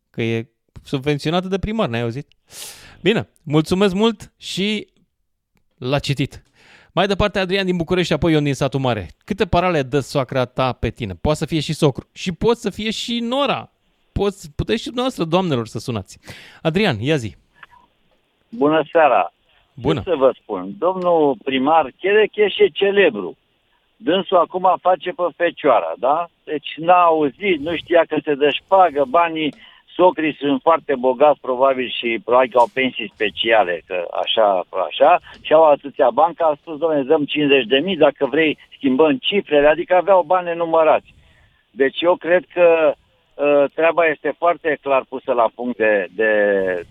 Că 0.10 0.22
e 0.22 0.48
subvenționată 0.84 1.48
de 1.48 1.60
primar, 1.60 1.90
n-ai 1.90 2.02
auzit? 2.02 2.28
Bine, 3.02 3.30
mulțumesc 3.44 3.94
mult 3.94 4.32
și 4.38 4.88
l-a 5.78 6.00
citit. 6.00 6.44
Mai 6.92 7.08
departe, 7.08 7.40
Adrian 7.40 7.66
din 7.66 7.78
București 7.78 8.08
și 8.08 8.14
apoi 8.14 8.32
Ion 8.32 8.44
din 8.44 8.54
satul 8.54 8.80
mare. 8.80 9.08
Câte 9.26 9.46
parale 9.46 9.82
dă 9.82 10.00
soacra 10.00 10.46
ta 10.46 10.74
pe 10.74 10.90
tine? 10.90 11.14
Poate 11.14 11.38
să 11.38 11.46
fie 11.46 11.60
și 11.60 11.74
socru. 11.74 12.08
Și 12.14 12.32
poți 12.32 12.62
să 12.62 12.70
fie 12.70 12.92
și 12.92 13.20
nora. 13.20 13.72
Poți, 14.12 14.52
puteți 14.56 14.80
și 14.80 14.86
dumneavoastră, 14.86 15.24
doamnelor, 15.24 15.68
să 15.68 15.80
sunați. 15.80 16.20
Adrian, 16.62 17.00
ia 17.00 17.16
zi. 17.16 17.36
Bună 18.50 18.88
seara! 18.92 19.34
Bună. 19.74 20.02
Ce 20.02 20.10
să 20.10 20.16
vă 20.16 20.36
spun? 20.42 20.76
Domnul 20.78 21.38
primar 21.44 21.94
Cherecheș 21.98 22.58
e 22.58 22.68
celebru. 22.68 23.38
Dânsul 24.02 24.38
acum 24.38 24.76
face 24.82 25.10
pe 25.12 25.24
fecioara, 25.36 25.94
da? 25.98 26.28
Deci 26.44 26.74
n-a 26.76 27.02
auzit, 27.04 27.60
nu 27.60 27.76
știa 27.76 28.04
că 28.08 28.18
se 28.24 28.34
dă 28.34 28.50
șpagă, 28.50 29.04
banii 29.10 29.54
socrii 29.96 30.36
sunt 30.40 30.62
foarte 30.62 30.94
bogați 30.96 31.40
probabil 31.40 31.90
și 31.98 32.20
probabil 32.24 32.52
că 32.52 32.58
au 32.58 32.70
pensii 32.74 33.12
speciale, 33.14 33.82
că 33.88 34.08
așa, 34.24 34.66
așa, 34.88 35.20
și 35.42 35.54
au 35.54 35.64
atâția 35.64 36.10
bani 36.10 36.36
că 36.36 36.44
a 36.44 36.58
spus, 36.62 36.78
domnule, 36.78 37.04
dăm 37.04 37.24
50 37.26 37.66
de 37.66 37.78
mii, 37.78 37.98
dacă 37.98 38.26
vrei 38.26 38.58
schimbăm 38.76 39.18
cifrele, 39.18 39.68
adică 39.68 39.96
aveau 39.96 40.24
bani 40.24 40.46
nenumărați. 40.46 41.14
Deci 41.72 42.02
eu 42.02 42.16
cred 42.16 42.44
că 42.54 42.94
uh, 42.94 43.64
treaba 43.74 44.06
este 44.06 44.34
foarte 44.38 44.78
clar 44.82 45.04
pusă 45.10 45.32
la 45.34 45.50
punct 45.56 45.78
de, 45.78 46.08
de, 46.16 46.34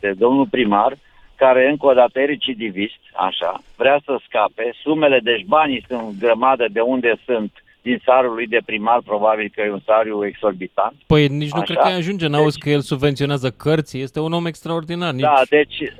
de 0.00 0.10
domnul 0.12 0.46
primar, 0.46 0.96
care 1.38 1.68
încă 1.70 1.86
o 1.86 1.92
dată 1.92 2.20
e 2.20 2.24
recidivist, 2.24 3.00
așa, 3.28 3.62
vrea 3.76 4.00
să 4.04 4.20
scape, 4.26 4.74
sumele, 4.82 5.18
deci 5.22 5.44
banii 5.44 5.84
sunt 5.88 6.18
grămadă 6.18 6.66
de 6.70 6.80
unde 6.80 7.12
sunt, 7.24 7.52
din 7.82 8.00
salariul 8.04 8.34
lui 8.34 8.46
de 8.46 8.60
primar, 8.64 9.00
probabil 9.04 9.50
că 9.54 9.60
e 9.60 9.72
un 9.72 9.80
salariu 9.84 10.26
exorbitant. 10.26 10.94
Păi 11.06 11.28
nici 11.28 11.52
nu 11.52 11.60
Așa. 11.60 11.64
cred 11.64 11.76
că 11.76 11.88
îi 11.88 12.00
ajunge, 12.02 12.26
n-auzi 12.26 12.58
că 12.58 12.70
el 12.70 12.80
subvenționează 12.80 13.50
cărți, 13.50 13.98
este 13.98 14.20
un 14.20 14.32
om 14.32 14.46
extraordinar. 14.46 15.12
Nici... 15.12 15.22
Da, 15.22 15.42
deci, 15.48 15.92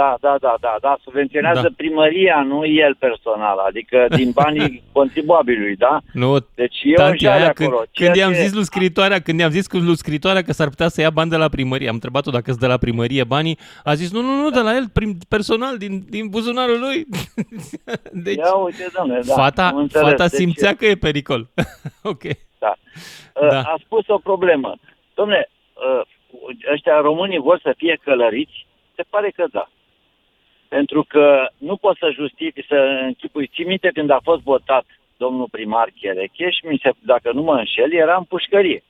da, 0.00 0.16
da, 0.20 0.34
da, 0.40 0.54
da, 0.60 0.74
da, 0.80 0.96
subvenționează 1.02 1.60
Da. 1.60 1.68
primăria, 1.76 2.42
nu 2.42 2.66
el 2.66 2.94
personal, 2.94 3.58
adică 3.58 4.06
din 4.16 4.30
banii 4.30 4.82
contribuabilului, 4.98 5.76
da? 5.76 6.00
Nu, 6.12 6.36
Deci 6.54 6.78
eu 6.82 6.94
Tanti, 6.94 7.26
aia, 7.26 7.50
când, 7.52 7.68
acolo. 7.68 7.82
când 7.92 8.12
ceea 8.12 8.12
i-am 8.26 8.32
ce- 8.32 8.42
zis 8.42 8.52
lui 8.54 8.64
scritoarea, 8.64 9.20
când 9.20 9.38
i-am 9.40 9.50
zis 9.50 9.66
lui 9.72 9.96
scritoarea 9.96 10.42
că 10.42 10.52
s-ar 10.52 10.68
putea 10.68 10.88
să 10.88 11.00
ia 11.00 11.10
bani 11.10 11.30
de 11.30 11.36
la 11.36 11.48
primărie, 11.48 11.88
am 11.88 11.94
întrebat-o 11.94 12.30
dacă 12.30 12.44
sunt 12.50 12.60
de 12.60 12.66
la 12.66 12.76
primărie 12.76 13.24
banii, 13.24 13.58
a 13.84 13.94
zis 13.94 14.12
nu, 14.12 14.20
nu, 14.20 14.42
nu, 14.42 14.50
de 14.50 14.60
la 14.60 14.74
el, 14.74 14.88
prim, 14.92 15.16
personal, 15.28 15.76
din, 15.76 16.04
din 16.10 16.28
buzunarul 16.28 16.78
lui. 16.80 17.06
deci, 18.26 18.36
Ia 18.36 18.52
uite, 18.54 18.86
domnule, 18.98 19.20
da, 19.26 19.34
fata, 19.34 19.66
am 19.66 19.76
înțeles. 19.76 20.08
fata 20.08 20.26
Deci- 20.26 20.38
simțea 20.40 20.74
că 20.74 20.86
e 20.86 20.94
pericol. 20.94 21.48
ok. 22.12 22.22
Da. 22.58 22.72
Da. 23.40 23.46
da. 23.48 23.60
A 23.60 23.76
spus 23.84 24.08
o 24.08 24.18
problemă. 24.18 24.74
Domne, 25.14 25.48
ăștia 26.72 27.00
românii 27.00 27.38
vor 27.38 27.58
să 27.62 27.74
fie 27.76 27.98
călăriți? 28.04 28.66
Se 28.94 29.02
pare 29.10 29.30
că 29.36 29.44
da. 29.52 29.68
Pentru 30.68 31.04
că 31.08 31.48
nu 31.58 31.76
pot 31.76 31.96
să 31.96 32.10
justific, 32.14 32.64
să 32.66 33.00
închipui. 33.02 33.50
Ții 33.54 33.64
minte 33.64 33.90
când 33.94 34.10
a 34.10 34.20
fost 34.22 34.42
votat 34.42 34.84
domnul 35.16 35.48
primar 35.50 35.88
Cherecheș, 36.00 36.56
mi 36.62 36.80
se, 36.82 36.90
dacă 37.00 37.32
nu 37.32 37.42
mă 37.42 37.54
înșel, 37.54 37.92
era 37.92 38.16
în 38.16 38.24
pușcărie. 38.24 38.82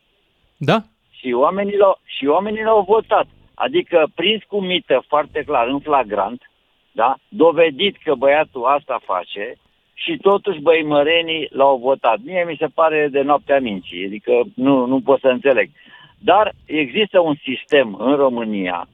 Da? 0.56 0.82
Și 1.10 1.32
oamenii 1.32 1.76
l-au, 1.76 2.00
și 2.04 2.26
oamenii 2.26 2.62
l-au 2.62 2.82
votat. 2.82 3.26
Adică 3.54 4.08
prins 4.14 4.42
cu 4.46 4.60
mită 4.60 5.04
foarte 5.08 5.42
clar, 5.42 5.68
în 5.68 5.80
flagrant, 5.80 6.50
da? 6.92 7.16
dovedit 7.28 7.96
că 8.04 8.14
băiatul 8.14 8.64
asta 8.64 9.00
face 9.04 9.56
și 9.94 10.16
totuși 10.16 10.60
băimărenii 10.60 11.48
l-au 11.50 11.76
votat. 11.76 12.18
Mie 12.24 12.44
mi 12.48 12.56
se 12.58 12.66
pare 12.74 13.08
de 13.10 13.20
noaptea 13.20 13.60
minții, 13.60 14.04
adică 14.04 14.42
nu, 14.54 14.86
nu 14.86 15.00
pot 15.00 15.20
să 15.20 15.28
înțeleg. 15.28 15.70
Dar 16.18 16.52
există 16.66 17.20
un 17.20 17.34
sistem 17.42 17.94
în 17.98 18.16
România 18.16 18.88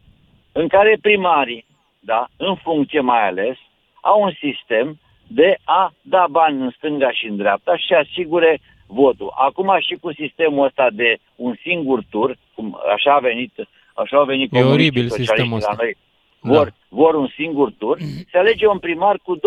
în 0.52 0.68
care 0.68 0.98
primarii, 1.00 1.64
da, 2.04 2.28
în 2.36 2.54
funcție 2.54 3.00
mai 3.00 3.26
ales, 3.26 3.56
au 4.00 4.22
un 4.22 4.32
sistem 4.40 4.98
de 5.26 5.56
a 5.64 5.92
da 6.02 6.26
bani 6.30 6.60
în 6.62 6.70
stânga 6.76 7.10
și 7.12 7.26
în 7.26 7.36
dreapta 7.36 7.76
și 7.76 7.92
asigure 7.92 8.60
votul. 8.86 9.32
Acum 9.36 9.76
și 9.80 9.94
cu 10.00 10.12
sistemul 10.12 10.64
ăsta 10.66 10.88
de 10.92 11.16
un 11.36 11.54
singur 11.62 12.02
tur, 12.10 12.36
cum 12.54 12.78
așa 12.94 13.14
a 13.14 13.18
venit, 13.18 13.52
așa 13.94 14.16
au 14.16 14.24
venit 14.24 14.52
E 14.52 14.58
comuniștii, 14.60 14.86
oribil 14.86 15.08
socialiștii 15.08 15.34
sistemul 15.34 15.58
la 15.62 15.70
ăsta. 15.70 15.82
noi, 15.82 15.96
Da. 16.40 16.52
vor, 16.52 16.72
vor 16.88 17.14
un 17.14 17.28
singur 17.34 17.72
tur, 17.78 17.98
se 18.30 18.38
alege 18.38 18.66
un 18.66 18.78
primar 18.78 19.18
cu 19.22 19.36
20% 19.36 19.40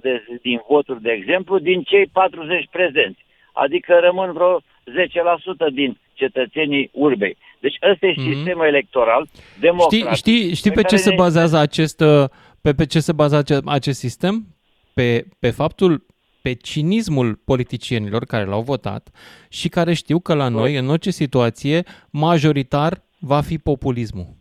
de, 0.00 0.38
din 0.42 0.60
voturi, 0.68 1.02
de 1.02 1.10
exemplu, 1.10 1.58
din 1.58 1.82
cei 1.82 2.06
40 2.06 2.68
prezenți. 2.70 3.24
Adică 3.52 3.98
rămân 4.00 4.32
vreo 4.32 4.60
10% 4.60 5.72
din 5.72 5.98
cetățenii 6.14 6.90
urbei. 6.92 7.36
Deci 7.60 7.76
ăsta 7.92 8.06
e 8.06 8.14
Mhm. 8.16 8.32
sistemul 8.34 8.66
electoral 8.66 9.28
democratic. 9.60 10.14
Știi, 10.14 10.16
știi, 10.16 10.54
știi 10.54 10.70
pe 10.70 10.80
ce 10.80 10.86
care 10.88 10.96
se 11.02 11.08
ne- 11.10 11.14
bazează 11.14 11.56
acest, 11.56 12.00
uh, 12.00 12.24
pe, 12.60 12.72
pe 12.74 12.86
ce 12.86 13.00
se 13.00 13.12
bazează 13.12 13.54
ace- 13.54 13.68
acest 13.70 13.98
sistem? 13.98 14.46
Pe, 14.94 15.26
pe 15.38 15.50
faptul, 15.50 16.06
pe 16.42 16.52
cinismul 16.52 17.34
politicienilor 17.44 18.24
care 18.24 18.44
l-au 18.44 18.62
votat 18.62 19.08
și 19.48 19.68
care 19.68 19.94
știu 19.94 20.18
că 20.20 20.34
la 20.34 20.48
noi, 20.48 20.76
în 20.76 20.88
orice 20.88 21.10
situație, 21.10 21.82
majoritar 22.10 23.02
va 23.18 23.40
fi 23.40 23.58
populismul. 23.58 24.34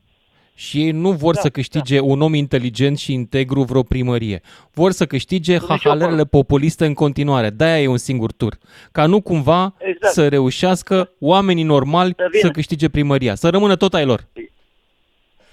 Și 0.57 0.79
ei 0.81 0.91
nu 0.91 1.11
vor 1.11 1.33
Da, 1.33 1.41
să 1.41 1.49
câștige 1.49 1.99
un 1.99 2.21
om 2.21 2.33
inteligent 2.33 2.97
și 2.97 3.13
integru 3.13 3.61
vreo 3.63 3.83
primărie. 3.83 4.41
Vor 4.73 4.91
să 4.91 5.05
câștige 5.05 5.53
nicio 5.53 5.65
hahalerele 5.65 6.23
populiste 6.25 6.85
în 6.85 6.93
continuare. 6.93 7.49
De-aia 7.49 7.81
e 7.81 7.87
un 7.87 7.97
singur 7.97 8.31
tur. 8.31 8.53
Ca 8.91 9.05
nu 9.05 9.21
cumva 9.21 9.73
Exact. 9.77 10.13
să 10.13 10.27
reușească 10.27 11.11
oamenii 11.19 11.63
normali 11.63 12.13
Să 12.17 12.27
vină. 12.31 12.43
să 12.45 12.51
câștige 12.51 12.89
primăria. 12.89 13.35
Să 13.35 13.49
rămână 13.49 13.75
tot 13.75 13.93
ai 13.93 14.05
lor. 14.05 14.27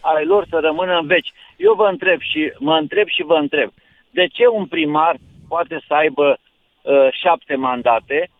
ai 0.00 0.24
lor 0.24 0.46
să 0.50 0.58
rămână 0.62 0.98
în 1.00 1.06
veci. 1.06 1.32
Eu 1.56 1.74
vă 1.74 1.86
întreb 1.90 2.20
și 2.20 2.52
mă 2.58 2.76
întreb 2.76 3.06
și 3.08 3.22
vă 3.22 3.34
întreb. 3.34 3.70
De 4.10 4.26
ce 4.26 4.46
un 4.46 4.66
primar 4.66 5.16
poate 5.48 5.82
să 5.86 5.94
aibă 5.94 6.38
uh, 6.82 6.92
șapte 7.22 7.54
mandate 7.54 8.30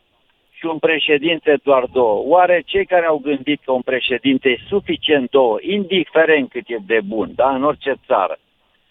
și 0.63 0.69
un 0.69 0.79
președinte 0.79 1.59
doar 1.63 1.85
două? 1.93 2.23
Oare 2.27 2.63
cei 2.67 2.87
care 2.87 3.07
au 3.07 3.19
gândit 3.19 3.61
că 3.65 3.73
un 3.73 3.81
președinte 3.81 4.49
e 4.49 4.59
suficient 4.69 5.31
două, 5.31 5.59
indiferent 5.61 6.51
cât 6.51 6.65
e 6.67 6.77
de 6.87 7.01
bun, 7.05 7.29
da, 7.35 7.55
în 7.55 7.65
orice 7.65 7.95
țară, 8.07 8.39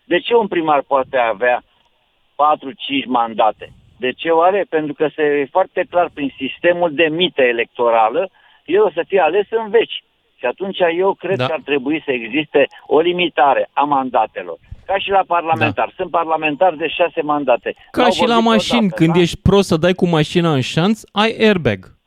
de 0.03 0.19
ce 0.19 0.36
un 0.36 0.47
primar 0.47 0.82
poate 0.88 1.17
avea 1.17 1.63
4-5 1.63 3.05
mandate? 3.05 3.72
De 3.99 4.11
ce 4.11 4.30
oare? 4.30 4.65
Pentru 4.69 4.93
că 4.93 5.07
se 5.15 5.24
e 5.24 5.45
foarte 5.51 5.84
clar 5.89 6.09
prin 6.13 6.34
sistemul 6.38 6.93
de 6.93 7.07
mită 7.07 7.41
electorală, 7.41 8.30
el 8.65 8.82
o 8.84 8.91
să 8.91 9.03
fie 9.07 9.19
ales 9.19 9.47
în 9.49 9.69
veci. 9.69 10.03
Și 10.39 10.45
atunci 10.45 10.78
eu 10.97 11.13
cred 11.13 11.38
Da. 11.38 11.45
că 11.45 11.53
ar 11.53 11.61
trebui 11.65 12.01
să 12.05 12.11
existe 12.11 12.67
o 12.88 12.99
limitare 12.99 13.69
a 13.74 13.84
mandatelor. 13.84 14.57
Ca 14.86 14.98
și 14.98 15.10
la 15.10 15.24
parlamentar. 15.28 15.86
Da. 15.88 15.94
Sunt 15.96 16.12
parlamentari 16.12 16.78
de 16.78 16.88
șase 16.88 17.22
mandate. 17.22 17.76
Ca 17.92 18.02
N-au 18.02 18.12
și 18.12 18.20
la 18.22 18.34
vorbit 18.34 18.50
mașini, 18.52 18.80
odată, 18.86 18.96
când 18.96 19.14
da? 19.14 19.20
ești 19.20 19.38
prost 19.42 19.68
să 19.68 19.78
dai 19.78 19.94
cu 19.94 20.08
mașina 20.08 20.54
în 20.54 20.62
șanț, 20.62 21.02
ai 21.12 21.36
airbag. 21.40 22.00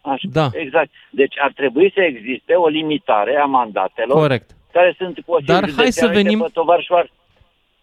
Așa, 0.00 0.28
Da. 0.32 0.48
Exact. 0.52 0.88
Deci 1.10 1.34
ar 1.42 1.52
trebui 1.54 1.92
să 1.94 2.00
existe 2.02 2.54
o 2.54 2.68
limitare 2.68 3.36
a 3.36 3.44
mandatelor 3.44 4.16
Corect. 4.18 4.50
care 4.72 4.94
sunt 4.98 5.20
posibile. 5.20 5.60
Dar 5.60 5.70
hai 5.76 5.92
să 5.92 6.06
venim- 6.06 6.46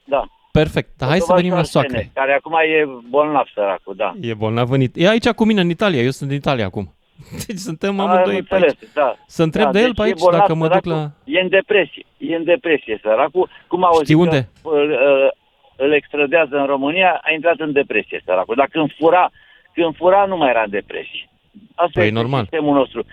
Da. 0.04 0.26
Perfect. 0.52 0.90
Dar 0.98 1.10
hai 1.10 1.18
să 1.20 1.24
Tovarș 1.26 1.42
venim 1.42 1.54
la 1.56 1.60
Arsene, 1.60 1.88
soacre. 1.88 2.12
Care 2.14 2.34
acum 2.34 2.54
e 2.54 2.86
bolnav 3.10 3.46
săracul, 3.54 3.96
da. 3.96 4.14
E 4.22 4.34
bolnav 4.34 4.72
în 4.72 4.82
It- 4.82 4.96
E 4.96 5.08
aici 5.10 5.30
cu 5.30 5.46
mine 5.46 5.62
în 5.62 5.70
Italia. 5.70 6.02
Eu 6.02 6.10
sunt 6.10 6.30
în 6.30 6.36
Italia 6.36 6.66
acum. 6.66 6.95
Deci 7.48 7.58
suntem 7.58 8.00
Am 8.00 8.08
amândoi 8.10 8.34
pe 8.34 8.38
înțeles, 8.56 8.76
aici. 8.82 8.94
da. 8.94 9.16
Să 9.28 9.44
întreb 9.44 9.64
da, 9.66 9.72
de 9.72 9.80
el 9.80 9.86
deci 9.86 9.96
pe 9.96 10.02
e 10.02 10.06
aici 10.06 10.20
bolnav, 10.20 10.40
dacă 10.40 10.54
mă 10.54 10.68
duc 10.68 10.84
săracul. 10.84 10.92
la... 10.92 11.12
E 11.38 11.40
în 11.40 11.50
depresie, 11.50 12.06
e 12.18 12.36
în 12.36 12.44
depresie, 12.44 13.00
săracul. 13.02 13.50
Cum 13.68 13.84
auzi 13.84 14.04
Știi 14.04 14.16
unde? 14.16 14.50
Că, 14.64 14.70
îl, 14.70 14.90
îl- 14.90 15.34
îl 15.76 15.92
extradează 15.94 16.56
în 16.58 16.66
România, 16.66 17.22
a 17.24 17.32
intrat 17.32 17.60
în 17.60 17.72
depresie, 17.72 18.22
săracul. 18.26 18.56
Dar 18.56 18.68
când 18.72 18.92
fura, 18.98 19.32
când 19.74 19.96
fura 19.96 20.26
nu 20.26 20.38
mai 20.38 20.50
era 20.50 20.62
în 20.64 20.70
depresie. 20.70 21.30
Asta 21.76 21.92
Păi, 21.94 22.04
este 22.04 22.16
normal. 22.20 22.42
sistemul 22.42 22.74
nostru. 22.76 23.06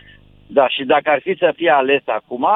Da, 0.46 0.68
și 0.68 0.84
dacă 0.84 1.10
ar 1.10 1.20
fi 1.20 1.34
să 1.38 1.52
fie 1.56 1.70
ales 1.70 2.02
acum, 2.06 2.46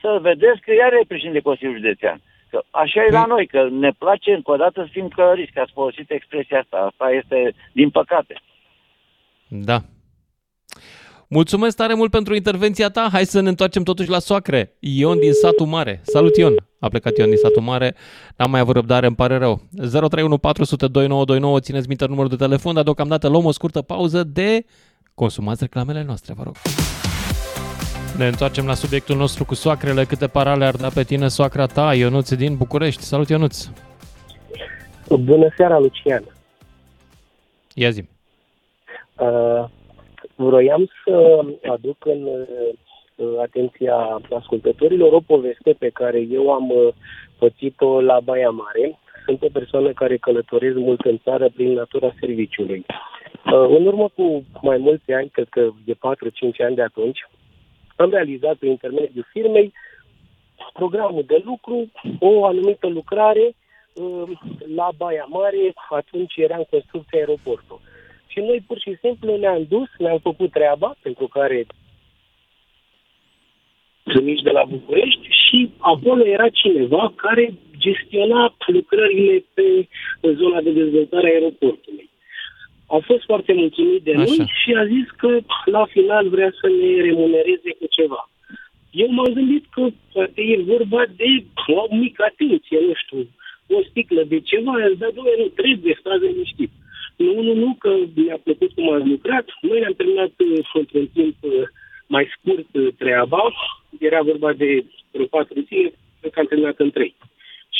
să 0.00 0.18
vedeți 0.22 0.60
că 0.60 0.72
iar 0.74 0.92
e 0.92 1.00
președinte 1.08 1.38
de 1.38 1.44
Consiliul 1.44 1.76
Județean. 1.76 2.20
Că 2.50 2.62
așa 2.70 3.00
e 3.02 3.06
Păi- 3.08 3.12
la 3.12 3.24
noi, 3.24 3.46
că 3.46 3.68
ne 3.70 3.90
place 3.98 4.32
încă 4.32 4.50
o 4.50 4.56
dată 4.56 4.82
să 4.82 4.88
fim 4.90 5.08
călăriți, 5.08 5.52
că 5.52 5.60
ați 5.60 5.72
folosit 5.72 6.10
expresia 6.10 6.58
asta. 6.58 6.76
Asta 6.90 7.10
este 7.10 7.54
din 7.72 7.90
păcate. 7.90 8.34
Da. 9.48 9.78
Mulțumesc 11.28 11.76
tare 11.76 11.94
mult 11.94 12.10
pentru 12.10 12.34
intervenția 12.34 12.88
ta. 12.88 13.08
Hai 13.12 13.24
să 13.24 13.40
ne 13.40 13.48
întoarcem 13.48 13.82
totuși 13.82 14.08
la 14.08 14.18
soacre. 14.18 14.74
Ion 14.78 15.18
din 15.18 15.32
satul 15.32 15.66
mare. 15.66 16.00
Salut 16.02 16.36
Ion. 16.36 16.54
A 16.78 16.88
plecat 16.88 17.16
Ion 17.16 17.28
din 17.28 17.38
satul 17.38 17.62
mare. 17.62 17.94
N-am 18.36 18.50
mai 18.50 18.60
avut 18.60 18.74
răbdare, 18.74 19.06
îmi 19.06 19.16
pare 19.16 19.36
rău. 19.36 19.60
031 19.90 20.38
400 20.38 20.86
2929. 20.86 21.60
Țineți 21.60 21.88
minte 21.88 22.06
numărul 22.06 22.28
de 22.30 22.36
telefon, 22.36 22.74
dar 22.74 22.84
deocamdată 22.84 23.28
luăm 23.28 23.44
o 23.44 23.50
scurtă 23.50 23.82
pauză 23.82 24.24
de 24.24 24.64
consumați 25.14 25.62
reclamele 25.62 26.02
noastre, 26.06 26.34
vă 26.36 26.42
rog. 26.42 26.54
Ne 28.16 28.26
întoarcem 28.26 28.66
la 28.66 28.74
subiectul 28.74 29.16
nostru 29.16 29.44
cu 29.44 29.54
soacrele. 29.54 30.04
Câte 30.04 30.26
parale 30.26 30.64
ar 30.64 30.74
da 30.74 30.88
pe 30.88 31.02
tine 31.02 31.28
soacra 31.28 31.66
ta, 31.66 31.94
Ionuț 31.94 32.32
din 32.32 32.56
București. 32.56 33.02
Salut 33.02 33.28
Ionuț. 33.28 33.66
Bună 35.08 35.48
seara, 35.56 35.78
Lucian. 35.78 36.24
Ia 37.74 37.90
zi. 37.90 38.04
Uh, 39.18 39.64
vroiam 40.36 40.90
să 41.04 41.44
aduc 41.70 42.06
în 42.06 42.24
uh, 42.24 43.38
atenția 43.40 44.20
ascultătorilor 44.36 45.12
o 45.12 45.20
poveste 45.20 45.72
pe 45.78 45.88
care 45.88 46.20
eu 46.30 46.52
am 46.52 46.70
uh, 46.70 46.88
pățit-o 47.38 48.00
la 48.00 48.20
Baia 48.20 48.50
Mare. 48.50 48.98
Sunt 49.24 49.42
o 49.42 49.48
persoană 49.52 49.92
care 49.92 50.16
călătoresc 50.16 50.76
mult 50.76 51.00
în 51.00 51.18
țară 51.18 51.48
prin 51.54 51.72
natura 51.72 52.14
serviciului. 52.20 52.84
Uh, 53.46 53.76
în 53.78 53.86
urmă 53.86 54.08
cu 54.14 54.44
mai 54.62 54.76
mulți 54.76 55.12
ani, 55.12 55.28
cred 55.28 55.48
că 55.48 55.70
de 55.84 55.94
4-5 55.94 55.96
ani 56.58 56.74
de 56.74 56.82
atunci, 56.82 57.18
am 57.96 58.10
realizat 58.10 58.56
prin 58.56 58.70
intermediul 58.70 59.26
firmei 59.32 59.72
programul 60.72 61.24
de 61.26 61.42
lucru, 61.44 61.90
o 62.20 62.44
anumită 62.44 62.86
lucrare 62.86 63.54
uh, 63.94 64.30
la 64.74 64.88
Baia 64.96 65.26
Mare, 65.28 65.72
atunci 65.90 66.36
era 66.36 66.56
în 66.56 66.64
construcție 66.70 67.18
aeroportul. 67.18 67.80
Și 68.36 68.42
noi 68.42 68.64
pur 68.66 68.78
și 68.80 68.96
simplu 69.00 69.36
ne-am 69.36 69.66
dus, 69.68 69.88
ne-am 69.98 70.18
făcut 70.18 70.50
treaba, 70.50 70.96
pentru 71.02 71.26
care 71.26 71.66
sunt 74.12 74.24
mici 74.24 74.46
de 74.48 74.50
la 74.50 74.64
București 74.64 75.26
și 75.42 75.70
acolo 75.78 76.26
era 76.26 76.48
cineva 76.48 77.12
care 77.16 77.54
gestiona 77.78 78.54
lucrările 78.66 79.44
pe 79.54 79.88
zona 80.40 80.60
de 80.60 80.70
dezvoltare 80.70 81.28
a 81.28 81.32
aeroportului. 81.32 82.10
A 82.86 82.98
fost 83.08 83.24
foarte 83.24 83.52
mulțumit 83.52 84.02
de 84.02 84.12
noi 84.12 84.36
Așa. 84.38 84.44
și 84.60 84.70
a 84.74 84.84
zis 84.86 85.06
că 85.16 85.38
la 85.64 85.84
final 85.86 86.28
vrea 86.28 86.50
să 86.60 86.66
ne 86.80 87.02
remunereze 87.02 87.70
cu 87.78 87.86
ceva. 87.96 88.30
Eu 88.90 89.08
m-am 89.10 89.32
gândit 89.32 89.64
că 89.70 89.86
poate 90.12 90.40
e 90.42 90.70
vorba 90.74 91.02
de 91.16 91.44
o 91.66 91.96
mică 91.96 92.22
atenție, 92.30 92.78
nu 92.86 92.94
știu, 93.02 93.28
o 93.76 93.82
sticlă 93.90 94.22
de 94.22 94.40
ceva, 94.40 94.72
îți 94.88 94.98
da, 94.98 95.08
domnule, 95.14 95.36
nu 95.38 95.48
trebuie, 95.60 95.96
stați 96.00 96.24
liniștit. 96.24 96.70
Nu, 97.16 97.42
nu, 97.42 97.54
nu, 97.54 97.76
că 97.78 97.96
mi-a 98.14 98.38
plăcut 98.44 98.70
cum 98.74 98.92
ați 98.92 99.08
lucrat. 99.08 99.46
Noi 99.60 99.80
ne-am 99.80 99.92
terminat 99.92 100.32
uh, 100.36 100.70
într-un 100.72 101.06
timp 101.06 101.36
uh, 101.40 101.52
mai 102.06 102.28
scurt 102.34 102.68
uh, 102.72 102.88
treaba. 102.98 103.42
Era 103.98 104.22
vorba 104.22 104.52
de 104.52 104.84
vreo 105.12 105.26
patru 105.26 105.60
zile, 105.60 105.92
cred 106.20 106.32
că 106.32 106.40
am 106.40 106.46
terminat 106.46 106.78
în 106.78 106.90
trei. 106.90 107.14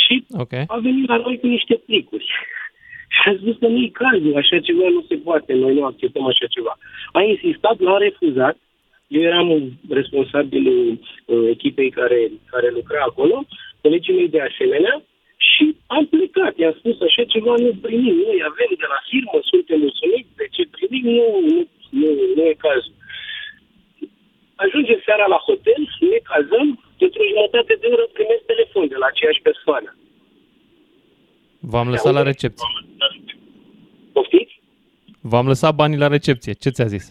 Și 0.04 0.24
Ok. 0.30 0.52
a 0.66 0.78
venit 0.78 1.08
la 1.08 1.16
noi 1.16 1.38
cu 1.38 1.46
niște 1.46 1.74
plicuri. 1.86 2.26
Și 3.08 3.28
a 3.28 3.36
spus 3.40 3.56
că 3.58 3.66
nu 3.66 3.78
e 3.82 3.88
cazul, 4.02 4.36
așa 4.36 4.58
ceva 4.60 4.88
nu 4.88 5.04
se 5.08 5.16
poate, 5.16 5.52
noi 5.52 5.74
nu 5.74 5.84
acceptăm 5.84 6.24
așa 6.26 6.46
ceva. 6.46 6.78
A 7.12 7.20
insistat, 7.22 7.80
l-a 7.80 7.96
refuzat. 7.96 8.56
Eu 9.06 9.22
eram 9.22 9.78
responsabilul 9.88 11.00
uh, 11.24 11.48
echipei 11.50 11.90
care, 11.90 12.30
care 12.50 12.70
lucra 12.70 13.00
acolo, 13.08 13.44
colegii 13.80 14.14
mei 14.14 14.28
de 14.28 14.40
asemenea, 14.40 15.02
și 15.56 15.64
am 15.96 16.04
plecat. 16.14 16.52
I-am 16.58 16.76
spus 16.80 16.96
așa 17.08 17.24
ceva 17.34 17.54
nu 17.64 17.70
primim. 17.86 18.16
Noi 18.26 18.38
avem 18.50 18.72
de 18.82 18.88
la 18.94 19.00
firmă, 19.10 19.36
suntem 19.50 19.78
mulțumiți 19.84 20.32
de 20.40 20.46
ce 20.54 20.62
primim, 20.76 21.06
nu, 21.18 21.26
nu, 21.48 21.58
nu, 21.98 22.08
nu 22.36 22.42
e 22.50 22.64
cazul. 22.66 22.94
Ajungem 24.64 25.00
seara 25.06 25.26
la 25.34 25.40
hotel, 25.48 25.82
ne 26.12 26.18
cazăm, 26.30 26.66
într-o 27.04 27.28
jumătate 27.32 27.72
de 27.80 27.86
oră 27.94 28.06
primesc 28.16 28.44
telefon 28.52 28.86
de 28.88 28.98
la 29.02 29.06
aceeași 29.12 29.44
persoană. 29.48 29.90
V-am 31.70 31.88
lăsat 31.88 32.12
la 32.12 32.22
recepție. 32.22 32.66
Poftiți? 34.12 34.54
V-am 35.20 35.46
lăsat 35.46 35.74
banii 35.74 36.02
la 36.04 36.08
recepție. 36.16 36.52
Ce 36.52 36.70
ți-a 36.70 36.92
zis? 36.94 37.04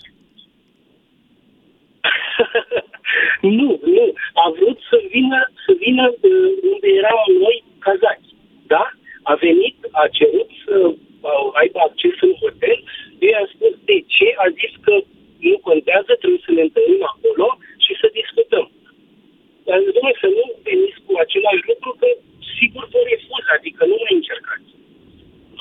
nu, 3.59 3.69
nu. 3.95 4.05
A 4.43 4.45
vrut 4.57 4.79
să 4.89 4.97
vină, 5.11 5.39
să 5.65 5.71
vină 5.83 6.05
uh, 6.07 6.49
unde 6.71 6.87
eram 7.01 7.19
noi 7.39 7.63
cazați. 7.79 8.34
Da? 8.73 8.83
A 9.31 9.33
venit, 9.45 9.77
a 10.01 10.03
cerut 10.17 10.49
să 10.65 10.75
uh, 10.85 11.47
aibă 11.61 11.79
acces 11.87 12.15
în 12.27 12.33
hotel. 12.43 12.77
Eu 13.19 13.29
i-am 13.33 13.49
spus 13.55 13.73
de 13.89 13.97
ce. 14.15 14.27
A 14.43 14.45
zis 14.59 14.73
că 14.85 14.93
nu 15.49 15.57
contează, 15.69 16.11
trebuie 16.21 16.45
să 16.47 16.51
ne 16.51 16.63
întâlnim 16.67 17.03
acolo 17.13 17.47
și 17.85 17.93
să 18.01 18.07
discutăm. 18.19 18.65
Dar 19.67 19.77
domnule, 19.95 20.15
să 20.23 20.29
nu 20.37 20.45
veniți 20.67 20.99
cu 21.05 21.11
același 21.23 21.63
lucru, 21.69 21.89
că 22.01 22.07
sigur 22.57 22.83
vă 22.93 23.01
refuz, 23.11 23.45
adică 23.57 23.81
nu 23.91 23.97
mai 24.03 24.13
încercați. 24.19 24.69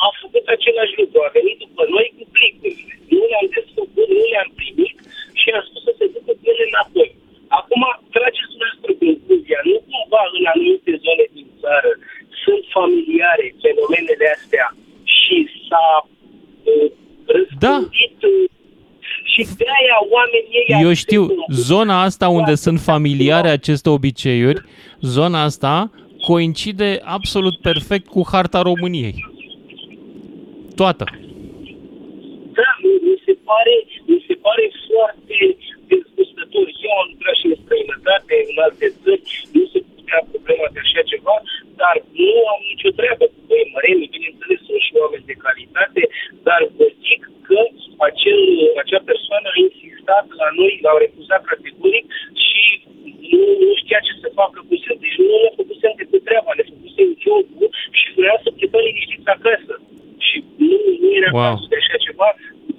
A 0.04 0.06
făcut 0.22 0.46
același 0.56 0.94
lucru, 1.00 1.18
a 1.22 1.30
venit 1.38 1.58
după 1.64 1.82
noi 1.94 2.06
cu 2.16 2.24
plicurile. 2.34 2.94
Nu 3.14 3.22
le-am 3.30 3.48
desfăcut, 3.56 4.08
nu 4.18 4.24
le-am 4.32 4.50
primit 4.60 4.96
și 5.40 5.48
a 5.58 5.60
spus 5.66 5.82
să 5.86 5.92
se 5.98 6.06
ducă 6.14 6.32
cu 6.38 6.44
ele 6.52 6.64
înapoi. 6.70 7.10
Acum, 7.58 7.82
trageți 8.14 8.50
dumneavoastră 8.52 8.90
concluzia. 9.02 9.60
Nu 9.70 9.76
cumva 9.88 10.22
în 10.38 10.44
anumite 10.52 10.92
zone 11.04 11.24
din 11.36 11.48
țară 11.60 11.90
sunt 12.44 12.62
familiare 12.78 13.46
fenomenele 13.62 14.26
astea 14.36 14.66
și 15.16 15.36
s-a 15.68 15.86
uh, 16.06 16.90
răspândit 17.36 18.18
uh, 18.22 18.50
și 19.32 19.42
de 19.60 19.64
aia 19.78 19.98
oamenii 20.16 20.64
ei 20.68 20.82
Eu 20.88 20.92
știu, 21.04 21.22
zona 21.70 22.02
asta 22.02 22.28
unde 22.28 22.54
sunt 22.54 22.80
familiare 22.80 23.48
aceste 23.48 23.88
obiceiuri, 23.88 24.60
zona 25.00 25.42
asta 25.42 25.90
coincide 26.30 27.00
absolut 27.04 27.56
perfect 27.68 28.06
cu 28.06 28.22
harta 28.32 28.60
României. 28.62 29.14
Toată. 30.80 31.04
Da, 32.58 32.70
mi- 32.82 33.00
mi 33.08 33.16
se 33.26 33.34
pare, 33.48 33.74
mi 34.10 34.24
se 34.28 34.34
pare 34.46 34.64
foarte 34.88 35.36
dezgustător. 35.90 36.66
Eu 36.86 36.92
am 37.02 37.06
lucrat 37.12 37.34
și 37.40 37.46
în 37.52 37.56
străinătate, 37.64 38.34
în 38.50 38.56
alte 38.66 38.86
țări, 39.02 39.22
nu 39.52 39.62
se 39.72 39.80
putea 40.14 40.32
problema 40.34 40.68
de 40.74 40.80
așa 40.84 41.02
ceva, 41.12 41.36
dar 41.80 41.94
nu 42.20 42.30
am 42.52 42.60
nicio 42.72 42.90
treabă 42.98 43.24
cu 43.32 43.40
băi 43.48 43.70
măreni, 43.74 44.12
bineînțeles, 44.14 44.58
sunt 44.66 44.82
și 44.86 44.92
oameni 45.02 45.28
de 45.30 45.36
calitate, 45.44 46.02
dar 46.46 46.60
vă 46.76 46.86
zic 47.04 47.20
că 47.46 47.60
acel, 48.08 48.40
acea 48.82 49.02
persoană 49.10 49.46
a 49.50 49.60
insistat 49.66 50.26
la 50.40 50.48
noi, 50.60 50.72
l-au 50.84 50.98
refuzat 51.04 51.42
categoric 51.52 52.04
și 52.46 52.62
nu, 53.30 53.42
nu 53.66 53.72
știa 53.82 54.00
ce 54.06 54.12
să 54.22 54.28
facă 54.40 54.58
cu 54.68 54.74
el. 54.86 54.96
Deci 55.04 55.18
nu 55.28 55.36
ne 55.44 55.50
făcusem 55.58 55.92
decât 56.00 56.22
treaba, 56.28 56.50
ne 56.58 56.64
făcusem 56.72 57.08
jocul 57.24 57.68
și 57.98 58.06
vrea 58.18 58.36
să 58.44 58.48
plecăm 58.56 58.82
liniștiți 58.86 59.32
acasă. 59.36 59.74
Și 60.26 60.36
nu, 60.68 60.76
nu 61.00 61.08
era 61.18 61.30
Wow. 61.32 61.42
cazul 61.44 61.70
de 61.72 61.78
așa 61.82 61.96
ceva. 62.06 62.28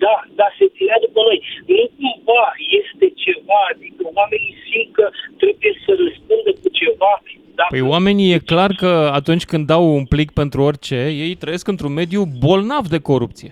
Da, 0.05 0.15
da, 0.39 0.47
se 0.57 0.65
ținea 0.75 0.99
după 1.05 1.19
noi. 1.27 1.39
Nu 1.73 1.83
cumva 1.97 2.43
este 2.81 3.05
ceva, 3.25 3.59
adică 3.73 4.03
oamenii 4.19 4.53
simt 4.67 4.89
că 4.97 5.05
trebuie 5.41 5.73
să 5.85 5.91
răspundă 6.03 6.51
cu 6.61 6.69
ceva. 6.81 7.13
Dacă 7.59 7.71
Păi 7.73 7.74
oamenii 7.87 8.33
e 8.33 8.37
clar 8.51 8.71
că 8.81 9.09
atunci 9.13 9.45
când 9.45 9.65
dau 9.67 9.95
un 9.95 10.05
plic 10.05 10.31
pentru 10.31 10.61
orice, 10.61 10.95
ei 11.25 11.35
trăiesc 11.35 11.67
într-un 11.67 11.93
mediu 11.93 12.21
bolnav 12.39 12.87
de 12.87 12.99
corupție. 12.99 13.51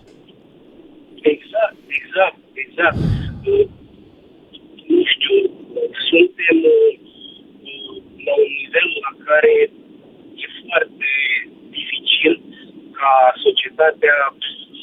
Exact, 1.22 1.76
exact, 2.00 2.38
exact. 2.54 2.98
Uh, 3.52 3.66
Nu 4.94 5.04
știu, 5.14 5.36
suntem 6.10 6.58
uh, 6.76 6.92
uh, 7.70 7.96
la 8.28 8.34
un 8.44 8.52
nivel 8.62 8.88
la 9.06 9.12
care 9.28 9.52
e 10.44 10.48
foarte 10.68 11.10
dificil 11.78 12.34
ca 13.00 13.14
societatea 13.46 14.16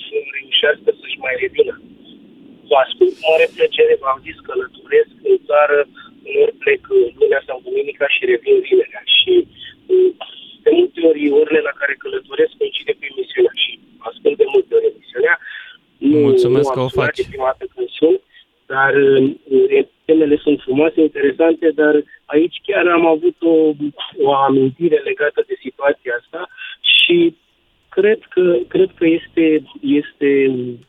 să 0.05 0.17
reușească 0.37 0.89
să-și 1.01 1.23
mai 1.25 1.35
revină. 1.45 1.75
Vă 2.69 2.77
ascult 2.85 3.13
cu 3.17 3.23
mare 3.31 3.47
plăcere, 3.57 3.95
v-am 4.03 4.21
zis 4.27 4.37
că 4.41 4.43
călătoresc 4.49 5.13
în 5.31 5.37
țară, 5.49 5.79
uneori 6.29 6.57
plec 6.63 6.83
uh, 6.91 7.01
lunea 7.19 7.43
sau 7.49 7.57
duminica 7.67 8.07
și 8.15 8.21
revin 8.33 8.57
vinerea. 8.69 9.03
Și 9.19 9.33
uh, 9.93 10.11
de 10.65 10.71
multe 10.79 11.01
ori 11.11 11.23
orele 11.41 11.61
la 11.69 11.75
care 11.81 12.03
călătoresc 12.05 12.53
coincide 12.61 12.93
cu 12.99 13.05
emisiunea 13.13 13.55
și 13.63 13.71
ascult 14.09 14.37
de 14.43 14.47
multe 14.55 14.71
ori 14.77 14.91
emisiunea. 14.95 15.37
Nu, 16.11 16.19
Mulțumesc 16.29 16.69
nu 16.69 16.75
că 16.75 16.81
am 16.81 16.89
o 16.89 16.93
sunat 16.95 17.07
faci. 17.09 17.21
de 17.21 17.31
prima 17.33 17.49
dată 17.53 17.65
când 17.75 17.89
sun, 18.01 18.17
dar 18.73 18.90
uh, 18.90 18.90
temele 20.05 20.37
sunt 20.37 20.61
frumoase, 20.61 21.01
interesante, 21.01 21.71
dar 21.75 21.95
aici 22.25 22.57
chiar 22.67 22.87
am 22.87 23.07
avut 23.07 23.37
o, 23.41 23.57
o 24.23 24.33
amintire 24.33 24.99
legată 25.05 25.45
de 25.47 25.57
situația 25.61 26.13
asta 26.21 26.49
și 26.81 27.37
cred 27.91 28.21
că, 28.29 28.57
cred 28.69 28.91
că 28.99 29.07
este, 29.07 29.63
este 29.81 30.31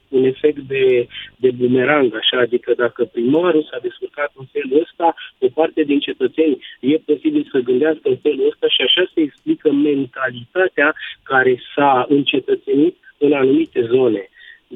un 0.08 0.24
efect 0.24 0.58
de, 0.58 1.08
de 1.36 1.50
bumerang, 1.52 2.16
așa, 2.16 2.38
adică 2.40 2.74
dacă 2.78 3.02
primarul 3.06 3.68
s-a 3.70 3.80
descurcat 3.82 4.32
în 4.36 4.46
felul 4.52 4.82
ăsta, 4.82 5.16
o 5.40 5.48
parte 5.54 5.82
din 5.84 6.00
cetățeni 6.00 6.58
e 6.80 6.98
posibil 6.98 7.48
să 7.52 7.60
gândească 7.60 8.06
în 8.10 8.18
felul 8.22 8.48
ăsta 8.52 8.68
și 8.68 8.82
așa 8.82 9.04
se 9.14 9.22
explică 9.22 9.72
mentalitatea 9.72 10.96
care 11.24 11.62
s-a 11.76 12.06
încetățenit 12.10 12.96
în 13.18 13.34
anumite 13.34 13.82
zone. 13.82 14.30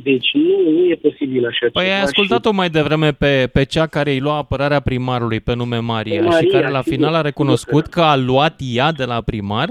Deci 0.09 0.29
nu, 0.33 0.69
nu 0.69 0.83
e 0.89 0.95
posibil 1.07 1.45
așa 1.45 1.65
Păi 1.73 1.83
ceva. 1.83 1.95
ai 1.95 2.01
ascultat-o 2.07 2.51
mai 2.51 2.69
devreme 2.69 3.09
pe, 3.21 3.49
pe 3.55 3.63
cea 3.73 3.87
care 3.95 4.11
îi 4.11 4.25
lua 4.27 4.37
apărarea 4.37 4.79
primarului 4.89 5.39
pe 5.47 5.53
nume 5.55 5.79
Maria, 5.93 6.19
Pe 6.19 6.27
Maria, 6.27 6.39
și 6.39 6.53
care 6.55 6.69
la 6.77 6.81
sigur, 6.81 6.93
final 6.93 7.13
a 7.13 7.15
sigur 7.15 7.29
recunoscut 7.29 7.85
că 7.85 7.99
că 7.99 8.01
a 8.13 8.15
luat 8.29 8.55
ea 8.77 8.89
de 9.01 9.05
la 9.13 9.19
primar 9.31 9.69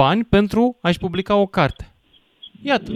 bani 0.00 0.22
pentru 0.36 0.62
a-și 0.86 1.02
publica 1.04 1.34
o 1.44 1.46
carte. 1.58 1.84
Iată. 2.70 2.90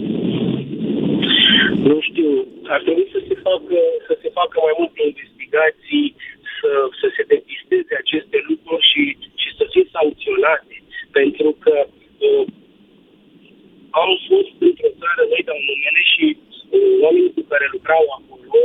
Nu 1.89 1.97
știu, 2.07 2.29
ar 2.73 2.81
trebui 2.85 3.07
să 3.15 3.19
se 3.27 3.35
facă, 3.47 3.77
să 4.07 4.13
se 4.21 4.29
facă 4.39 4.55
mai 4.67 4.75
multe 4.79 4.99
investigații, 5.11 6.07
să, 6.57 6.69
să 6.99 7.07
se 7.15 7.23
depisteze 7.33 7.93
aceste 8.03 8.37
lucruri 8.49 8.85
și, 8.91 9.03
și 9.41 9.49
să 9.57 9.63
fie 9.71 9.85
sancționate. 9.95 10.75
Pentru 11.19 11.49
că 11.63 11.75
uh, 12.27 12.45
am 14.03 14.09
fost 14.29 14.55
într-o 14.67 14.91
țară, 15.01 15.21
noi 15.31 15.43
dau 15.49 15.59
numele 15.69 16.03
și 16.13 16.25
uh, 16.35 16.46
oamenii 17.03 17.35
cu 17.37 17.43
care 17.51 17.65
lucrau 17.75 18.03
acolo, 18.17 18.59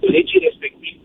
colegii 0.00 0.46
respectivi 0.48 0.96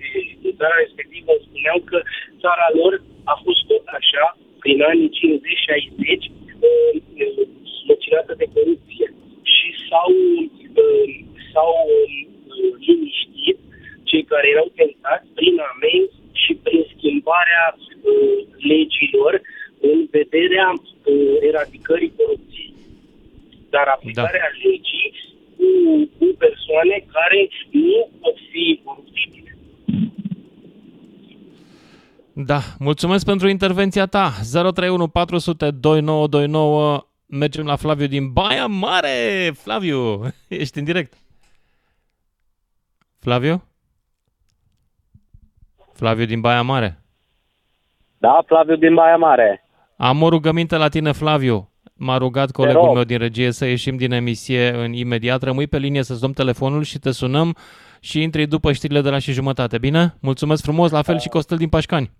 din 0.41 0.53
țara 0.59 0.75
respectivă 0.85 1.31
îmi 1.33 1.45
spuneau 1.47 1.79
că 1.89 1.97
țara 2.43 2.67
lor 2.79 2.93
a 3.33 3.35
fost 3.43 3.61
tot 3.71 3.85
așa, 3.99 4.25
prin 4.63 4.79
anii 4.91 5.11
50-60, 5.17 6.31
uh, 6.65 6.93
slăcinată 7.79 8.33
de 8.41 8.47
corupție. 8.55 9.07
Și 9.53 9.67
s-au, 9.87 10.11
uh, 10.83 11.09
s-au 11.51 11.75
uh, 11.95 12.73
liniștit 12.85 13.57
cei 14.09 14.23
care 14.31 14.45
erau 14.55 14.67
tentați 14.79 15.27
prin 15.37 15.55
amenzi 15.71 16.15
și 16.41 16.51
prin 16.63 16.81
schimbarea 16.93 17.65
uh, 17.77 18.37
legilor 18.73 19.33
în 19.89 19.97
vederea 20.15 20.67
uh, 20.73 21.35
eradicării 21.49 22.13
corupției. 22.19 22.73
Dar 23.73 23.87
aplicarea 23.95 24.49
da. 24.53 24.59
legii 24.67 25.09
cu, 25.61 26.09
cu 26.17 26.25
persoane 26.37 27.05
care 27.15 27.49
nu 27.71 28.09
pot 28.19 28.35
fi 28.51 28.81
coruptibile. 28.83 29.57
Da, 32.33 32.59
mulțumesc 32.79 33.25
pentru 33.25 33.47
intervenția 33.47 34.05
ta. 34.05 34.31
031 34.51 35.07
400 35.07 35.71
2929. 35.71 37.05
Mergem 37.25 37.65
la 37.65 37.75
Flaviu 37.75 38.07
din 38.07 38.31
Baia 38.31 38.65
Mare. 38.65 39.51
Flaviu, 39.53 40.21
ești 40.63 40.77
în 40.77 40.83
direct. 40.83 41.13
Flaviu? 43.19 43.63
Flaviu 45.93 46.25
din 46.25 46.41
Baia 46.41 46.61
Mare. 46.61 47.01
Da, 48.17 48.43
Flaviu 48.45 48.75
din 48.75 48.93
Baia 48.93 49.17
Mare. 49.17 49.65
Am 49.97 50.21
o 50.21 50.29
rugăminte 50.29 50.75
la 50.77 50.87
tine, 50.87 51.11
Flaviu. 51.11 51.70
M-a 52.03 52.17
rugat 52.17 52.51
colegul 52.51 52.93
meu 52.93 53.03
din 53.03 53.17
regie 53.17 53.51
să 53.51 53.65
ieșim 53.65 53.97
din 53.97 54.11
emisie 54.11 54.73
în 54.75 54.93
imediat. 54.93 55.41
Rămâi 55.43 55.67
pe 55.67 55.77
linie 55.77 56.03
să-ți 56.03 56.21
dăm 56.21 56.31
telefonul 56.31 56.83
și 56.83 56.99
te 56.99 57.11
sunăm 57.11 57.55
și 57.99 58.21
intri 58.21 58.45
după 58.45 58.71
știrile 58.71 59.01
de 59.01 59.09
la 59.09 59.19
și 59.19 59.31
jumătate. 59.31 59.77
Bine? 59.77 60.13
Mulțumesc 60.21 60.63
frumos, 60.63 60.91
la 60.91 61.01
fel 61.01 61.19
și 61.19 61.29
Costel 61.29 61.57
din 61.57 61.69
Pașcani. 61.69 62.11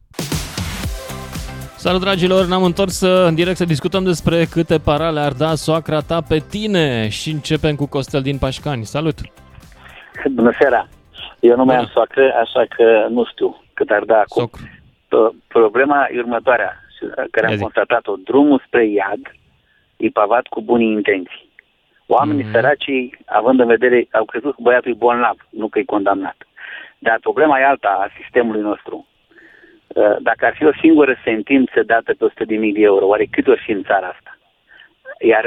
Salut 1.76 2.02
dragilor, 2.02 2.46
ne-am 2.46 2.64
întors 2.64 3.02
uh, 3.02 3.28
în 3.28 3.36
direct 3.36 3.58
să 3.58 3.66
discutăm 3.66 4.04
despre 4.04 4.46
câte 4.46 4.78
parale 4.78 5.20
ar 5.20 5.32
da 5.32 5.56
soacra 5.56 6.00
ta 6.00 6.22
pe 6.28 6.44
tine 6.50 7.10
și 7.10 7.30
începem 7.32 7.76
cu 7.76 7.88
Costel 7.88 8.22
din 8.22 8.38
Pașcani. 8.38 8.84
Salut! 8.84 9.18
Bună 10.32 10.52
seara! 10.60 10.88
Eu 11.40 11.56
nu 11.56 11.64
mai 11.66 11.76
am 11.76 11.90
soacră, 11.94 12.34
așa 12.44 12.66
că 12.76 13.08
nu 13.10 13.26
știu 13.26 13.64
cât 13.74 13.90
ar 13.90 14.04
da 14.04 14.16
acum. 14.16 14.42
Socru. 14.42 14.64
Problema 15.48 16.08
e 16.12 16.20
următoarea, 16.20 16.72
care 17.32 17.48
am 17.48 17.58
constatat-o. 17.60 18.16
Drumul 18.24 18.64
spre 18.66 18.86
iad 18.86 19.22
e 20.02 20.10
pavat 20.10 20.48
cu 20.48 20.62
bune 20.62 20.84
intenții. 20.84 21.50
Oamenii 22.06 22.44
mm-hmm. 22.44 22.52
săracii, 22.52 23.18
având 23.26 23.60
în 23.60 23.68
vedere, 23.68 24.08
au 24.12 24.26
crezut 24.26 24.56
că 24.56 24.62
băiatul 24.62 24.92
e 24.92 25.04
bolnav, 25.06 25.38
nu 25.50 25.68
că 25.68 25.80
e 25.80 25.84
condamnat. 25.84 26.38
Dar 27.00 27.18
problema 27.22 27.60
e 27.60 27.66
alta 27.66 27.88
a 28.02 28.12
sistemului 28.22 28.62
nostru. 28.62 29.08
Dacă 30.20 30.46
ar 30.46 30.54
fi 30.56 30.66
o 30.66 30.74
singură 30.82 31.16
sentință 31.24 31.84
dată 31.86 32.14
pe 32.14 32.26
100.000 32.30 32.48
de 32.74 32.82
euro, 32.82 33.08
oare 33.08 33.28
cât 33.32 33.48
ori 33.48 33.62
fi 33.66 33.72
în 33.72 33.84
țara 33.84 34.08
asta? 34.08 34.38
Iar 35.20 35.46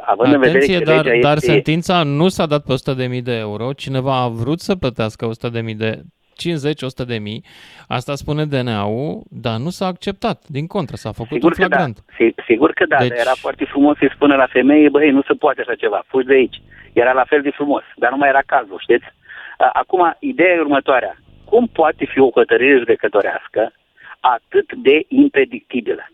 având 0.00 0.34
Atenție, 0.34 0.76
în 0.76 0.78
vedere 0.78 0.84
că 0.84 0.94
dar, 0.94 1.04
legea 1.04 1.28
dar 1.28 1.36
este... 1.36 1.50
sentința 1.50 2.02
nu 2.02 2.28
s-a 2.28 2.46
dat 2.46 2.64
pe 2.64 2.74
100.000 3.18 3.22
de 3.22 3.36
euro. 3.36 3.72
Cineva 3.72 4.22
a 4.22 4.28
vrut 4.28 4.60
să 4.60 4.76
plătească 4.76 5.28
100.000 5.28 5.76
de 5.76 6.02
50-100 6.44 7.06
de 7.06 7.18
mii, 7.18 7.44
asta 7.88 8.14
spune 8.14 8.44
DNA-ul, 8.44 9.22
dar 9.30 9.56
nu 9.58 9.70
s-a 9.70 9.86
acceptat. 9.86 10.42
Din 10.46 10.66
contră, 10.66 10.96
s-a 10.96 11.12
făcut 11.12 11.32
Sigur 11.32 11.50
un 11.50 11.56
că 11.56 11.60
da, 11.60 11.66
flagrant. 11.66 11.96
Si- 12.18 12.34
sigur 12.46 12.70
că 12.72 12.84
da, 12.86 12.96
Deci- 12.98 13.08
deci... 13.08 13.16
dar 13.16 13.26
era 13.26 13.34
foarte 13.34 13.64
frumos 13.64 13.96
să-i 13.98 14.12
spună 14.14 14.34
la 14.36 14.46
femeie, 14.46 14.88
băi, 14.88 15.10
nu 15.10 15.22
se 15.22 15.34
poate 15.34 15.60
așa 15.60 15.74
ceva, 15.74 16.02
fugi 16.06 16.26
de 16.26 16.34
aici. 16.34 16.62
Era 16.92 17.12
la 17.12 17.24
fel 17.24 17.42
de 17.42 17.50
frumos, 17.50 17.82
dar 17.96 18.10
nu 18.10 18.16
mai 18.16 18.28
era 18.28 18.42
cazul, 18.46 18.78
știți? 18.80 19.04
A- 19.58 19.70
Acum, 19.72 20.16
ideea 20.18 20.54
e 20.54 20.60
următoarea. 20.60 21.16
Cum 21.44 21.66
poate 21.66 22.04
fi 22.04 22.18
o 22.20 22.30
hotărâre 22.30 22.78
judecătorească 22.78 23.72
atât 24.20 24.72
de 24.74 25.04
impredictibilă? 25.08 26.04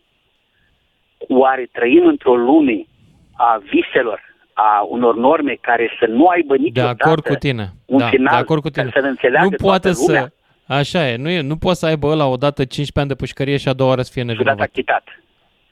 Oare 1.28 1.68
trăim 1.72 2.06
într-o 2.06 2.36
lume 2.36 2.84
a 3.36 3.62
viselor, 3.70 4.20
a 4.58 4.86
unor 4.88 5.16
norme 5.16 5.56
care 5.60 5.90
să 6.00 6.06
nu 6.06 6.26
aibă 6.26 6.56
De 6.56 6.62
niciodată 6.62 6.96
acord 7.04 7.24
cu 7.26 7.34
tine. 7.34 7.68
un 7.86 7.98
da, 7.98 8.06
final 8.08 8.34
de 8.34 8.40
acord 8.40 8.62
cu 8.62 8.70
tine. 8.70 8.90
să 8.92 8.98
înțeleagă 8.98 9.48
nu 9.48 9.56
poate 9.56 9.88
toată 9.90 10.00
lumea? 10.06 10.22
să... 10.22 10.74
Așa 10.74 11.08
e, 11.08 11.16
nu, 11.16 11.28
e, 11.28 11.40
nu 11.40 11.56
poate 11.56 11.78
să 11.78 11.86
aibă 11.86 12.06
ăla 12.06 12.26
odată 12.26 12.60
15 12.64 12.98
ani 13.00 13.08
de 13.08 13.14
pușcărie 13.14 13.56
și 13.56 13.68
a 13.68 13.72
doua 13.72 13.88
oară 13.88 14.02
să 14.02 14.10
fie 14.12 14.22
și 14.22 14.26
dat 14.28 14.36
nevinovat. 14.36 14.66
achitat. 14.68 15.04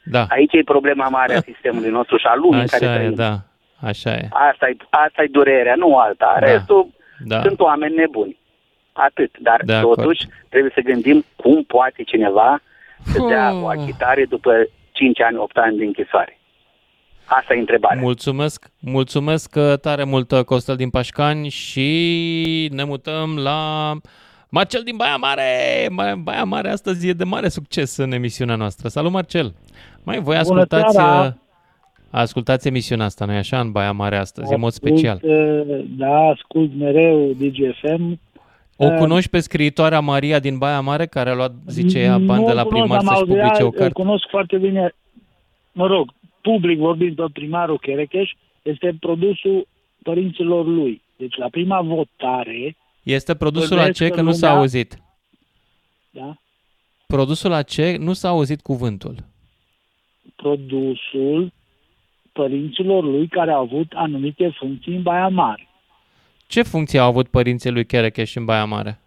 Da, 0.05 0.27
Aici 0.29 0.53
e 0.53 0.63
problema 0.65 1.09
mare 1.09 1.35
a 1.35 1.41
sistemului 1.41 1.91
nostru 1.91 2.17
și 2.17 2.27
a 2.27 2.35
lumii 2.35 2.61
în 2.61 2.67
care 2.67 2.85
așa 2.85 2.95
e, 2.95 2.97
trăim. 2.99 3.15
da, 3.15 3.33
așa 3.81 4.11
e. 4.11 4.29
Asta 4.31 4.69
e, 4.69 4.77
asta 4.91 5.23
e 5.23 5.27
durerea, 5.31 5.75
nu 5.75 5.97
alta. 5.99 6.37
Da. 6.41 6.47
Restul 6.47 6.87
Da. 7.25 7.41
sunt 7.41 7.61
oameni 7.61 7.95
nebuni. 7.95 8.37
Atât. 8.93 9.31
Dar 9.39 9.61
De 9.65 9.73
acord. 9.73 9.97
totuși 9.97 10.27
trebuie 10.49 10.73
să 10.75 10.81
gândim 10.81 11.25
cum 11.37 11.63
poate 11.63 12.03
cineva 12.03 12.61
să 13.03 13.25
dea 13.29 13.53
Oh. 13.55 13.63
o 13.63 13.67
achitare 13.69 14.25
după 14.25 14.67
5 14.93 15.21
ani, 15.21 15.37
8 15.37 15.57
ani 15.57 15.77
de 15.77 15.85
închisoare. 15.85 16.39
Asta 17.27 17.55
e 17.55 17.59
întrebarea. 17.59 18.03
Mulțumesc, 18.03 18.71
mulțumesc 18.81 19.55
uh, 19.57 19.79
tare 19.81 20.05
mult, 20.05 20.31
uh, 20.31 20.45
Costel 20.45 20.77
din 20.77 20.91
Pașcani 20.91 21.49
și 21.49 21.89
ne 22.73 22.85
mutăm 22.85 23.37
la 23.37 23.93
Marcel 24.49 24.83
din 24.85 24.97
Baia 24.97 25.17
Mare. 25.17 25.43
Ba- 25.95 26.15
Baia 26.17 26.45
Mare 26.45 26.71
astăzi 26.71 27.09
e 27.09 27.13
de 27.13 27.25
mare 27.25 27.49
succes 27.49 27.97
în 27.97 28.13
emisiunea 28.13 28.55
noastră. 28.55 28.89
Salut, 28.89 29.13
Marcel! 29.13 29.55
Mai 30.03 30.17
voi 30.21 30.23
Bună 30.23 30.39
ascultați, 30.39 30.95
seara! 30.95 31.25
uh, 31.25 31.33
ascultați 32.11 32.69
emisiunea 32.69 33.05
asta, 33.07 33.25
nu-i 33.25 33.37
așa, 33.37 33.61
în 33.61 33.71
Baia 33.73 33.93
Mare 33.93 34.17
astăzi, 34.17 34.53
în 34.53 34.61
mod 34.61 34.73
special. 34.73 35.15
Ascult, 35.17 35.69
uh, 35.69 35.85
Da, 35.97 36.17
ascult 36.19 36.71
mereu 36.79 37.33
DGFM. 37.33 38.21
O 38.77 38.85
Uh, 38.87 38.95
cunoști 38.99 39.31
pe 39.31 39.41
scriitoarea 39.41 40.01
Maria 40.01 40.39
din 40.39 40.59
Baia 40.59 40.81
Mare, 40.81 41.07
care 41.07 41.31
a 41.31 41.35
luat, 41.35 41.53
zice 41.67 41.99
ea, 41.99 42.19
bani 42.19 42.41
nu 42.41 42.45
de 42.45 42.51
îl 42.51 42.57
la 42.57 42.63
cunosc, 42.63 42.85
primar 42.85 42.99
am 42.99 43.05
să-și 43.07 43.19
auzit, 43.19 43.35
publice 43.37 43.63
o 43.63 43.67
Îl 43.67 43.73
carte? 43.73 43.93
cunosc 43.93 44.25
foarte 44.31 44.57
bine, 44.57 44.95
mă 45.73 45.87
rog, 45.87 46.11
public 46.45 46.79
vorbind 46.79 47.17
pe 47.17 47.25
primarul 47.33 47.79
Cherecheș, 47.79 48.31
este 48.63 48.97
produsul 49.01 49.67
părinților 50.03 50.67
lui. 50.67 51.03
Deci 51.17 51.35
la 51.37 51.49
prima 51.49 51.81
votare, 51.81 52.77
Este 53.03 53.35
produsul 53.35 53.69
la 53.71 53.77
Bănuiesc 53.77 53.99
ce? 53.99 54.09
că 54.09 54.15
Că 54.15 54.23
nu 54.23 54.33
s-a 54.33 54.47
lumea- 54.47 54.61
auzit. 54.61 54.99
da, 56.11 56.37
Produsul 57.07 57.51
la 57.51 57.63
ce? 57.63 57.97
Nu 57.99 58.13
s-a 58.13 58.29
auzit 58.29 58.61
cuvântul. 58.61 59.15
produsul 60.37 61.53
părinților 62.33 63.05
lui 63.05 63.27
care 63.29 63.51
au 63.51 63.61
avut 63.63 63.93
anumite 63.95 64.49
funcții 64.59 64.95
în 64.95 65.03
Baia 65.03 65.29
Mare. 65.29 65.69
Ce 66.47 66.63
funcție 66.63 66.99
au 66.99 67.09
avut 67.09 67.29
părinții 67.29 67.71
lui 67.71 67.87
Cherecheș 67.87 68.35
în 68.35 68.45
Baia 68.45 68.65
Mare? 68.65 68.99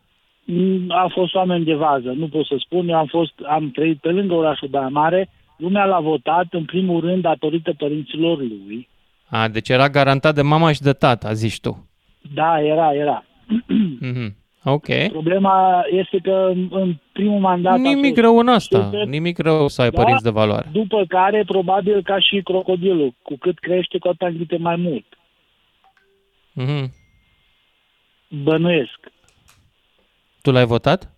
Mm, 0.45 0.91
A 0.91 1.07
fost 1.13 1.33
oameni 1.33 1.65
de 1.65 1.73
vază, 1.73 2.11
nu 2.11 2.27
pot 2.27 2.45
să 2.45 2.55
spun. 2.59 2.89
Eu 2.89 2.95
am, 2.97 3.05
fost, 3.05 3.33
am 3.47 3.71
trăit 3.71 3.97
pe 3.99 4.09
lângă 4.09 4.33
orașul 4.33 4.67
Baia 4.67 4.87
Mare. 4.87 5.29
Lumea 5.57 5.85
l-a 5.85 5.99
votat, 5.99 6.45
în 6.49 6.65
primul 6.65 6.99
rând, 7.01 7.21
datorită 7.21 7.73
părinților 7.77 8.37
lui. 8.37 8.89
A, 9.29 9.47
deci 9.47 9.69
era 9.69 9.89
garantat 9.89 10.35
de 10.35 10.41
mama 10.41 10.71
și 10.71 10.81
de 10.81 10.93
tata, 10.93 11.33
zici 11.33 11.59
tu. 11.59 11.87
Da, 12.33 12.61
era, 12.61 12.93
era. 12.93 13.23
Mhm. 13.99 14.35
Ok. 14.63 14.85
Problema 15.09 15.83
este 15.89 16.17
că 16.23 16.49
în, 16.53 16.67
în 16.71 16.95
primul 17.11 17.39
mandat... 17.39 17.73
a 17.73 17.77
Nimic 17.77 18.03
fost 18.13 18.17
rău 18.19 18.37
în 18.37 18.47
asta. 18.47 18.83
super, 18.83 19.05
Nimic 19.05 19.37
rău 19.37 19.67
să 19.67 19.81
ai 19.81 19.89
Da. 19.89 20.01
părinți 20.01 20.23
de 20.23 20.29
valoare. 20.29 20.69
După 20.71 21.05
care, 21.07 21.43
probabil, 21.45 22.01
ca 22.03 22.19
și 22.19 22.41
crocodilul, 22.43 23.13
cu 23.21 23.37
cât 23.37 23.59
crește, 23.59 23.97
cu 23.97 24.07
atât 24.07 24.27
înghite 24.27 24.57
mai 24.57 24.75
mult. 24.75 25.05
Mhm. 26.53 26.91
Bănuiesc. 28.43 28.99
Tu 30.41 30.51
l-ai 30.51 30.65
votat? 30.65 31.11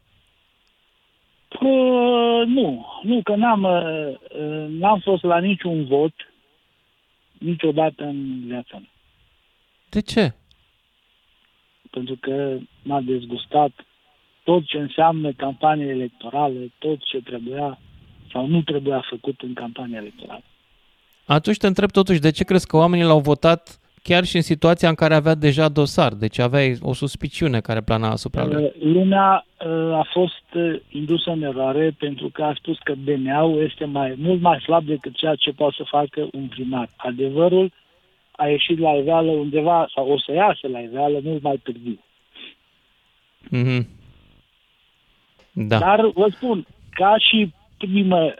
Uh, 1.49 2.45
nu, 2.45 2.85
nu, 3.03 3.21
că 3.23 3.35
n-am, 3.35 3.63
uh, 3.63 4.67
n-am 4.67 4.99
fost 4.99 5.23
la 5.23 5.39
niciun 5.39 5.85
vot 5.85 6.13
niciodată 7.37 8.03
în 8.03 8.45
viața 8.45 8.77
mea. 8.77 8.91
De 9.89 10.01
ce? 10.01 10.33
Pentru 11.89 12.15
că 12.19 12.57
m-a 12.83 13.01
dezgustat 13.01 13.71
tot 14.43 14.65
ce 14.65 14.77
înseamnă 14.77 15.31
campanie 15.31 15.87
electorală, 15.87 16.59
tot 16.77 16.99
ce 17.03 17.21
trebuia 17.21 17.79
sau 18.31 18.47
nu 18.47 18.61
trebuia 18.61 19.05
făcut 19.09 19.41
în 19.41 19.53
campanie 19.53 19.97
electorală. 19.97 20.43
Atunci 21.25 21.57
te 21.57 21.67
întreb 21.67 21.91
totuși 21.91 22.19
de 22.19 22.31
ce 22.31 22.43
crezi 22.43 22.67
că 22.67 22.77
oamenii 22.77 23.05
l-au 23.05 23.19
votat 23.19 23.78
chiar 24.03 24.23
și 24.23 24.35
în 24.35 24.41
situația 24.41 24.89
în 24.89 24.95
care 24.95 25.15
avea 25.15 25.35
deja 25.35 25.69
dosar, 25.69 26.13
deci 26.13 26.39
aveai 26.39 26.77
o 26.81 26.93
suspiciune 26.93 27.59
care 27.59 27.81
plana 27.81 28.09
asupra 28.09 28.45
lui. 28.45 28.63
Uh, 28.63 28.71
Lumea 28.79 29.45
uh, 29.65 29.93
a 29.93 30.07
fost 30.11 30.53
uh, 30.53 30.79
indusă 30.89 31.29
în 31.31 31.41
eroare 31.41 31.95
pentru 31.99 32.29
că 32.29 32.43
a 32.43 32.53
spus 32.57 32.77
că 32.83 32.93
DNA-ul 33.03 33.63
este 33.69 33.85
mai, 33.85 34.15
mult 34.17 34.41
mai 34.41 34.59
slab 34.59 34.85
decât 34.85 35.15
ceea 35.15 35.35
ce 35.35 35.51
poate 35.51 35.75
să 35.77 35.83
facă 35.87 36.27
un 36.31 36.47
primar. 36.47 36.89
Adevărul 36.95 37.71
a 38.31 38.47
ieșit 38.47 38.79
la 38.79 38.91
iveală 38.91 39.31
undeva, 39.31 39.89
sau 39.93 40.11
o 40.11 40.19
să 40.19 40.31
iasă 40.33 40.67
la 40.67 40.79
iveală 40.79 41.19
mult 41.23 41.41
mai 41.41 41.61
târziu. 41.63 41.99
Mm-hmm. 43.45 43.85
Da. 45.51 45.77
Dar 45.77 46.11
vă 46.13 46.27
spun, 46.35 46.65
ca 46.89 47.15
și 47.17 47.53
primă, 47.77 48.33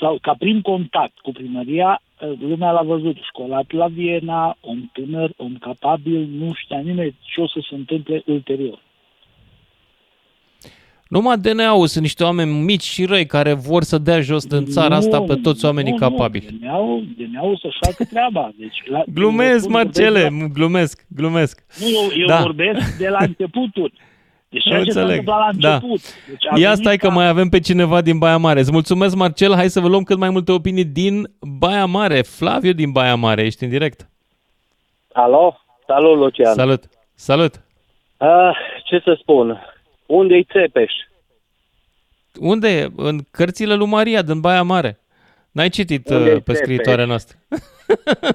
sau 0.00 0.18
ca 0.22 0.34
prim 0.38 0.60
contact 0.60 1.18
cu 1.18 1.32
primăria, 1.32 2.02
lumea 2.40 2.70
l-a 2.70 2.82
văzut, 2.82 3.16
școlat 3.22 3.72
la 3.72 3.86
Viena, 3.86 4.56
om 4.60 4.90
tânăr, 4.92 5.30
om 5.36 5.56
capabil, 5.60 6.28
nu 6.38 6.52
știa 6.54 6.78
nimeni 6.78 7.16
ce 7.20 7.40
o 7.40 7.48
să 7.48 7.64
se 7.68 7.74
întâmple 7.74 8.22
ulterior. 8.26 8.78
Numai 11.08 11.38
DNA-ul 11.38 11.86
sunt 11.86 12.02
niște 12.02 12.24
oameni 12.24 12.50
mici 12.50 12.82
și 12.82 13.04
răi 13.04 13.26
care 13.26 13.52
vor 13.52 13.82
să 13.82 13.98
dea 13.98 14.20
jos 14.20 14.46
din 14.46 14.64
țara 14.64 14.88
nu, 14.88 14.94
asta 14.94 15.20
pe 15.20 15.34
toți 15.34 15.64
oamenii 15.64 15.92
nu, 15.92 15.96
capabili. 15.96 16.46
Nu, 16.50 16.58
DNA-ul, 16.58 17.06
DNA-ul 17.16 17.58
să-și 17.62 17.78
facă 17.80 18.04
treaba. 18.04 18.52
Deci, 18.56 18.82
la, 18.84 19.02
glumesc, 19.14 19.68
Marcele, 19.68 20.22
la... 20.22 20.46
glumesc, 20.46 21.06
glumesc. 21.08 21.64
Nu, 21.80 21.86
eu, 21.86 22.20
eu 22.20 22.26
da. 22.26 22.40
vorbesc 22.40 22.98
de 22.98 23.08
la 23.08 23.18
începuturi. 23.20 23.92
Deci 24.50 24.64
Nu 24.64 24.70
ceea 24.70 24.84
ce 24.84 24.90
s-a 24.90 25.00
înțeleg. 25.00 25.18
întâmplat 25.18 25.54
la 25.54 25.60
Da. 25.68 25.74
început. 25.74 26.00
Deci 26.28 26.42
Ia 26.44 26.50
venit 26.68 26.76
stai 26.84 26.96
că 26.96 27.06
ca- 27.08 27.12
mai 27.14 27.28
avem 27.28 27.48
pe 27.48 27.60
cineva 27.60 28.00
din 28.00 28.18
Baia 28.18 28.36
Mare. 28.36 28.60
Îți 28.60 28.72
mulțumesc, 28.72 29.14
Marcel. 29.14 29.54
Hai 29.54 29.68
să 29.68 29.80
vă 29.80 29.88
luăm 29.88 30.02
cât 30.02 30.18
mai 30.18 30.30
multe 30.30 30.52
opinii 30.52 30.84
din 30.84 31.30
Baia 31.40 31.84
Mare. 31.86 32.22
Flaviu 32.22 32.72
din 32.72 32.90
Baia 32.90 33.14
Mare, 33.14 33.42
ești 33.44 33.64
în 33.64 33.70
direct. 33.70 34.08
Alo? 35.12 35.56
Salut, 35.86 36.18
Lucian. 36.18 36.54
Salut. 36.54 36.84
Salut. 37.14 37.54
Uh, 38.16 38.50
ce 38.84 39.00
să 39.04 39.16
spun? 39.20 39.60
Unde-i 40.06 40.44
Țepeș? 40.52 40.92
Unde 42.40 42.68
e? 42.68 42.88
În 42.96 43.18
cărțile 43.30 43.74
lui 43.74 43.86
Maria 43.86 44.22
din 44.22 44.40
Baia 44.40 44.62
Mare. 44.62 45.00
N-ai 45.50 45.68
citit 45.68 46.08
Unde-i 46.08 46.32
uh, 46.34 46.42
pe 46.42 46.52
Țepeș? 46.52 46.56
scriitoarea 46.56 47.04
noastră. 47.04 47.36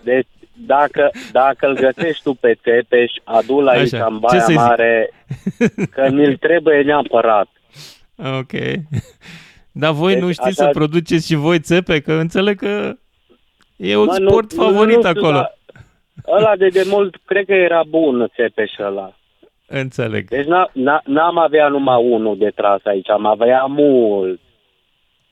Deci, 0.04 0.28
dacă, 0.66 1.12
dacă 1.32 1.68
îl 1.68 1.74
găsești 1.76 2.24
tu 2.24 2.34
pe 2.34 2.54
Țepeș, 2.64 3.12
adu-l 3.24 3.68
aici 3.68 3.94
Așa. 3.94 4.06
în 4.06 4.14
Ce 4.14 4.20
Baia 4.20 4.42
să-i 4.42 4.54
zic? 4.54 4.64
Mare, 4.64 5.10
că 5.92 6.10
mi-l 6.12 6.38
trebuie 6.38 6.82
neapărat. 6.82 7.48
Ok. 8.40 8.52
Dar 9.72 9.92
voi 9.92 10.14
Deci, 10.14 10.22
nu 10.22 10.32
știți 10.32 10.62
așa- 10.62 10.64
să 10.64 10.70
produceți 10.70 11.26
și 11.28 11.36
voi 11.36 11.60
țepe? 11.60 12.00
Că 12.00 12.14
înțeleg 12.14 12.58
că 12.58 12.94
e 13.76 13.96
un 13.98 14.06
Mă, 14.06 14.18
nu- 14.20 14.30
sport 14.30 14.54
nu- 14.54 14.64
favorit 14.64 14.96
nu 14.96 15.02
știu, 15.10 15.20
acolo. 15.22 15.38
dar 15.38 15.58
Ăla 16.28 16.56
de 16.56 16.68
demult, 16.68 17.16
cred 17.26 17.46
că 17.46 17.54
era 17.54 17.84
bun 17.88 18.28
Țepeș 18.36 18.72
ăla. 18.80 19.16
Înțeleg. 19.68 20.28
Deci 20.28 20.46
n- 20.46 20.72
n- 20.72 21.04
n-am 21.06 21.38
avea 21.38 21.68
numai 21.68 22.04
unul 22.10 22.38
de 22.38 22.50
tras 22.50 22.80
aici, 22.86 23.10
am 23.10 23.26
avea 23.26 23.64
mult. 23.66 24.40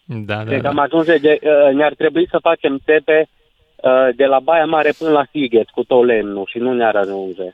Da, 0.06 0.36
da, 0.36 0.44
Cred 0.44 0.56
că 0.56 0.62
da. 0.62 0.70
am 0.70 0.80
ajuns 0.80 1.06
de, 1.06 1.40
uh, 1.42 1.74
ne-ar 1.74 1.94
trebui 1.94 2.28
să 2.30 2.38
facem 2.42 2.78
țepe 2.86 3.20
uh, 3.30 3.41
de 4.16 4.26
la 4.26 4.40
Baia 4.40 4.66
Mare 4.66 4.94
până 4.98 5.10
la 5.12 5.26
Sighet 5.32 5.70
cu 5.70 5.84
tot 5.84 6.06
lemnul 6.06 6.46
și 6.50 6.58
nu 6.58 6.74
ne-ar 6.74 6.96
ajunge. 6.96 7.54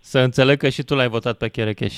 Să 0.00 0.18
înțeleg 0.18 0.58
că 0.58 0.68
și 0.68 0.82
tu 0.82 0.94
l-ai 0.94 1.08
votat 1.08 1.36
pe 1.36 1.48
Cherecheș. 1.48 1.94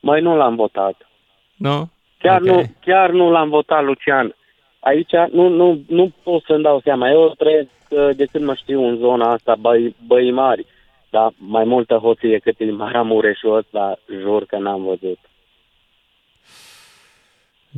Mai 0.00 0.20
nu 0.20 0.36
l-am 0.36 0.54
votat. 0.56 1.08
Nu? 1.56 1.90
Chiar, 2.18 2.40
Ok. 2.40 2.46
nu, 2.46 2.62
chiar 2.80 3.10
nu 3.10 3.30
l-am 3.30 3.48
votat, 3.48 3.84
Lucian. 3.84 4.34
Aici 4.80 5.10
nu, 5.32 5.48
nu, 5.48 5.80
nu 5.88 6.12
pot 6.22 6.42
să-mi 6.44 6.62
dau 6.62 6.80
seama. 6.84 7.10
Eu 7.10 7.34
trăiesc 7.38 7.68
uh, 7.90 8.08
de 8.16 8.24
când 8.24 8.44
mă 8.44 8.54
știu 8.54 8.84
în 8.88 8.96
zona 8.96 9.32
asta, 9.32 9.54
băi, 9.54 9.96
băi 10.06 10.30
mari. 10.30 10.66
Dar 11.10 11.32
mai 11.36 11.64
multă 11.64 11.94
hoție 11.94 12.30
decât 12.30 12.60
în 12.60 12.74
Maramureșul 12.74 13.56
ăsta, 13.56 13.98
jur 14.20 14.44
că 14.44 14.58
n-am 14.58 14.82
văzut. 14.82 15.18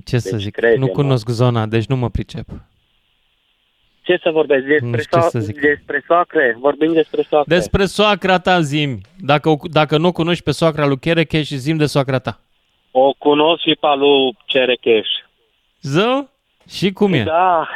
Ce 0.04 0.18
să 0.18 0.30
Deci 0.30 0.40
zic? 0.44 0.54
crede-mă. 0.54 0.86
Nu 0.86 0.92
cunosc 0.92 1.28
zona, 1.28 1.66
deci 1.66 1.86
nu 1.86 1.96
mă 1.96 2.08
pricep. 2.10 2.46
Ce 4.10 4.20
să 4.22 4.30
vorbesc? 4.30 4.62
Nu 4.64 4.90
Despre, 4.90 5.00
știu 5.00 5.20
ce 5.20 5.26
so- 5.26 5.28
să 5.30 5.38
zic. 5.38 5.60
despre 5.60 6.02
soacre? 6.06 6.56
Vorbim 6.58 6.92
despre 6.92 7.22
soacre. 7.28 7.54
Despre 7.54 7.84
soacra 7.84 8.38
ta 8.38 8.60
zim. 8.60 9.00
Dacă, 9.18 9.48
o- 9.48 9.56
dacă 9.72 9.98
nu 9.98 10.06
o 10.08 10.12
cunoști 10.12 10.42
pe 10.44 10.50
soacra 10.50 10.86
lui 10.86 10.98
Cherecheș, 10.98 11.48
zim 11.48 11.76
de 11.76 11.86
soacra 11.86 12.18
ta. 12.18 12.40
O 12.90 13.12
cunosc 13.18 13.60
și 13.62 13.76
pe 13.80 13.86
al 13.86 13.98
lui 13.98 14.36
Cerecheș. 14.44 15.08
Zău? 15.82 16.28
Și 16.68 16.92
cum 16.92 17.12
e? 17.12 17.22
Da. 17.22 17.68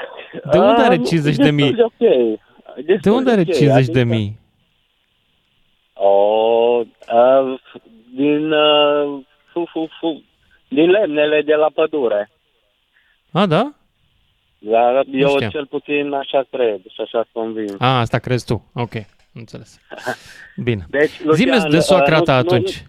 De 0.50 0.58
unde 0.58 0.82
are 0.82 0.94
Ah, 0.94 1.00
50 1.06 1.36
de 1.36 1.50
mii? 1.50 1.72
destul 1.72 1.92
De 1.98 2.06
ok. 2.06 2.40
Destul 2.86 2.98
De 3.02 3.10
unde 3.10 3.30
are 3.30 3.40
ok, 3.40 3.52
50 3.54 3.86
de 3.86 4.00
adică- 4.00 4.14
mii? 4.14 4.38
O, 5.92 6.08
uh, 7.12 7.60
din, 8.14 8.52
uh, 8.52 9.20
fu, 9.52 9.64
fu, 9.72 9.88
fu, 10.00 10.22
din 10.68 10.90
lemnele 10.90 11.42
de 11.42 11.54
la 11.54 11.68
pădure. 11.74 12.30
A, 13.32 13.46
da? 13.46 13.72
Dar 14.70 15.04
eu 15.12 15.28
știam. 15.28 15.50
cel 15.50 15.66
puțin 15.66 16.12
așa 16.12 16.44
cred 16.50 16.80
și 16.88 17.00
așa 17.00 17.24
convin. 17.32 17.74
A, 17.78 17.98
asta 17.98 18.18
crezi 18.18 18.44
tu. 18.44 18.70
Ok, 18.74 18.92
înțeles. 19.34 19.80
Bine. 20.64 20.86
Deci, 20.90 21.10
Zi-mi 21.32 21.70
de 21.70 21.78
soacra 21.78 22.20
ta 22.20 22.36
atunci. 22.36 22.84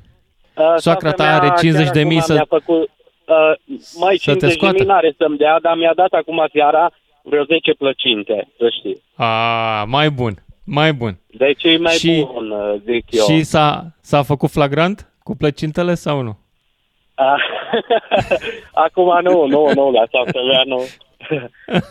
Uh, 0.58 0.74
Soacra 0.78 1.12
ta 1.12 1.24
mea 1.24 1.36
are 1.36 1.52
50 1.60 1.86
de 1.90 1.92
chiar 2.00 2.04
mii 2.08 2.18
acum 2.18 2.28
să- 2.28 2.34
Mi-a 2.34 2.46
făcut, 2.50 2.90
uh, 3.26 3.78
mai 4.00 4.16
să 4.18 4.24
te 4.32 4.32
50 4.32 4.40
de 4.40 4.50
scoată. 4.50 4.76
mii 4.78 4.86
n-are 4.86 5.14
să-mi 5.18 5.38
dea, 5.38 5.60
dar 5.62 5.76
mi-a 5.76 5.94
dat 5.96 6.12
acum 6.12 6.48
seara 6.54 6.92
vreo 7.24 7.44
10 7.44 7.74
plăcinte, 7.74 8.48
să 8.58 8.70
știi. 8.78 9.02
A, 9.16 9.84
mai 9.88 10.10
bun. 10.10 10.34
Mai 10.66 10.94
bun. 10.94 11.20
Deci 11.28 11.64
e 11.64 11.78
mai 11.78 11.94
Și- 11.94 12.28
bun, 12.34 12.50
uh, 12.52 12.76
zic 12.86 13.06
eu. 13.12 13.26
Și 13.26 13.44
s-a, 13.44 13.86
s-a 14.02 14.22
făcut 14.22 14.50
flagrant 14.50 15.10
cu 15.24 15.36
plăcintele 15.36 15.94
sau 15.94 16.22
nu? 16.22 16.38
Ah, 17.14 17.42
Acum 18.86 19.20
nu, 19.24 19.46
nu, 19.46 19.72
nu, 19.74 19.92
la 19.92 20.04
soacră 20.12 20.42
mea 20.52 20.62
nu. 20.66 20.82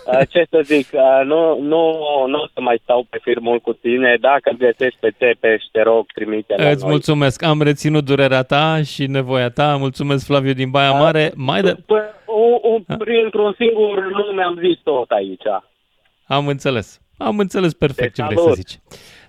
Ah, 0.07 0.29
Ce 0.33 0.47
să 0.51 0.61
zic, 0.65 0.95
ah, 0.95 1.25
nu, 1.25 1.59
nu, 1.61 1.83
nu 2.27 2.39
o 2.39 2.47
să 2.55 2.61
mai 2.61 2.81
stau 2.83 3.07
pe 3.11 3.19
firmul 3.23 3.59
cu 3.61 3.73
tine. 3.73 4.17
Dacă 4.21 4.51
îl 4.51 4.57
găsești 4.57 4.99
pe 5.01 5.11
Țepeș, 5.19 5.63
te 5.73 5.83
rog, 5.83 6.07
trimite 6.15 6.55
la 6.57 6.69
Îți 6.71 6.83
noi. 6.83 6.91
mulțumesc. 6.91 7.43
Am 7.43 7.63
reținut 7.63 8.05
durerea 8.05 8.43
ta 8.43 8.83
și 8.83 9.07
nevoia 9.07 9.49
ta. 9.51 9.77
Mulțumesc, 9.77 10.27
Flaviu 10.27 10.53
din 10.53 10.71
Baia 10.71 10.93
Mare. 10.93 11.33
Mai 11.35 11.63
de... 11.63 11.75
Păi, 11.87 11.99
un, 12.27 12.59
un, 12.87 12.97
printr-un 12.99 13.55
singur 13.59 14.05
nume 14.13 14.43
am 14.43 14.59
zis 14.59 14.79
tot 14.83 15.11
aici. 15.11 15.43
Am 16.27 16.47
înțeles. 16.49 17.01
Am 17.19 17.39
înțeles 17.39 17.73
perfect 17.73 18.15
Te 18.15 18.21
ce 18.21 18.27
vrei 18.27 18.37
să 18.37 18.43
salut. 18.43 18.57
zici. 18.57 18.79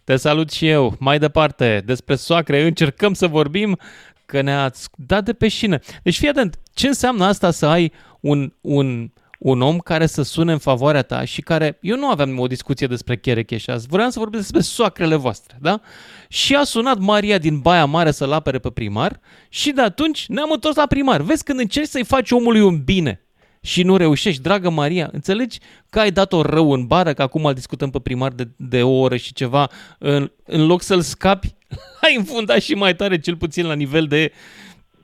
Te 0.03 0.15
salut 0.15 0.51
și 0.51 0.67
eu. 0.67 0.93
Mai 0.99 1.19
departe, 1.19 1.81
despre 1.85 2.15
soacre, 2.15 2.61
încercăm 2.61 3.13
să 3.13 3.27
vorbim 3.27 3.77
că 4.25 4.41
ne-ați 4.41 4.89
dat 4.95 5.23
de 5.23 5.33
pe 5.33 5.47
șină. 5.47 5.77
Deci 6.03 6.17
fii 6.17 6.27
atent, 6.29 6.55
ce 6.73 6.87
înseamnă 6.87 7.25
asta 7.25 7.51
să 7.51 7.65
ai 7.65 7.91
un, 8.19 8.51
un, 8.61 9.07
un 9.39 9.61
om 9.61 9.77
care 9.77 10.05
să 10.05 10.21
sune 10.21 10.51
în 10.51 10.57
favoarea 10.57 11.01
ta 11.01 11.25
și 11.25 11.41
care, 11.41 11.77
eu 11.81 11.97
nu 11.97 12.09
aveam 12.09 12.39
o 12.39 12.47
discuție 12.47 12.87
despre 12.87 13.17
Cherecheș 13.17 13.67
azi, 13.67 13.87
vreau 13.87 14.09
să 14.09 14.19
vorbesc 14.19 14.43
despre 14.43 14.61
soacrele 14.61 15.15
voastre, 15.15 15.57
da? 15.61 15.81
Și 16.27 16.55
a 16.55 16.63
sunat 16.63 16.99
Maria 16.99 17.37
din 17.37 17.59
Baia 17.59 17.85
Mare 17.85 18.11
să-l 18.11 18.31
apere 18.31 18.59
pe 18.59 18.69
primar 18.69 19.19
și 19.49 19.71
de 19.71 19.81
atunci 19.81 20.25
ne-am 20.27 20.51
întors 20.51 20.75
la 20.75 20.85
primar. 20.85 21.21
Vezi 21.21 21.43
când 21.43 21.59
încerci 21.59 21.87
să-i 21.87 22.03
faci 22.03 22.31
omului 22.31 22.61
un 22.61 22.83
bine 22.83 23.25
și 23.61 23.83
nu 23.83 23.97
reușești, 23.97 24.41
dragă 24.41 24.69
Maria, 24.69 25.09
înțelegi 25.11 25.59
că 25.89 25.99
ai 25.99 26.11
dat-o 26.11 26.41
rău 26.41 26.71
în 26.71 26.85
bară, 26.85 27.13
că 27.13 27.21
acum 27.21 27.45
îl 27.45 27.53
discutăm 27.53 27.89
pe 27.89 27.99
primar 27.99 28.31
de, 28.31 28.47
de 28.55 28.83
o 28.83 28.99
oră 28.99 29.15
și 29.15 29.33
ceva, 29.33 29.69
în, 29.99 30.31
în 30.45 30.65
loc 30.65 30.81
să-l 30.81 31.01
scapi, 31.01 31.55
ai 32.05 32.15
înfundat 32.15 32.61
și 32.61 32.73
mai 32.73 32.95
tare, 32.95 33.19
cel 33.19 33.35
puțin 33.35 33.65
la 33.65 33.73
nivel 33.73 34.05
de 34.07 34.31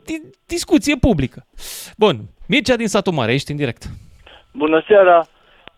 di- 0.05 0.29
discuție 0.45 0.95
publică. 0.95 1.47
Bun, 1.97 2.29
Mircea 2.45 2.75
din 2.75 2.87
Satul 2.87 3.13
Mare, 3.13 3.33
ești 3.33 3.51
în 3.51 3.57
direct. 3.57 3.89
Bună 4.51 4.83
seara! 4.87 5.25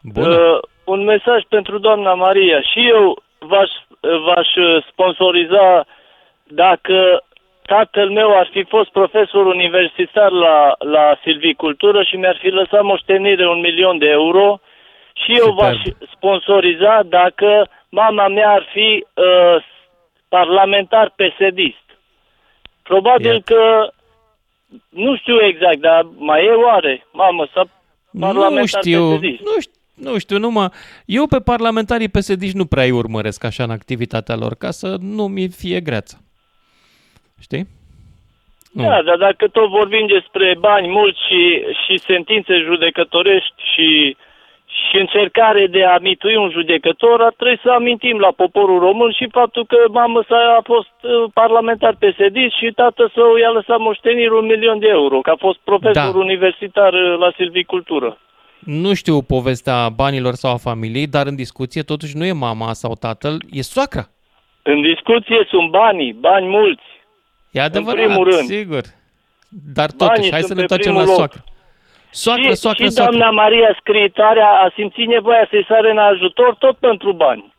Bună. 0.01 0.36
Uh, 0.36 0.59
un 0.84 1.03
mesaj 1.03 1.43
pentru 1.49 1.78
doamna 1.78 2.13
Maria. 2.13 2.61
Și 2.61 2.89
eu 2.89 3.24
v-aș, 3.39 3.69
v-aș 3.99 4.55
uh, 4.55 4.86
sponsoriza 4.91 5.86
dacă 6.43 7.24
tatăl 7.65 8.09
meu 8.09 8.38
ar 8.38 8.49
fi 8.51 8.63
fost 8.63 8.89
profesor 8.89 9.45
universitar 9.45 10.32
la, 10.32 10.76
la 10.78 11.17
silvicultură 11.21 12.03
și 12.03 12.15
mi-ar 12.15 12.38
fi 12.41 12.47
lăsat 12.47 12.84
moștenire 12.84 13.47
un 13.47 13.59
milion 13.59 13.97
de 13.97 14.09
euro 14.09 14.59
și 15.13 15.38
eu 15.38 15.51
v-aș 15.51 15.78
sponsoriza 16.15 17.01
dacă 17.05 17.67
mama 17.89 18.28
mea 18.28 18.49
ar 18.49 18.67
fi 18.71 19.05
uh, 19.13 19.63
parlamentar 20.30 21.13
pesedist. 21.15 21.84
Probabil 22.84 23.34
Iată. 23.34 23.53
că 23.53 23.89
nu 24.89 25.15
știu 25.15 25.45
exact, 25.45 25.78
dar 25.78 26.05
mai 26.17 26.45
e 26.45 26.49
oare? 26.49 27.05
Mamă, 27.11 27.47
să 27.53 27.63
parlamentar 27.63 27.82
Nu 28.14 28.66
știu, 28.66 29.16
PSD. 29.16 29.24
nu 29.24 29.59
știu, 29.59 29.82
nu 29.95 30.18
știu, 30.18 30.38
numai 30.38 30.70
eu 31.05 31.28
pe 31.28 31.39
parlamentarii 31.39 32.09
psd 32.09 32.41
nu 32.41 32.66
prea 32.66 32.84
îi 32.84 32.91
urmăresc 32.91 33.43
așa 33.43 33.64
în 33.64 33.70
activitatea 33.70 34.36
lor, 34.36 34.55
ca 34.55 34.72
să 34.72 34.97
nu 34.99 35.28
mi 35.28 35.47
fie 35.49 35.80
greață. 35.80 36.22
Știi? 37.41 37.68
Nu. 38.74 38.84
Da, 38.84 39.01
dar 39.03 39.18
dacă 39.18 39.47
tot 39.47 39.70
vorbim 39.70 40.07
despre 40.07 40.55
bani 40.59 40.88
mulți 40.88 41.20
și, 41.28 41.61
și 41.86 41.97
sentințe 41.97 42.53
judecătorești 42.57 43.61
și, 43.74 44.18
și 44.82 44.97
încercare 44.99 45.67
de 45.67 45.84
a 45.84 45.97
mitui 45.97 46.36
un 46.36 46.49
judecător, 46.49 47.21
ar 47.21 47.34
trebui 47.38 47.59
să 47.63 47.69
amintim 47.69 48.17
la 48.19 48.32
poporul 48.32 48.80
român 48.80 49.11
și 49.11 49.28
faptul 49.32 49.65
că 49.65 49.78
mamă 49.91 50.24
sa 50.30 50.36
a 50.59 50.61
fost 50.63 50.93
uh, 51.01 51.11
parlamentar 51.34 51.93
PSD 52.03 52.38
și 52.59 52.71
tată 52.76 53.11
său 53.13 53.36
i-a 53.36 53.49
lăsat 53.49 53.80
moștenire 53.80 54.34
un 54.34 54.45
milion 54.45 54.80
de 54.80 54.88
euro, 54.88 55.19
că 55.21 55.30
a 55.30 55.36
fost 55.39 55.59
profesor 55.63 56.11
Da. 56.13 56.17
universitar 56.28 56.93
uh, 56.93 57.17
la 57.19 57.32
silvicultură. 57.36 58.17
Nu 58.59 58.93
știu 58.93 59.21
povestea 59.21 59.89
banilor 59.89 60.34
sau 60.34 60.51
a 60.53 60.57
familiei, 60.69 61.07
dar 61.07 61.26
în 61.28 61.36
discuție 61.36 61.82
totuși 61.82 62.17
nu 62.17 62.26
e 62.26 62.32
mama 62.32 62.74
sau 62.74 62.93
tatăl, 62.99 63.36
e 63.51 63.61
soacra. 63.61 64.03
În 64.63 64.82
discuție 64.82 65.47
sunt 65.49 65.69
banii, 65.69 66.13
bani 66.13 66.47
mulți. 66.47 66.84
E 67.51 67.61
adevărat, 67.61 68.05
primul 68.05 68.24
rând. 68.30 68.47
sigur. 68.47 68.82
Dar 69.74 69.89
totuși, 69.91 70.07
Banii 70.17 70.32
hai 70.32 70.41
sunt 70.41 70.49
să 70.49 70.53
pe 70.53 70.55
ne 70.55 70.61
întoarcem 70.61 70.93
la 70.93 70.99
primul 70.99 71.19
loc. 71.19 71.32
soacră. 71.32 71.43
Soacră, 72.14 72.49
și, 72.49 72.55
soacră, 72.55 72.84
și 72.84 72.89
soacră. 72.91 73.18
doamna 73.18 73.41
Maria 73.41 73.78
scriitoarea 73.80 74.47
a 74.47 74.72
simțit 74.76 75.07
nevoia 75.07 75.47
să-i 75.49 75.66
sare 75.68 75.91
în 75.91 75.97
ajutor 75.97 76.55
tot 76.59 76.76
pentru 76.78 77.11
bani. 77.14 77.53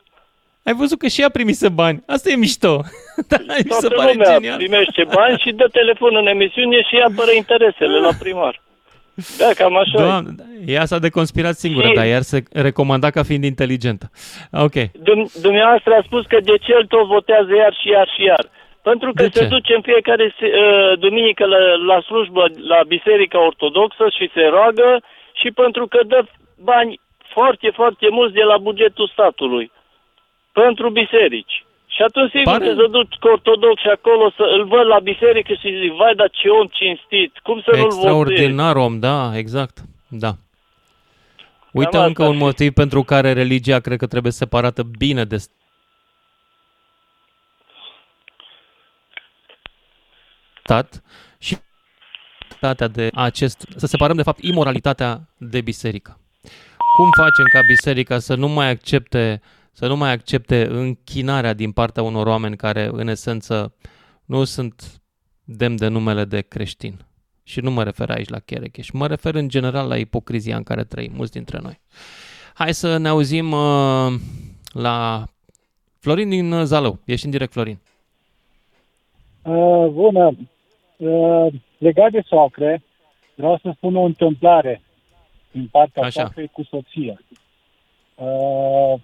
Ai 0.68 0.74
văzut 0.74 0.98
că 0.98 1.06
și 1.08 1.20
ea 1.20 1.28
primise 1.30 1.68
bani. 1.68 2.02
Asta 2.06 2.30
e 2.30 2.36
mișto. 2.36 2.74
da, 3.28 3.36
mi 3.46 3.54
se 3.58 3.68
Toată 3.68 3.88
pare 3.88 4.12
lumea 4.12 4.32
genial. 4.32 4.56
primește 4.56 5.04
bani 5.14 5.38
și 5.38 5.50
dă 5.52 5.66
telefon 5.72 6.16
în 6.16 6.26
emisiune 6.26 6.82
și 6.82 6.96
apără 7.08 7.30
interesele 7.36 7.98
la 7.98 8.10
primar. 8.18 8.62
Da, 9.38 9.48
cam 9.56 9.76
așa 9.76 9.98
e. 9.98 10.02
Doamne, 10.02 10.34
e 10.66 10.78
asta 10.78 10.98
de 10.98 11.08
conspirat 11.08 11.54
singură, 11.56 11.86
Și- 11.88 11.94
dar 11.94 12.06
iar 12.06 12.22
se 12.22 12.42
recomanda 12.52 13.10
ca 13.10 13.22
fiind 13.22 13.44
inteligentă. 13.44 14.10
Ok. 14.52 14.72
Dum- 15.06 15.30
Dumneavoastră 15.42 15.92
a 15.94 16.02
spus 16.04 16.24
că 16.26 16.38
de 16.42 16.56
ce 16.56 16.72
tot 16.88 17.06
votează 17.06 17.54
iar 17.56 17.74
și 17.80 17.88
iar 17.88 18.08
și 18.16 18.22
iar. 18.24 18.44
Pentru 18.88 19.12
că 19.14 19.22
De 19.22 19.28
se 19.32 19.42
ce? 19.42 19.46
duce 19.56 19.74
în 19.74 19.82
fiecare 19.90 20.34
se- 20.38 20.54
uh, 20.64 20.98
duminică 20.98 21.44
la, 21.46 21.58
la 21.90 21.98
slujbă 22.00 22.44
la 22.72 22.80
Biserica 22.94 23.38
Ortodoxă 23.50 24.04
și 24.16 24.30
se 24.34 24.44
roagă 24.56 24.90
și 25.40 25.48
pentru 25.50 25.84
că 25.86 25.98
dă 26.06 26.20
bani 26.72 27.00
foarte, 27.34 27.68
foarte 27.74 28.06
mulți 28.10 28.34
de 28.34 28.42
la 28.42 28.56
bugetul 28.58 29.08
statului 29.12 29.66
pentru 30.52 30.90
biserici. 30.90 31.64
Și 31.94 32.02
atunci 32.02 32.30
sigur 32.30 32.52
Pare- 32.52 32.64
că 32.66 32.74
se 32.80 32.86
duc 32.96 33.06
ortodoxi 33.34 33.88
acolo 33.88 34.30
să 34.36 34.42
îl 34.56 34.64
văd 34.64 34.86
la 34.86 34.98
biserică 34.98 35.52
și 35.52 35.78
zic, 35.80 35.92
vai, 35.92 36.14
dar 36.14 36.30
ce 36.30 36.48
om 36.48 36.66
cinstit, 36.66 37.38
cum 37.42 37.60
să 37.60 37.70
nu-l 37.70 37.80
votezi? 37.80 37.96
Extraordinar 37.96 38.76
om, 38.76 38.98
da, 38.98 39.36
exact. 39.36 39.76
Da. 40.08 40.30
Uite 41.72 41.96
Cam 41.96 42.06
încă 42.06 42.22
asta 42.22 42.34
un 42.34 42.38
motiv 42.46 42.72
pentru 42.72 43.02
care 43.02 43.32
religia 43.32 43.78
cred 43.80 43.98
că 43.98 44.06
trebuie 44.06 44.32
separată 44.32 44.82
bine 44.98 45.24
de 45.24 45.36
stat 50.64 51.02
și 51.38 51.56
moralitatea 52.60 52.88
de 52.88 53.10
acest, 53.14 53.66
să 53.76 53.86
separăm 53.86 54.16
de 54.16 54.22
fapt 54.22 54.42
imoralitatea 54.42 55.28
de 55.38 55.60
biserică. 55.60 56.18
Cum 56.96 57.10
facem 57.16 57.44
ca 57.52 57.60
biserica 57.66 58.18
să 58.18 58.34
nu 58.34 58.48
mai 58.48 58.70
accepte 58.70 59.40
să 59.76 59.86
nu 59.86 59.96
mai 59.96 60.12
accepte 60.12 60.66
închinarea 60.66 61.52
din 61.52 61.72
partea 61.72 62.02
unor 62.02 62.26
oameni 62.26 62.56
care 62.56 62.90
în 62.92 63.08
esență 63.08 63.74
nu 64.24 64.44
sunt 64.44 65.00
demn 65.44 65.76
de 65.76 65.88
numele 65.88 66.24
de 66.24 66.40
creștin. 66.40 67.04
Și 67.42 67.60
nu 67.60 67.70
mă 67.70 67.82
refer 67.82 68.10
aici 68.10 68.28
la 68.28 68.38
Cherecheș, 68.38 68.90
mă 68.90 69.06
refer 69.06 69.34
în 69.34 69.48
general 69.48 69.88
la 69.88 69.96
ipocrizia 69.96 70.56
în 70.56 70.62
care 70.62 70.84
trăim 70.84 71.12
mulți 71.14 71.32
dintre 71.32 71.58
noi. 71.62 71.80
Hai 72.54 72.74
să 72.74 72.96
ne 72.96 73.08
auzim 73.08 73.52
uh, 73.52 74.12
la 74.72 75.24
Florin 75.98 76.28
din 76.28 76.52
uh, 76.52 76.64
Zalău. 76.64 76.98
Ești 77.04 77.24
în 77.24 77.30
direct, 77.30 77.52
Florin. 77.52 77.78
Uh, 79.42 79.88
bună. 79.92 80.36
Uh, 80.96 81.46
legat 81.78 82.10
de 82.10 82.22
soacre, 82.26 82.82
vreau 83.34 83.58
să 83.62 83.72
spun 83.76 83.96
o 83.96 84.02
întâmplare 84.02 84.82
din 85.50 85.68
partea 85.70 86.02
Așa. 86.02 86.20
soacrei 86.20 86.48
cu 86.48 86.62
soția. 86.62 87.20
Uh, 88.14 88.94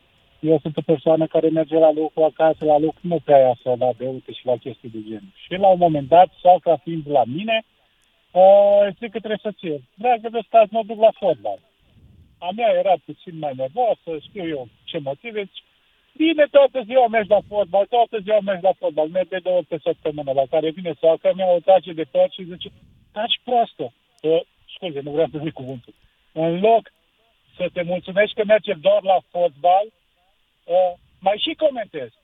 eu 0.41 0.59
sunt 0.59 0.76
o 0.76 0.80
persoană 0.80 1.26
care 1.26 1.49
merge 1.49 1.78
la 1.78 1.93
lucru 1.93 2.22
acasă, 2.22 2.64
la 2.64 2.78
lucru 2.78 3.01
nu 3.01 3.18
prea 3.24 3.38
ia 3.38 3.59
să 3.62 3.74
la 3.78 3.91
beute 3.97 4.32
și 4.32 4.47
la 4.47 4.57
chestii 4.57 4.88
de 4.88 4.99
genul. 5.09 5.32
Și 5.34 5.53
la 5.55 5.68
un 5.68 5.78
moment 5.78 6.09
dat, 6.09 6.28
soacra 6.41 6.76
fiind 6.76 7.03
la 7.09 7.22
mine, 7.24 7.64
uh, 8.30 8.86
zic 8.99 9.11
că 9.11 9.18
trebuie 9.18 9.41
să 9.43 9.53
ție. 9.59 9.82
Dragă 9.95 10.28
de 10.28 10.41
stați, 10.47 10.72
mă 10.72 10.82
duc 10.86 11.01
la 11.01 11.11
fotbal. 11.18 11.59
A 12.38 12.49
mea 12.57 12.70
era 12.78 12.95
puțin 13.05 13.38
mai 13.38 13.53
nervoasă, 13.57 14.11
știu 14.28 14.49
eu 14.49 14.68
ce 14.84 14.99
motive. 14.99 15.51
Zice, 16.12 16.32
Bine, 16.32 16.46
toată 16.50 16.82
ziua 16.82 17.06
mergi 17.06 17.30
la 17.30 17.40
fotbal, 17.48 17.86
toată 17.86 18.18
ziua 18.18 18.40
mergi 18.40 18.62
la 18.62 18.72
fotbal, 18.72 19.08
mergi 19.08 19.28
de 19.28 19.38
două 19.38 19.56
ori 19.56 19.66
pe 19.66 19.78
săptămână, 19.82 20.32
la 20.32 20.46
care 20.50 20.70
vine 20.70 20.92
soacra 21.00 21.32
mea, 21.32 21.46
o 21.54 21.58
trage 21.58 21.92
de 21.92 22.04
tot 22.11 22.30
și 22.32 22.44
zice, 22.44 22.68
taci 23.12 23.40
proastă. 23.44 23.92
Uh, 24.22 24.40
scuze, 24.74 25.00
nu 25.00 25.11
vreau 25.11 25.28
să 25.32 25.38
zic 25.42 25.52
cuvântul. 25.52 25.94
În 26.32 26.61
loc 26.61 26.92
să 27.56 27.68
te 27.72 27.82
mulțumești 27.82 28.34
că 28.34 28.44
merge 28.44 28.72
doar 28.72 29.02
la 29.02 29.18
fotbal, 29.30 29.86
uh, 30.64 30.92
mai 31.20 31.36
și 31.44 31.54
comentezi. 31.54 32.14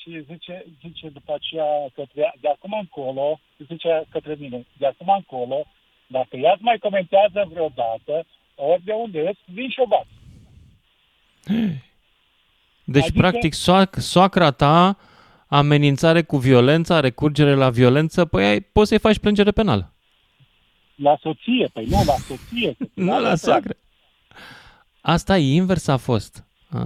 Și 0.00 0.24
zice, 0.30 0.64
zice 0.80 1.08
după 1.08 1.34
aceea 1.34 1.70
către, 1.94 2.34
de 2.40 2.48
acum 2.48 2.72
încolo, 2.80 3.40
zice 3.68 4.04
către 4.10 4.34
mine, 4.38 4.66
de 4.78 4.86
acum 4.86 5.08
încolo, 5.08 5.64
dacă 6.06 6.36
ea 6.36 6.56
mai 6.60 6.78
comentează 6.78 7.48
vreodată, 7.48 8.26
ori 8.54 8.84
de 8.84 8.92
unde 8.92 9.20
ești, 9.20 9.42
vin 9.46 9.68
și 9.68 9.80
o 9.80 9.86
bat. 9.86 10.06
Deci, 12.84 13.02
Adică- 13.02 13.18
practic, 13.18 13.52
soac, 13.54 13.94
soacra 13.98 14.50
ta, 14.50 14.96
amenințare 15.46 16.22
cu 16.22 16.36
violența, 16.36 17.00
recurgere 17.00 17.54
la 17.54 17.70
violență, 17.70 18.24
păi 18.24 18.44
ai, 18.44 18.60
poți 18.60 18.88
să-i 18.88 18.98
faci 18.98 19.18
plângere 19.18 19.50
penală. 19.50 19.92
La 20.94 21.16
soție, 21.20 21.70
păi 21.72 21.84
nu, 21.84 21.96
la 22.06 22.12
soție. 22.12 22.76
Nu 22.94 23.20
la 23.20 23.34
soacră. 23.34 23.74
Asta 25.00 25.36
invers 25.36 25.86
a 25.86 25.96
fost. 25.96 26.44
Ah. 26.70 26.80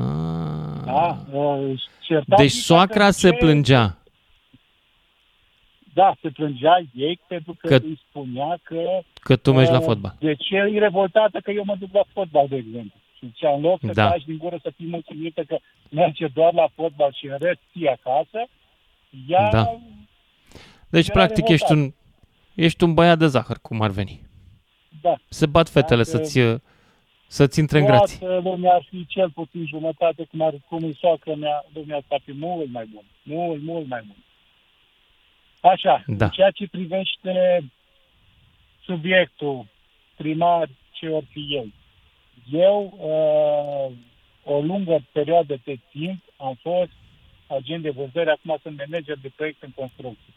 Da, 0.85 1.25
uh, 1.33 1.81
certau 2.01 2.39
Deci 2.39 2.51
și 2.51 2.57
soacra 2.61 3.05
că 3.05 3.11
se 3.11 3.29
ce- 3.31 3.37
plângea. 3.37 3.99
Da, 5.95 6.15
se 6.23 6.29
plângea 6.29 6.85
ei 6.95 7.21
pentru 7.29 7.57
că, 7.59 7.69
Că- 7.69 7.79
că 7.79 7.85
îi 7.87 8.01
spunea 8.09 8.59
că... 8.63 8.81
că 9.21 9.37
tu 9.37 9.53
mergi 9.53 9.71
la 9.73 9.79
uh, 9.79 9.85
fotbal. 9.85 10.17
De 10.19 10.35
ce 10.35 10.55
e 10.57 10.79
revoltată 10.79 11.41
că 11.45 11.51
eu 11.51 11.63
mă 11.65 11.77
duc 11.79 11.89
la 11.93 12.03
fotbal, 12.13 12.47
de 12.49 12.57
exemplu? 12.57 12.93
Și 13.19 13.27
zicea, 13.27 13.55
în 13.55 13.61
loc 13.61 13.81
să 13.87 13.93
Da. 13.93 14.09
taci 14.09 14.25
din 14.25 14.37
gură 14.39 14.59
să 14.63 14.73
fii 14.77 14.87
mulțumită 14.87 15.43
că 15.45 15.59
merge 15.91 16.27
doar 16.27 16.53
la 16.53 16.69
fotbal 16.75 17.13
și 17.13 17.27
în 17.27 17.37
rest 17.41 17.59
ții 17.73 17.89
acasă, 17.89 18.49
ea... 19.29 19.51
Da. 19.51 19.79
Deci, 20.89 21.09
era 21.09 21.13
practic, 21.19 21.49
ești 21.49 21.67
revoltată. 21.69 21.95
un, 22.55 22.65
ești 22.65 22.85
un 22.85 22.95
băiat 22.95 23.19
de 23.19 23.27
zahăr, 23.27 23.59
cum 23.63 23.81
ar 23.81 23.91
veni. 23.91 24.21
Da. 25.01 25.15
Se 25.29 25.47
bat 25.47 25.69
fetele 25.69 26.03
Dacă- 26.03 26.17
să-ți, 26.25 26.61
să-ți 27.27 27.59
intre 27.61 27.79
în 27.79 27.85
grații. 27.85 28.19
Toată 28.19 28.41
lumea 28.49 28.75
ar 28.75 28.87
fi 28.91 29.07
cel 29.07 29.31
puțin 29.31 29.67
jumătate 29.67 30.25
cum 30.31 30.41
ar 30.41 30.55
cum 30.69 30.83
e 30.85 30.93
soacră 30.99 31.35
mea, 31.35 31.65
lumea 31.75 31.97
asta 31.97 32.15
ar 32.15 32.21
fi 32.25 32.33
mult 32.33 32.71
mai 32.71 32.85
bun. 32.93 33.03
Mult, 33.23 33.63
mult 33.63 33.87
mai 33.89 34.03
bun. 34.07 34.17
Așa, 35.73 36.03
Da. 36.07 36.25
în 36.25 36.31
ceea 36.31 36.51
ce 36.51 36.69
privește 36.71 37.65
subiectul 38.85 39.67
primar, 40.17 40.69
ce 40.91 41.09
ori 41.09 41.27
fi 41.31 41.41
ei. 41.41 41.75
Eu, 42.51 42.93
uh, 42.99 43.97
o 44.45 44.61
lungă 44.61 45.05
perioadă 45.13 45.61
de 45.65 45.79
timp, 45.91 46.23
am 46.37 46.55
fost 46.61 46.91
agent 47.47 47.83
de 47.83 47.91
vânzări, 47.91 48.31
acum 48.31 48.59
sunt 48.63 48.77
manager 48.79 49.17
de 49.23 49.31
proiect 49.37 49.63
în 49.63 49.71
construcție. 49.71 50.33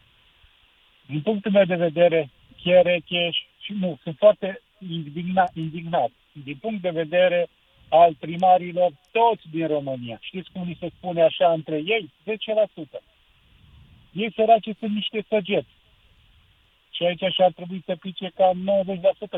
Din 1.06 1.22
punctul 1.22 1.52
meu 1.52 1.66
de 1.66 1.76
vedere, 1.76 2.30
Cherecheș 2.62 3.38
și 3.60 3.74
nu, 3.80 4.00
sunt 4.04 4.16
foarte 4.18 4.62
indignat, 4.90 5.56
indignat. 5.56 6.12
Din 6.44 6.58
punct 6.62 6.82
de 6.82 6.90
vedere 6.90 7.48
al 7.90 8.16
primarilor, 8.20 8.92
toți 9.12 9.44
din 9.52 9.68
România. 9.68 10.18
Știți 10.22 10.52
cum 10.52 10.64
li 10.68 10.78
se 10.80 10.92
spune 10.98 11.22
așa 11.22 11.52
între 11.52 11.76
ei? 11.76 12.12
10%. 12.98 13.02
Ei 14.12 14.34
săraci 14.36 14.76
sunt 14.80 14.94
niște 14.94 15.26
săgeți. 15.28 15.70
Și 16.96 17.04
aici 17.04 17.24
așa 17.24 17.44
ar 17.44 17.52
trebui 17.52 17.82
să 17.86 17.96
pice 17.96 18.32
cam 18.36 18.58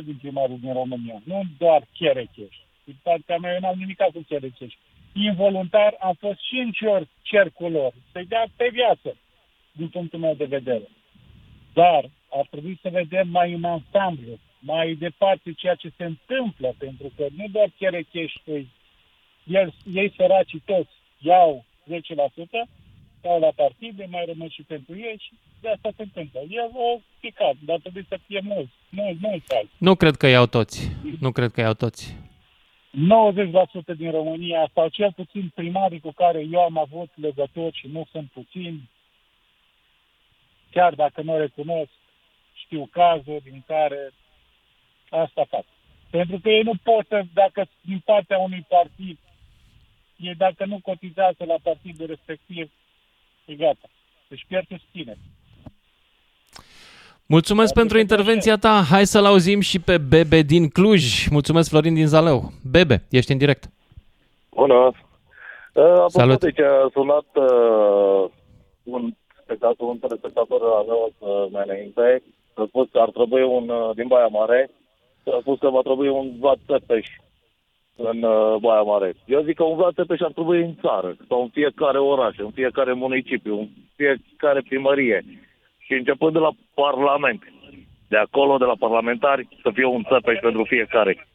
90% 0.02 0.04
din 0.04 0.18
primarii 0.22 0.58
din 0.58 0.74
România. 0.74 1.22
Nu 1.24 1.42
doar 1.58 1.82
Cherecheș. 1.94 2.56
Din 2.84 2.96
partea 3.04 3.38
mea, 3.38 3.54
eu 3.54 3.60
n-am 3.60 3.78
nimic 3.78 3.98
cu 3.98 4.24
Cherecheș. 4.28 4.74
Involuntar 5.14 5.96
am 6.00 6.14
fost 6.20 6.40
și 6.48 6.58
în 6.58 6.72
cer, 6.72 7.08
cercul 7.22 7.72
lor. 7.72 7.94
Să-i 8.12 8.26
dea 8.26 8.46
pe 8.56 8.70
viață, 8.72 9.18
din 9.72 9.88
punctul 9.88 10.20
meu 10.20 10.34
de 10.34 10.46
vedere. 10.46 10.88
Dar 11.74 12.10
ar 12.30 12.48
trebui 12.50 12.80
să 12.82 12.90
vedem 12.90 13.28
mai 13.28 13.54
în 13.54 13.64
ansamblu, 13.64 14.40
mai 14.60 14.94
departe 14.94 15.54
ceea 15.54 15.76
ce 15.76 15.92
se 15.98 16.04
întâmplă, 16.04 16.76
pentru 16.78 17.12
că 17.16 17.26
nu 17.38 17.46
doar 17.52 17.70
Cherecheș, 17.78 18.34
ei, 18.46 18.68
el, 19.44 19.74
ei 19.94 20.14
săracii 20.18 20.64
toți 20.66 20.92
iau 21.20 21.66
10%, 21.90 21.96
stau 23.24 23.40
la 23.40 23.52
partide, 23.56 24.08
mai 24.10 24.26
rămân 24.26 24.50
și 24.50 24.62
pentru 24.62 24.94
ei 24.98 25.18
și 25.20 25.32
de 25.62 25.70
asta 25.70 25.90
se 25.96 26.02
întâmplă. 26.02 26.40
El 26.50 26.70
o 26.74 27.00
picat, 27.20 27.56
dar 27.66 27.80
trebuie 27.80 28.06
să 28.08 28.18
fie 28.26 28.42
mulți, 28.44 28.74
mulți, 28.90 29.20
mulți 29.22 29.54
alți. 29.56 29.72
Nu 29.78 29.96
cred 29.96 30.16
că 30.16 30.28
iau 30.28 30.46
toți. 30.46 30.92
Nu 31.20 31.32
cred 31.32 31.52
că 31.52 31.62
iau 31.62 31.74
toți. 31.74 32.16
90% 33.94 33.96
din 33.98 34.12
România, 34.12 34.70
sau 34.74 34.88
cel 34.88 35.12
puțin 35.14 35.52
primarii 35.56 36.00
cu 36.00 36.12
care 36.12 36.40
eu 36.52 36.60
am 36.60 36.78
avut 36.78 37.10
legături 37.16 37.78
și 37.78 37.88
nu 37.88 38.08
sunt 38.12 38.32
puțini, 38.32 38.90
chiar 40.72 40.94
dacă 40.94 41.22
nu 41.22 41.38
recunosc, 41.38 41.92
știu 42.54 42.90
cazuri 42.92 43.50
în 43.52 43.62
care 43.68 44.12
asta 45.10 45.46
fac. 45.50 45.66
Pentru 46.10 46.40
că 46.40 46.50
ei 46.50 46.62
nu 46.62 46.74
pot 46.84 47.06
să, 47.08 47.24
dacă 47.34 47.68
din 47.82 48.02
partea 48.06 48.38
unui 48.38 48.66
partid, 48.68 49.18
e 50.18 50.34
dacă 50.34 50.66
nu 50.66 50.80
cotizează 50.80 51.44
la 51.46 51.56
partidul 51.64 52.08
respectiv, 52.08 52.72
e 53.46 53.54
gata. 53.56 53.90
Deci 54.28 54.46
pierd 54.48 54.68
susținere. 54.68 55.20
Mulțumesc 57.26 57.74
pentru 57.74 58.00
intervenția 58.00 58.58
ta. 58.58 58.82
Hai 58.90 59.06
să-l 59.06 59.26
auzim 59.26 59.60
și 59.60 59.80
pe 59.80 59.98
Bebe 59.98 60.42
din 60.42 60.70
Cluj. 60.70 61.28
Mulțumesc, 61.30 61.70
Florin 61.70 61.94
din 61.94 62.08
Zalău. 62.08 62.52
Bebe, 62.72 63.04
ești 63.10 63.32
în 63.32 63.38
direct. 63.38 63.64
Bună! 64.50 64.92
Uh, 65.74 66.06
Salut. 66.08 66.40
De 66.40 66.52
ce 66.52 66.64
a 66.64 66.90
sunat 66.92 67.26
uh, 67.34 68.30
un 68.84 69.14
spectator, 69.44 69.88
un 69.88 69.98
telespectator 69.98 70.62
al 70.62 70.86
meu 70.86 71.14
uh, 71.18 71.52
mai 71.52 71.64
înainte, 71.68 72.24
a 72.54 72.64
spus 72.68 72.88
că 72.92 73.00
ar 73.00 73.10
trebui 73.10 73.44
un, 73.44 73.70
uh, 73.70 73.96
din 73.96 74.08
Baia 74.08 74.28
Mare, 74.28 74.70
a 75.26 75.38
spus 75.42 75.60
că 75.60 75.70
va 75.70 75.82
trebui 75.82 76.08
un 76.08 76.32
Vlad 76.40 76.60
Țepeș 76.66 77.08
în 77.96 78.24
uh, 78.24 78.56
Baia 78.62 78.82
Mare. 78.82 79.16
Eu 79.26 79.42
zic 79.44 79.56
că 79.56 79.64
un 79.64 79.76
Vlad 79.76 79.94
Țepeș 79.94 80.20
ar 80.20 80.32
trebui 80.32 80.62
în 80.62 80.76
țară, 80.82 81.16
sau 81.28 81.42
în 81.42 81.50
fiecare 81.50 81.98
oraș, 81.98 82.38
în 82.38 82.52
fiecare 82.52 82.94
municipiu, 82.94 83.60
în 83.60 83.68
fiecare 83.96 84.62
primărie. 84.68 85.26
Și 85.78 85.94
începând 85.94 86.34
de 86.34 86.40
la 86.40 86.52
Parlament, 86.74 87.42
de 88.08 88.18
acolo, 88.18 88.58
de 88.58 88.66
la 88.66 88.76
parlamentari, 88.80 89.48
să 89.62 89.70
fie 89.74 89.86
un 89.86 90.04
Țepeș 90.04 90.40
pentru 90.40 90.64
fiecare. 90.64 91.28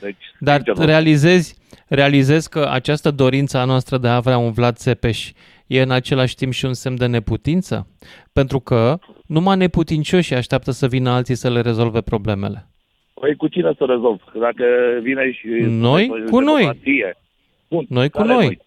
Deci, 0.00 0.24
Dar 0.38 0.60
sincer, 0.64 0.84
realizezi, 0.84 1.56
realizezi 1.88 2.48
că 2.48 2.68
această 2.70 3.10
dorință 3.10 3.58
a 3.58 3.64
noastră 3.64 3.98
de 3.98 4.08
a 4.08 4.14
avea 4.14 4.38
un 4.38 4.52
Vlad 4.52 4.76
Țepeș 4.76 5.30
e 5.66 5.80
în 5.80 5.90
același 5.90 6.34
timp 6.34 6.52
și 6.52 6.64
un 6.64 6.74
semn 6.74 6.96
de 6.96 7.06
neputință? 7.06 7.86
Pentru 8.32 8.60
că 8.60 8.98
numai 9.26 9.56
neputincioși 9.56 10.34
așteaptă 10.34 10.70
să 10.70 10.86
vină 10.86 11.10
alții 11.10 11.34
să 11.34 11.50
le 11.50 11.60
rezolve 11.60 12.00
problemele. 12.00 12.66
Păi 13.20 13.36
cu 13.36 13.48
cine 13.48 13.72
să 13.78 13.84
rezolv? 13.84 14.20
Dacă 14.40 14.64
vine 15.02 15.32
și... 15.32 15.46
Noi 15.68 16.08
cu 16.30 16.40
noi. 16.40 16.60
democrație. 16.60 17.16
Bun, 17.68 17.84
Noi 17.88 18.08
cu 18.10 18.18
care 18.22 18.32
noi. 18.32 18.58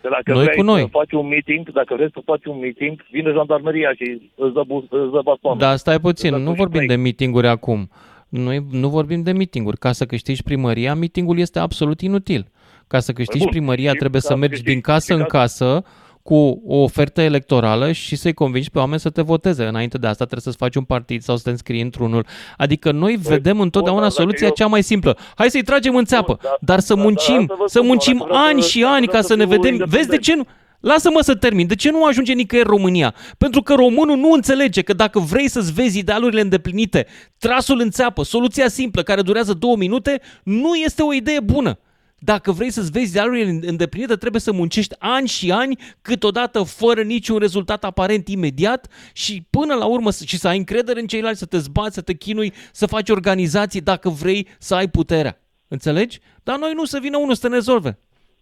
Că 0.00 0.08
dacă 0.10 0.32
Noi 0.32 0.44
vrei 0.44 0.56
cu 0.56 0.62
noi. 0.62 0.80
să 0.80 0.86
faci 0.90 1.12
un 1.12 1.26
meeting, 1.26 1.70
dacă 1.72 1.94
vrei 1.94 2.10
să 2.12 2.20
faci 2.24 2.44
un 2.44 2.58
meeting, 2.58 3.04
vine 3.10 3.30
jandarmeria 3.32 3.92
și 3.94 4.30
îți 4.34 4.52
dă, 4.54 4.62
bus, 4.66 4.82
îți 4.90 5.12
dă 5.12 5.20
bastonul. 5.24 5.58
Da, 5.58 5.76
stai 5.76 6.00
puțin, 6.00 6.34
nu 6.34 6.52
vorbim 6.52 6.86
de 6.86 6.94
meetinguri 6.96 7.46
acum. 7.46 7.90
Noi 8.28 8.64
nu 8.70 8.88
vorbim 8.88 9.22
de 9.22 9.32
meetinguri. 9.32 9.78
Ca 9.78 9.92
să 9.92 10.04
câștigi 10.06 10.42
primăria, 10.42 10.94
meetingul 10.94 11.38
este 11.38 11.58
absolut 11.58 12.00
inutil. 12.00 12.46
Ca 12.86 12.98
să 12.98 13.12
câștigi 13.12 13.42
bun, 13.44 13.48
primăria, 13.50 13.90
și 13.90 13.96
trebuie 13.96 14.20
ca 14.20 14.26
să 14.26 14.32
să 14.32 14.38
mergi 14.38 14.54
câștigi- 14.54 14.72
din 14.72 14.80
casă 14.80 15.12
și 15.12 15.18
în 15.18 15.24
ca- 15.24 15.38
casă 15.38 15.84
cu 16.26 16.62
o 16.66 16.76
ofertă 16.76 17.20
electorală 17.20 17.92
și 17.92 18.16
să-i 18.16 18.32
convingi 18.34 18.70
pe 18.70 18.78
oameni 18.78 19.00
să 19.00 19.10
te 19.10 19.22
voteze. 19.22 19.64
Înainte 19.64 19.98
de 19.98 20.06
asta 20.06 20.24
trebuie 20.24 20.40
să-ți 20.42 20.56
faci 20.56 20.74
un 20.74 20.84
partid 20.84 21.22
sau 21.22 21.36
să 21.36 21.42
te 21.42 21.50
înscrii 21.50 21.80
într-unul. 21.80 22.26
Adică 22.56 22.90
noi 22.92 23.16
vedem 23.22 23.60
întotdeauna 23.60 24.00
dar 24.02 24.10
dacă 24.10 24.22
soluția 24.22 24.46
eu- 24.46 24.52
cea 24.52 24.66
mai 24.66 24.82
simplă. 24.82 25.16
Hai 25.36 25.50
să-i 25.50 25.62
tragem 25.62 25.96
în 25.96 26.04
țeapă, 26.04 26.38
dar 26.60 26.80
să 26.80 26.94
muncim, 26.96 27.40
asta 27.40 27.54
vă 27.58 27.64
să 27.66 27.74
spun, 27.78 27.86
muncim 27.86 28.16
dacă 28.16 28.28
vreau 28.30 28.44
ani 28.46 28.62
să- 28.62 28.68
și 28.68 28.80
dacă 28.80 28.92
ani 28.92 29.06
vreau 29.06 29.20
ca 29.22 29.26
să 29.26 29.32
să 29.32 29.38
ne 29.38 29.46
fiu 29.46 29.60
vedem. 29.60 29.84
Vezi 29.88 30.08
de 30.08 30.16
ce 30.18 30.34
nu? 30.36 30.46
Lasă-mă 30.80 31.18
să 31.22 31.34
termin. 31.34 31.66
De 31.66 31.74
ce 31.74 31.90
nu 31.90 32.04
ajunge 32.04 32.32
nicăieri 32.32 32.68
România? 32.68 33.14
Pentru 33.38 33.62
că 33.62 33.74
românul 33.74 34.16
nu 34.16 34.30
înțelege 34.32 34.82
că 34.82 34.92
dacă 34.92 35.18
vrei 35.18 35.48
să-ți 35.48 35.72
vezi 35.72 35.98
idealurile 35.98 36.40
îndeplinite, 36.40 37.06
trasul 37.38 37.80
în 37.80 37.90
țeapă, 37.90 38.24
soluția 38.24 38.68
simplă 38.68 39.02
care 39.02 39.22
durează 39.22 39.52
două 39.52 39.76
minute, 39.76 40.20
nu 40.42 40.74
este 40.74 41.02
o 41.02 41.12
idee 41.14 41.40
bună. 41.40 41.78
Dacă 42.18 42.52
vrei 42.52 42.70
să-ți 42.70 42.90
vezi 42.90 43.08
idealurile 43.10 43.68
îndeplinite, 43.68 44.16
trebuie 44.16 44.40
să 44.40 44.52
muncești 44.52 44.94
ani 44.98 45.28
și 45.28 45.52
ani, 45.52 45.78
câteodată 46.02 46.62
fără 46.62 47.02
niciun 47.02 47.38
rezultat 47.38 47.84
aparent 47.84 48.28
imediat 48.28 48.88
și 49.12 49.46
până 49.50 49.74
la 49.74 49.84
urmă 49.86 50.10
să- 50.10 50.24
și 50.24 50.38
să 50.38 50.48
ai 50.48 50.56
încredere 50.56 51.00
în 51.00 51.06
ceilalți, 51.06 51.38
să 51.38 51.46
te 51.46 51.58
zbați, 51.58 51.94
să 51.94 52.00
te 52.00 52.14
chinui, 52.14 52.52
să 52.72 52.86
faci 52.86 53.08
organizații 53.10 53.80
dacă 53.80 54.08
vrei 54.08 54.48
să 54.58 54.74
ai 54.74 54.88
puterea. 54.88 55.40
Înțelegi? 55.68 56.18
Dar 56.42 56.58
noi 56.58 56.72
nu 56.74 56.84
să 56.84 56.98
vină 57.02 57.16
unul 57.18 57.34
să 57.34 57.48
te 57.48 57.54
rezolve. 57.54 57.98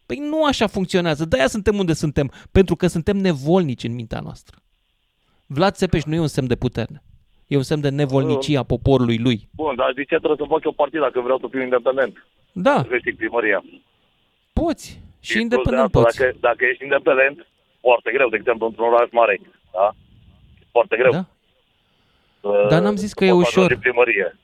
Păi 0.07 0.19
nu 0.19 0.45
așa 0.45 0.67
funcționează. 0.67 1.25
De-aia 1.25 1.47
suntem 1.49 1.79
unde 1.79 1.93
suntem. 1.93 2.31
Pentru 2.53 2.77
că 2.77 2.87
suntem 2.87 3.17
nevolnici 3.17 3.85
în 3.85 3.95
mintea 3.95 4.21
noastră. 4.21 4.57
Vlad 5.47 5.75
Țepeș 5.75 6.03
nu 6.05 6.15
e 6.15 6.19
un 6.21 6.27
semn 6.27 6.47
de 6.47 6.57
putere. 6.57 7.03
E 7.47 7.57
un 7.57 7.63
semn 7.63 7.81
de 7.81 7.89
nevolnicie 7.89 8.59
a 8.59 8.63
poporului 8.63 9.19
lui. 9.19 9.49
Bun, 9.51 9.75
dar 9.77 9.93
de 9.95 10.01
ce 10.05 10.17
trebuie 10.17 10.37
să 10.39 10.45
fac 10.49 10.65
eu 10.65 10.73
partid 10.73 11.01
dacă 11.01 11.21
vreau 11.21 11.39
să 11.39 11.47
fiu 11.51 11.63
independent? 11.63 12.27
Da. 12.57 12.77
Să 12.83 12.87
câștig 12.89 13.17
primăria. 13.17 13.65
Poți. 14.53 15.01
Și 15.21 15.33
plus 15.33 15.43
independent 15.43 15.77
de 15.93 15.99
asta, 15.99 16.01
poți. 16.01 16.19
Dacă, 16.19 16.37
dacă 16.41 16.65
ești 16.65 16.83
independent, 16.83 17.47
foarte 17.81 18.11
greu, 18.13 18.29
de 18.29 18.37
exemplu, 18.37 18.67
într-un 18.67 18.93
oraș 18.93 19.09
mare. 19.11 19.41
Da? 19.73 19.95
Foarte 20.71 20.97
greu. 20.97 21.11
Da. 21.11 21.27
Să- 22.41 22.67
Dar 22.71 22.83
n-am 22.83 22.97
zis 22.97 23.13
că 23.13 23.25
să 23.25 23.31
e 23.31 23.35
poți 23.35 23.49
ușor. 23.49 23.65
ajunge 23.65 23.75
în 23.75 23.81
primărie. 23.81 24.39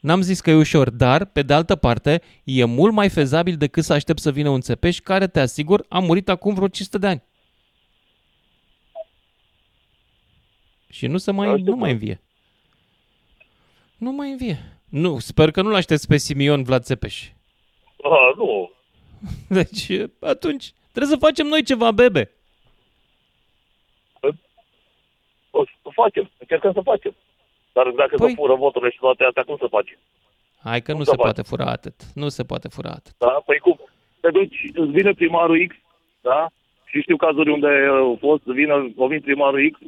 N-am 0.00 0.20
zis 0.20 0.40
că 0.40 0.50
e 0.50 0.54
ușor, 0.54 0.90
dar, 0.90 1.24
pe 1.24 1.42
de 1.42 1.52
altă 1.54 1.76
parte, 1.76 2.22
e 2.44 2.64
mult 2.64 2.92
mai 2.92 3.08
fezabil 3.08 3.56
decât 3.56 3.84
să 3.84 3.92
aștept 3.92 4.18
să 4.18 4.30
vină 4.32 4.48
un 4.48 4.60
țepeș 4.60 4.98
care, 4.98 5.26
te 5.26 5.40
asigur, 5.40 5.84
a 5.88 5.98
murit 5.98 6.28
acum 6.28 6.54
vreo 6.54 6.68
500 6.68 6.98
de 6.98 7.06
ani. 7.06 7.22
Și 10.88 11.06
nu 11.06 11.16
se 11.16 11.30
mai, 11.30 11.62
nu 11.62 11.76
mai 11.76 11.90
învie. 11.92 12.20
Nu 13.96 14.10
mai 14.12 14.30
învie. 14.30 14.75
Nu, 14.88 15.18
sper 15.18 15.50
că 15.50 15.62
nu-l 15.62 15.74
aștepți 15.74 16.06
pe 16.08 16.16
Simion 16.16 16.62
Vlad 16.62 16.82
Țepeș. 16.82 17.28
Ah, 18.02 18.34
nu. 18.36 18.70
Deci, 19.58 19.90
atunci, 20.20 20.72
trebuie 20.92 21.12
să 21.18 21.24
facem 21.26 21.46
noi 21.46 21.62
ceva, 21.64 21.90
bebe. 21.90 22.30
O 25.50 25.64
să 25.64 25.88
facem, 25.92 26.30
încercăm 26.38 26.72
să 26.72 26.80
facem. 26.80 27.14
Dar 27.72 27.88
dacă 27.90 28.14
Păi- 28.16 28.28
se 28.28 28.34
fură 28.34 28.54
voturile 28.54 28.90
și 28.90 28.98
toate 28.98 29.24
astea, 29.24 29.42
cum 29.42 29.56
să 29.56 29.66
faci? 29.70 29.98
Hai 30.62 30.82
că 30.82 30.90
Cum 30.90 30.98
nu 31.00 31.04
să 31.04 31.10
se 31.10 31.16
faci? 31.16 31.24
poate 31.24 31.42
fura 31.42 31.64
atât. 31.64 31.94
Nu 32.14 32.28
se 32.28 32.44
poate 32.44 32.68
fura 32.68 32.90
atât. 32.90 33.14
Da? 33.18 33.42
Păi 33.46 33.58
cum? 33.58 33.80
Te 34.20 34.30
duci, 34.30 34.70
îți 34.74 34.90
vine 34.90 35.12
primarul 35.12 35.66
X, 35.68 35.74
da? 36.20 36.48
Și 36.84 37.00
știu 37.00 37.16
cazuri 37.16 37.50
unde 37.50 37.66
uh, 37.66 37.98
au 37.98 38.16
fost, 38.20 38.42
vine, 38.42 38.72
o 38.96 39.06
vin 39.06 39.20
primarul 39.20 39.70
X 39.70 39.78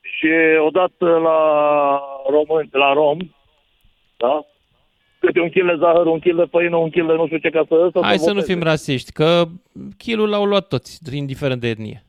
și 0.00 0.28
odată 0.66 1.06
la 1.18 1.38
român, 2.30 2.68
la 2.72 2.92
rom, 2.92 3.18
da? 4.18 4.46
Câte 5.20 5.40
un 5.40 5.50
kil 5.50 5.66
de 5.66 5.76
zahăr, 5.78 6.06
un 6.06 6.18
kil 6.18 6.36
de 6.36 6.44
făină, 6.50 6.76
un 6.76 6.90
kil 6.90 7.06
de 7.06 7.12
nu 7.12 7.26
știu 7.26 7.38
ce, 7.38 7.50
ca 7.50 7.64
să... 7.68 7.88
să 7.92 8.00
Hai 8.02 8.18
se 8.18 8.22
să 8.24 8.28
nu 8.28 8.34
voteze. 8.34 8.52
fim 8.52 8.62
rasiști, 8.62 9.12
că 9.12 9.44
kilul 9.96 10.28
l-au 10.28 10.44
luat 10.44 10.68
toți, 10.68 10.98
indiferent 11.16 11.60
de 11.60 11.68
etnie. 11.68 12.04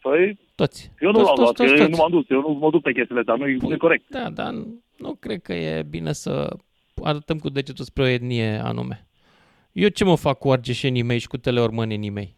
Păi, 0.00 0.38
Toți. 0.54 0.90
eu 1.00 1.10
nu 1.10 1.18
Toți, 1.18 1.26
l-am 1.26 1.34
toți, 1.34 1.40
luat, 1.42 1.54
toți, 1.54 1.70
eu 1.70 1.76
toți. 1.76 1.90
nu 1.90 1.96
m-am 1.96 2.10
dus, 2.10 2.24
eu 2.28 2.40
nu 2.40 2.48
mă 2.48 2.70
duc 2.70 2.82
pe 2.82 2.92
chestiile 2.92 3.20
astea, 3.20 3.34
nu 3.34 3.72
e 3.72 3.76
corect. 3.76 4.04
Da, 4.10 4.30
dar 4.30 4.52
nu 4.96 5.14
cred 5.20 5.42
că 5.42 5.52
e 5.52 5.82
bine 5.82 6.12
să 6.12 6.56
arătăm 7.02 7.38
cu 7.38 7.48
degetul 7.48 7.84
spre 7.84 8.02
o 8.02 8.06
etnie 8.06 8.60
anume. 8.64 9.06
Eu 9.72 9.88
ce 9.88 10.04
mă 10.04 10.16
fac 10.16 10.38
cu 10.38 10.50
argeșenii 10.50 11.02
mei 11.02 11.18
și 11.18 11.26
cu 11.28 11.36
teleormănenii 11.36 12.10
mei? 12.10 12.34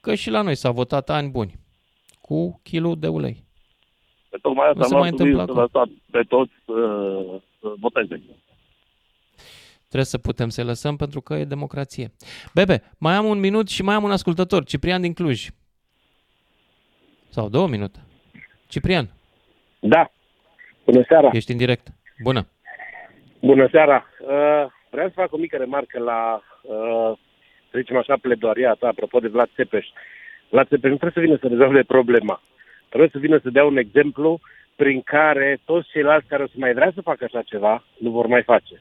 Că 0.00 0.14
și 0.14 0.30
la 0.30 0.40
noi 0.42 0.54
s-a 0.54 0.70
votat 0.70 1.10
ani 1.10 1.28
buni. 1.30 1.54
Cu 2.20 2.60
kilul 2.62 2.98
de 2.98 3.08
ulei. 3.08 3.44
Pe 4.36 4.42
tocmai 4.42 4.66
asta 4.66 4.78
Nu 4.78 4.86
se 4.86 4.94
am 4.94 5.00
mai 5.00 5.08
întâmplă 5.10 5.36
să 5.44 5.50
acum. 5.50 5.60
lăsat 5.60 5.88
pe 6.10 6.22
toți 6.28 6.52
uh, 6.64 7.40
să 7.60 7.72
voteze. 7.80 8.22
Trebuie 9.78 10.04
să 10.04 10.18
putem 10.18 10.48
să-i 10.48 10.64
lăsăm 10.64 10.96
pentru 10.96 11.20
că 11.20 11.34
e 11.34 11.44
democrație. 11.44 12.12
Bebe, 12.54 12.82
mai 12.98 13.14
am 13.14 13.24
un 13.24 13.38
minut 13.38 13.68
și 13.68 13.82
mai 13.82 13.94
am 13.94 14.02
un 14.02 14.10
ascultător, 14.10 14.64
Ciprian 14.64 15.00
din 15.00 15.12
Cluj. 15.12 15.46
Sau 17.28 17.48
două 17.48 17.66
minute. 17.68 17.98
Ciprian. 18.68 19.08
Da. 19.80 20.10
Bună 20.84 21.04
seara. 21.08 21.28
Ești 21.32 21.50
în 21.52 21.56
direct. 21.56 21.86
Bună. 22.22 22.46
Bună 23.40 23.68
seara. 23.70 24.06
Uh, 24.20 24.66
vreau 24.90 25.08
să 25.08 25.14
fac 25.14 25.32
o 25.32 25.36
mică 25.36 25.56
remarcă 25.56 25.98
la, 25.98 26.42
uh, 26.62 27.18
să 27.70 27.78
zicem 27.78 27.96
așa, 27.96 28.16
pledoaria 28.20 28.72
ta, 28.74 28.86
apropo 28.88 29.18
de 29.18 29.28
Vlad 29.28 29.48
Țepeș. 29.54 29.86
Vlad 30.48 30.68
Țepeș 30.68 30.90
nu 30.90 30.96
trebuie 30.96 31.12
să 31.14 31.20
vină 31.20 31.36
să 31.40 31.48
rezolve 31.48 31.82
problema. 31.82 32.42
Trebuie 32.96 33.08
să 33.12 33.18
vină 33.26 33.38
să 33.42 33.50
dea 33.50 33.64
un 33.64 33.76
exemplu 33.76 34.40
prin 34.76 35.00
care 35.00 35.60
toți 35.64 35.88
ceilalți 35.92 36.26
care 36.26 36.42
o 36.42 36.46
să 36.46 36.52
mai 36.56 36.72
vrea 36.72 36.92
să 36.94 37.00
facă 37.00 37.24
așa 37.24 37.42
ceva, 37.42 37.84
nu 37.98 38.10
vor 38.10 38.26
mai 38.26 38.42
face. 38.42 38.80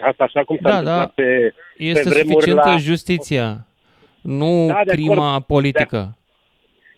Asta 0.00 0.24
așa 0.24 0.44
cum 0.44 0.58
s-a 0.62 0.68
Da, 0.70 0.76
întâmplat 0.78 1.06
da. 1.06 1.12
pe, 1.14 1.54
Este 1.76 2.02
pe 2.02 2.08
vremuri 2.08 2.32
suficientă 2.32 2.68
la... 2.68 2.76
justiția, 2.76 3.66
nu 4.22 4.66
Da, 4.66 4.80
de 4.84 4.92
crima 4.92 5.28
acord. 5.28 5.44
politică. 5.44 6.16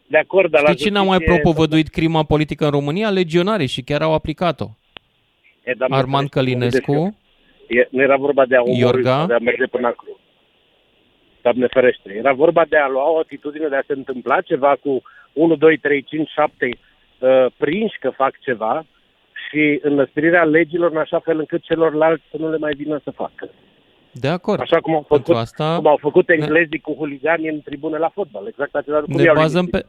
De 0.06 0.18
acord, 0.18 0.50
dar 0.50 0.62
la 0.62 0.70
Știi 0.70 0.84
cine 0.84 0.98
a 0.98 1.02
mai 1.02 1.16
justiție- 1.18 1.40
propovăduit 1.40 1.88
crima 1.88 2.22
politică 2.24 2.64
în 2.64 2.70
România? 2.70 3.10
Legionarii 3.10 3.66
și 3.66 3.82
chiar 3.82 4.02
au 4.02 4.14
aplicat-o. 4.14 4.66
E, 5.64 5.72
dar 5.76 5.88
Armand 5.90 6.10
nu 6.12 6.40
înțelegi, 6.40 6.54
Călinescu, 6.54 7.16
E, 7.68 7.86
nu 7.90 8.00
era 8.02 8.16
vorba 8.16 8.46
de 8.46 8.56
a 8.56 8.60
omorâ 8.62 8.78
Iorga. 8.80 9.16
sau 9.16 9.26
de 9.26 9.34
a 9.34 9.38
merge 9.38 9.66
până 9.66 9.86
acolo. 9.86 10.16
Doamne 11.42 11.66
ferește. 11.66 12.12
Era 12.16 12.32
vorba 12.32 12.64
de 12.68 12.76
a 12.76 12.88
lua 12.88 13.10
o 13.10 13.18
atitudine 13.18 13.68
de 13.68 13.76
a 13.76 13.82
se 13.86 13.92
întâmpla 13.92 14.40
ceva 14.40 14.76
cu 14.82 15.02
1, 15.32 15.56
2, 15.56 15.76
3, 15.76 16.02
5, 16.02 16.28
7 16.28 16.68
uh, 17.18 17.46
prinși 17.56 17.98
că 17.98 18.10
fac 18.10 18.38
ceva 18.38 18.84
și 19.48 19.80
înlăstrirea 19.82 20.44
legilor 20.44 20.90
în 20.90 20.96
așa 20.96 21.18
fel 21.18 21.38
încât 21.38 21.62
celorlalți 21.62 22.22
să 22.30 22.36
nu 22.38 22.50
le 22.50 22.58
mai 22.58 22.72
vină 22.76 23.00
să 23.04 23.10
facă. 23.10 23.50
De 24.12 24.28
acord. 24.28 24.60
Așa 24.60 24.80
cum 24.80 24.94
au 24.94 25.04
făcut, 25.08 25.36
asta... 25.36 25.76
cum 25.76 25.86
au 25.86 25.98
făcut 26.00 26.28
englezii 26.28 26.80
cu 26.80 26.94
huligani 26.94 27.48
în 27.48 27.60
tribune 27.60 27.98
la 27.98 28.08
fotbal. 28.08 28.46
Exact 28.46 28.74
același 28.74 29.04
lucru. 29.08 29.24
Ne 29.24 29.32
bazăm 29.34 29.66
pe, 29.66 29.84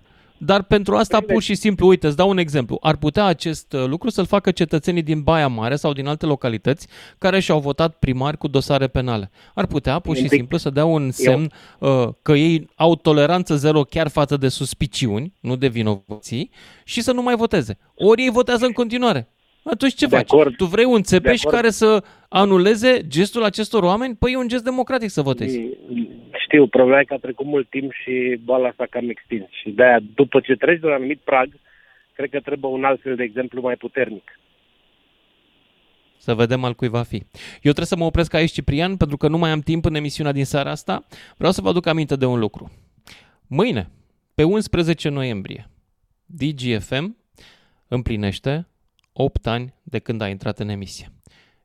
dar 0.46 0.64
pentru 0.64 0.96
asta, 0.96 1.22
pur 1.22 1.42
și 1.42 1.56
simplu, 1.56 1.88
uite, 1.88 2.08
îți 2.08 2.16
dau 2.16 2.30
un 2.30 2.38
exemplu. 2.38 2.78
Ar 2.82 2.96
putea 2.96 3.26
acest 3.26 3.74
uh, 3.74 3.86
lucru 3.86 4.10
să-l 4.10 4.26
facă 4.26 4.52
cetățenii 4.52 5.02
din 5.02 5.22
Baia 5.22 5.48
Mare 5.48 5.76
sau 5.76 5.94
din 5.94 6.08
alte 6.08 6.26
localități 6.26 6.88
care 7.18 7.40
și-au 7.40 7.60
votat 7.60 7.96
primari 7.96 8.38
cu 8.38 8.48
dosare 8.48 8.88
penale. 8.88 9.32
Ar 9.54 9.66
putea, 9.66 10.00
pur 10.00 10.16
și 10.16 10.28
simplu, 10.28 10.58
să 10.58 10.70
dea 10.70 10.86
un 10.86 11.12
semn 11.12 11.52
uh, 11.80 12.08
că 12.22 12.32
ei 12.32 12.70
au 12.76 12.96
toleranță 12.96 13.56
zero 13.56 13.84
chiar 13.84 14.08
față 14.08 14.38
de 14.38 14.48
suspiciuni, 14.48 15.34
nu 15.40 15.56
de 15.56 15.68
vinovății, 15.68 16.52
și 16.84 17.02
să 17.02 17.12
nu 17.12 17.22
mai 17.22 17.36
voteze. 17.36 17.78
Ori 17.96 18.24
ei 18.24 18.30
votează 18.30 18.66
în 18.66 18.72
continuare. 18.72 19.33
Atunci 19.64 19.94
ce 19.94 20.06
de 20.06 20.16
faci? 20.16 20.32
Acord. 20.32 20.56
Tu 20.56 20.66
vrei 20.66 20.86
un 20.86 21.04
țepeș 21.04 21.42
care 21.42 21.70
să 21.70 22.04
anuleze 22.30 23.08
gestul 23.08 23.44
acestor 23.44 23.84
oameni? 23.84 24.16
Păi 24.16 24.32
e 24.32 24.38
un 24.38 24.48
gest 24.48 24.64
democratic 24.64 25.10
să 25.10 25.22
votezi. 25.22 25.60
Știu, 26.44 26.68
problema 26.68 27.00
e 27.00 27.04
că 27.04 27.14
a 27.14 27.18
trecut 27.18 27.46
mult 27.46 27.70
timp 27.70 27.92
și 28.04 28.40
boala 28.44 28.74
s-a 28.78 28.86
cam 28.90 29.10
extins. 29.10 29.48
Și 29.50 29.70
de-aia, 29.70 30.00
după 30.16 30.40
ce 30.40 30.56
treci 30.56 30.80
de 30.80 30.86
un 30.86 30.92
anumit 30.92 31.20
prag, 31.20 31.50
cred 32.14 32.30
că 32.30 32.40
trebuie 32.40 32.72
un 32.72 32.84
alt 32.84 33.02
fel 33.02 33.16
de 33.16 33.24
exemplu 33.24 33.62
mai 33.62 33.76
puternic. 33.76 34.40
Să 36.18 36.34
vedem 36.34 36.64
al 36.64 36.74
cui 36.74 36.88
va 36.88 37.04
fi. 37.04 37.16
Eu 37.16 37.72
trebuie 37.72 37.86
să 37.86 37.96
mă 37.96 38.06
opresc 38.06 38.34
aici, 38.34 38.52
Ciprian, 38.52 38.98
pentru 38.98 39.18
că 39.18 39.28
nu 39.28 39.38
mai 39.38 39.50
am 39.50 39.60
timp 39.60 39.86
în 39.86 39.96
emisiunea 39.96 40.32
din 40.32 40.46
seara 40.46 40.72
asta. 40.72 41.06
Vreau 41.38 41.52
să 41.52 41.62
vă 41.62 41.70
aduc 41.70 41.86
aminte 41.86 42.16
de 42.16 42.26
un 42.26 42.40
lucru. 42.40 42.72
Mâine, 43.48 43.90
pe 44.36 44.44
11 44.44 45.10
noiembrie, 45.10 45.70
DGFM 46.26 47.18
împlinește 47.88 48.68
8 49.14 49.48
ani 49.48 49.74
de 49.84 50.00
când 50.00 50.22
a 50.22 50.28
intrat 50.28 50.60
în 50.60 50.70
emisie. 50.70 51.12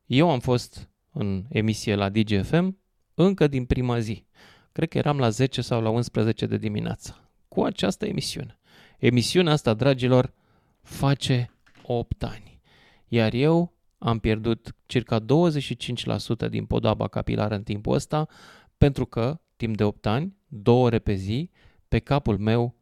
Eu 0.07 0.30
am 0.30 0.40
fost 0.40 0.90
în 1.12 1.44
emisie 1.49 1.94
la 1.94 2.09
DGFM 2.09 2.78
încă 3.14 3.46
din 3.46 3.64
prima 3.64 3.99
zi. 3.99 4.26
Cred 4.72 4.88
că 4.88 4.99
eram 4.99 5.18
la 5.18 5.28
10 5.28 5.61
sau 5.61 5.82
la 5.82 5.88
11 5.88 6.46
de 6.46 6.57
dimineață 6.57 7.30
cu 7.49 7.62
această 7.62 8.07
emisiune. 8.07 8.59
Emisiunea 8.99 9.53
asta, 9.53 9.74
dragilor, 9.74 10.32
face 10.80 11.51
8 11.82 12.22
ani. 12.22 12.61
Iar 13.09 13.32
eu 13.32 13.76
am 13.99 14.18
pierdut 14.18 14.74
circa 14.86 15.20
25% 15.20 16.49
din 16.51 16.64
podaba 16.64 17.09
capilară 17.09 17.55
în 17.55 17.62
timpul 17.62 17.94
ăsta 17.94 18.28
pentru 18.76 19.07
că, 19.07 19.40
timp 19.57 19.76
de 19.76 19.84
8 19.84 20.07
ani, 20.07 20.36
două 20.46 20.84
ore 20.84 20.99
pe 20.99 21.14
zi, 21.14 21.51
pe 21.88 21.99
capul 21.99 22.38
meu 22.38 22.74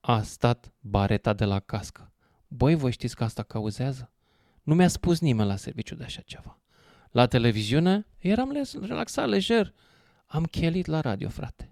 a 0.00 0.22
stat 0.22 0.72
bareta 0.80 1.32
de 1.32 1.44
la 1.44 1.60
cască. 1.60 2.12
Băi, 2.48 2.74
voi 2.74 2.92
știți 2.92 3.16
că 3.16 3.24
asta 3.24 3.42
cauzează? 3.42 4.10
Nu 4.62 4.74
mi-a 4.74 4.88
spus 4.88 5.20
nimeni 5.20 5.48
la 5.48 5.56
serviciu 5.56 5.94
de 5.94 6.04
așa 6.04 6.20
ceva. 6.20 6.60
La 7.10 7.26
televiziune 7.26 8.06
eram 8.18 8.66
relaxat, 8.80 9.28
lejer. 9.28 9.74
Am 10.26 10.44
chelit 10.44 10.86
la 10.86 11.00
radio, 11.00 11.28
frate. 11.28 11.70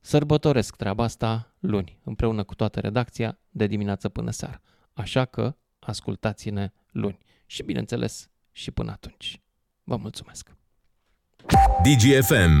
Sărbătoresc 0.00 0.76
treaba 0.76 1.04
asta 1.04 1.54
luni, 1.58 2.00
împreună 2.04 2.44
cu 2.44 2.54
toată 2.54 2.80
redacția, 2.80 3.38
de 3.50 3.66
dimineață 3.66 4.08
până 4.08 4.30
seara. 4.30 4.60
Așa 4.92 5.24
că 5.24 5.56
ascultați-ne 5.78 6.72
luni. 6.90 7.18
Și 7.46 7.62
bineînțeles, 7.62 8.28
și 8.52 8.70
până 8.70 8.90
atunci. 8.90 9.40
Vă 9.84 9.96
mulțumesc! 9.96 10.56
DGFM 11.82 12.56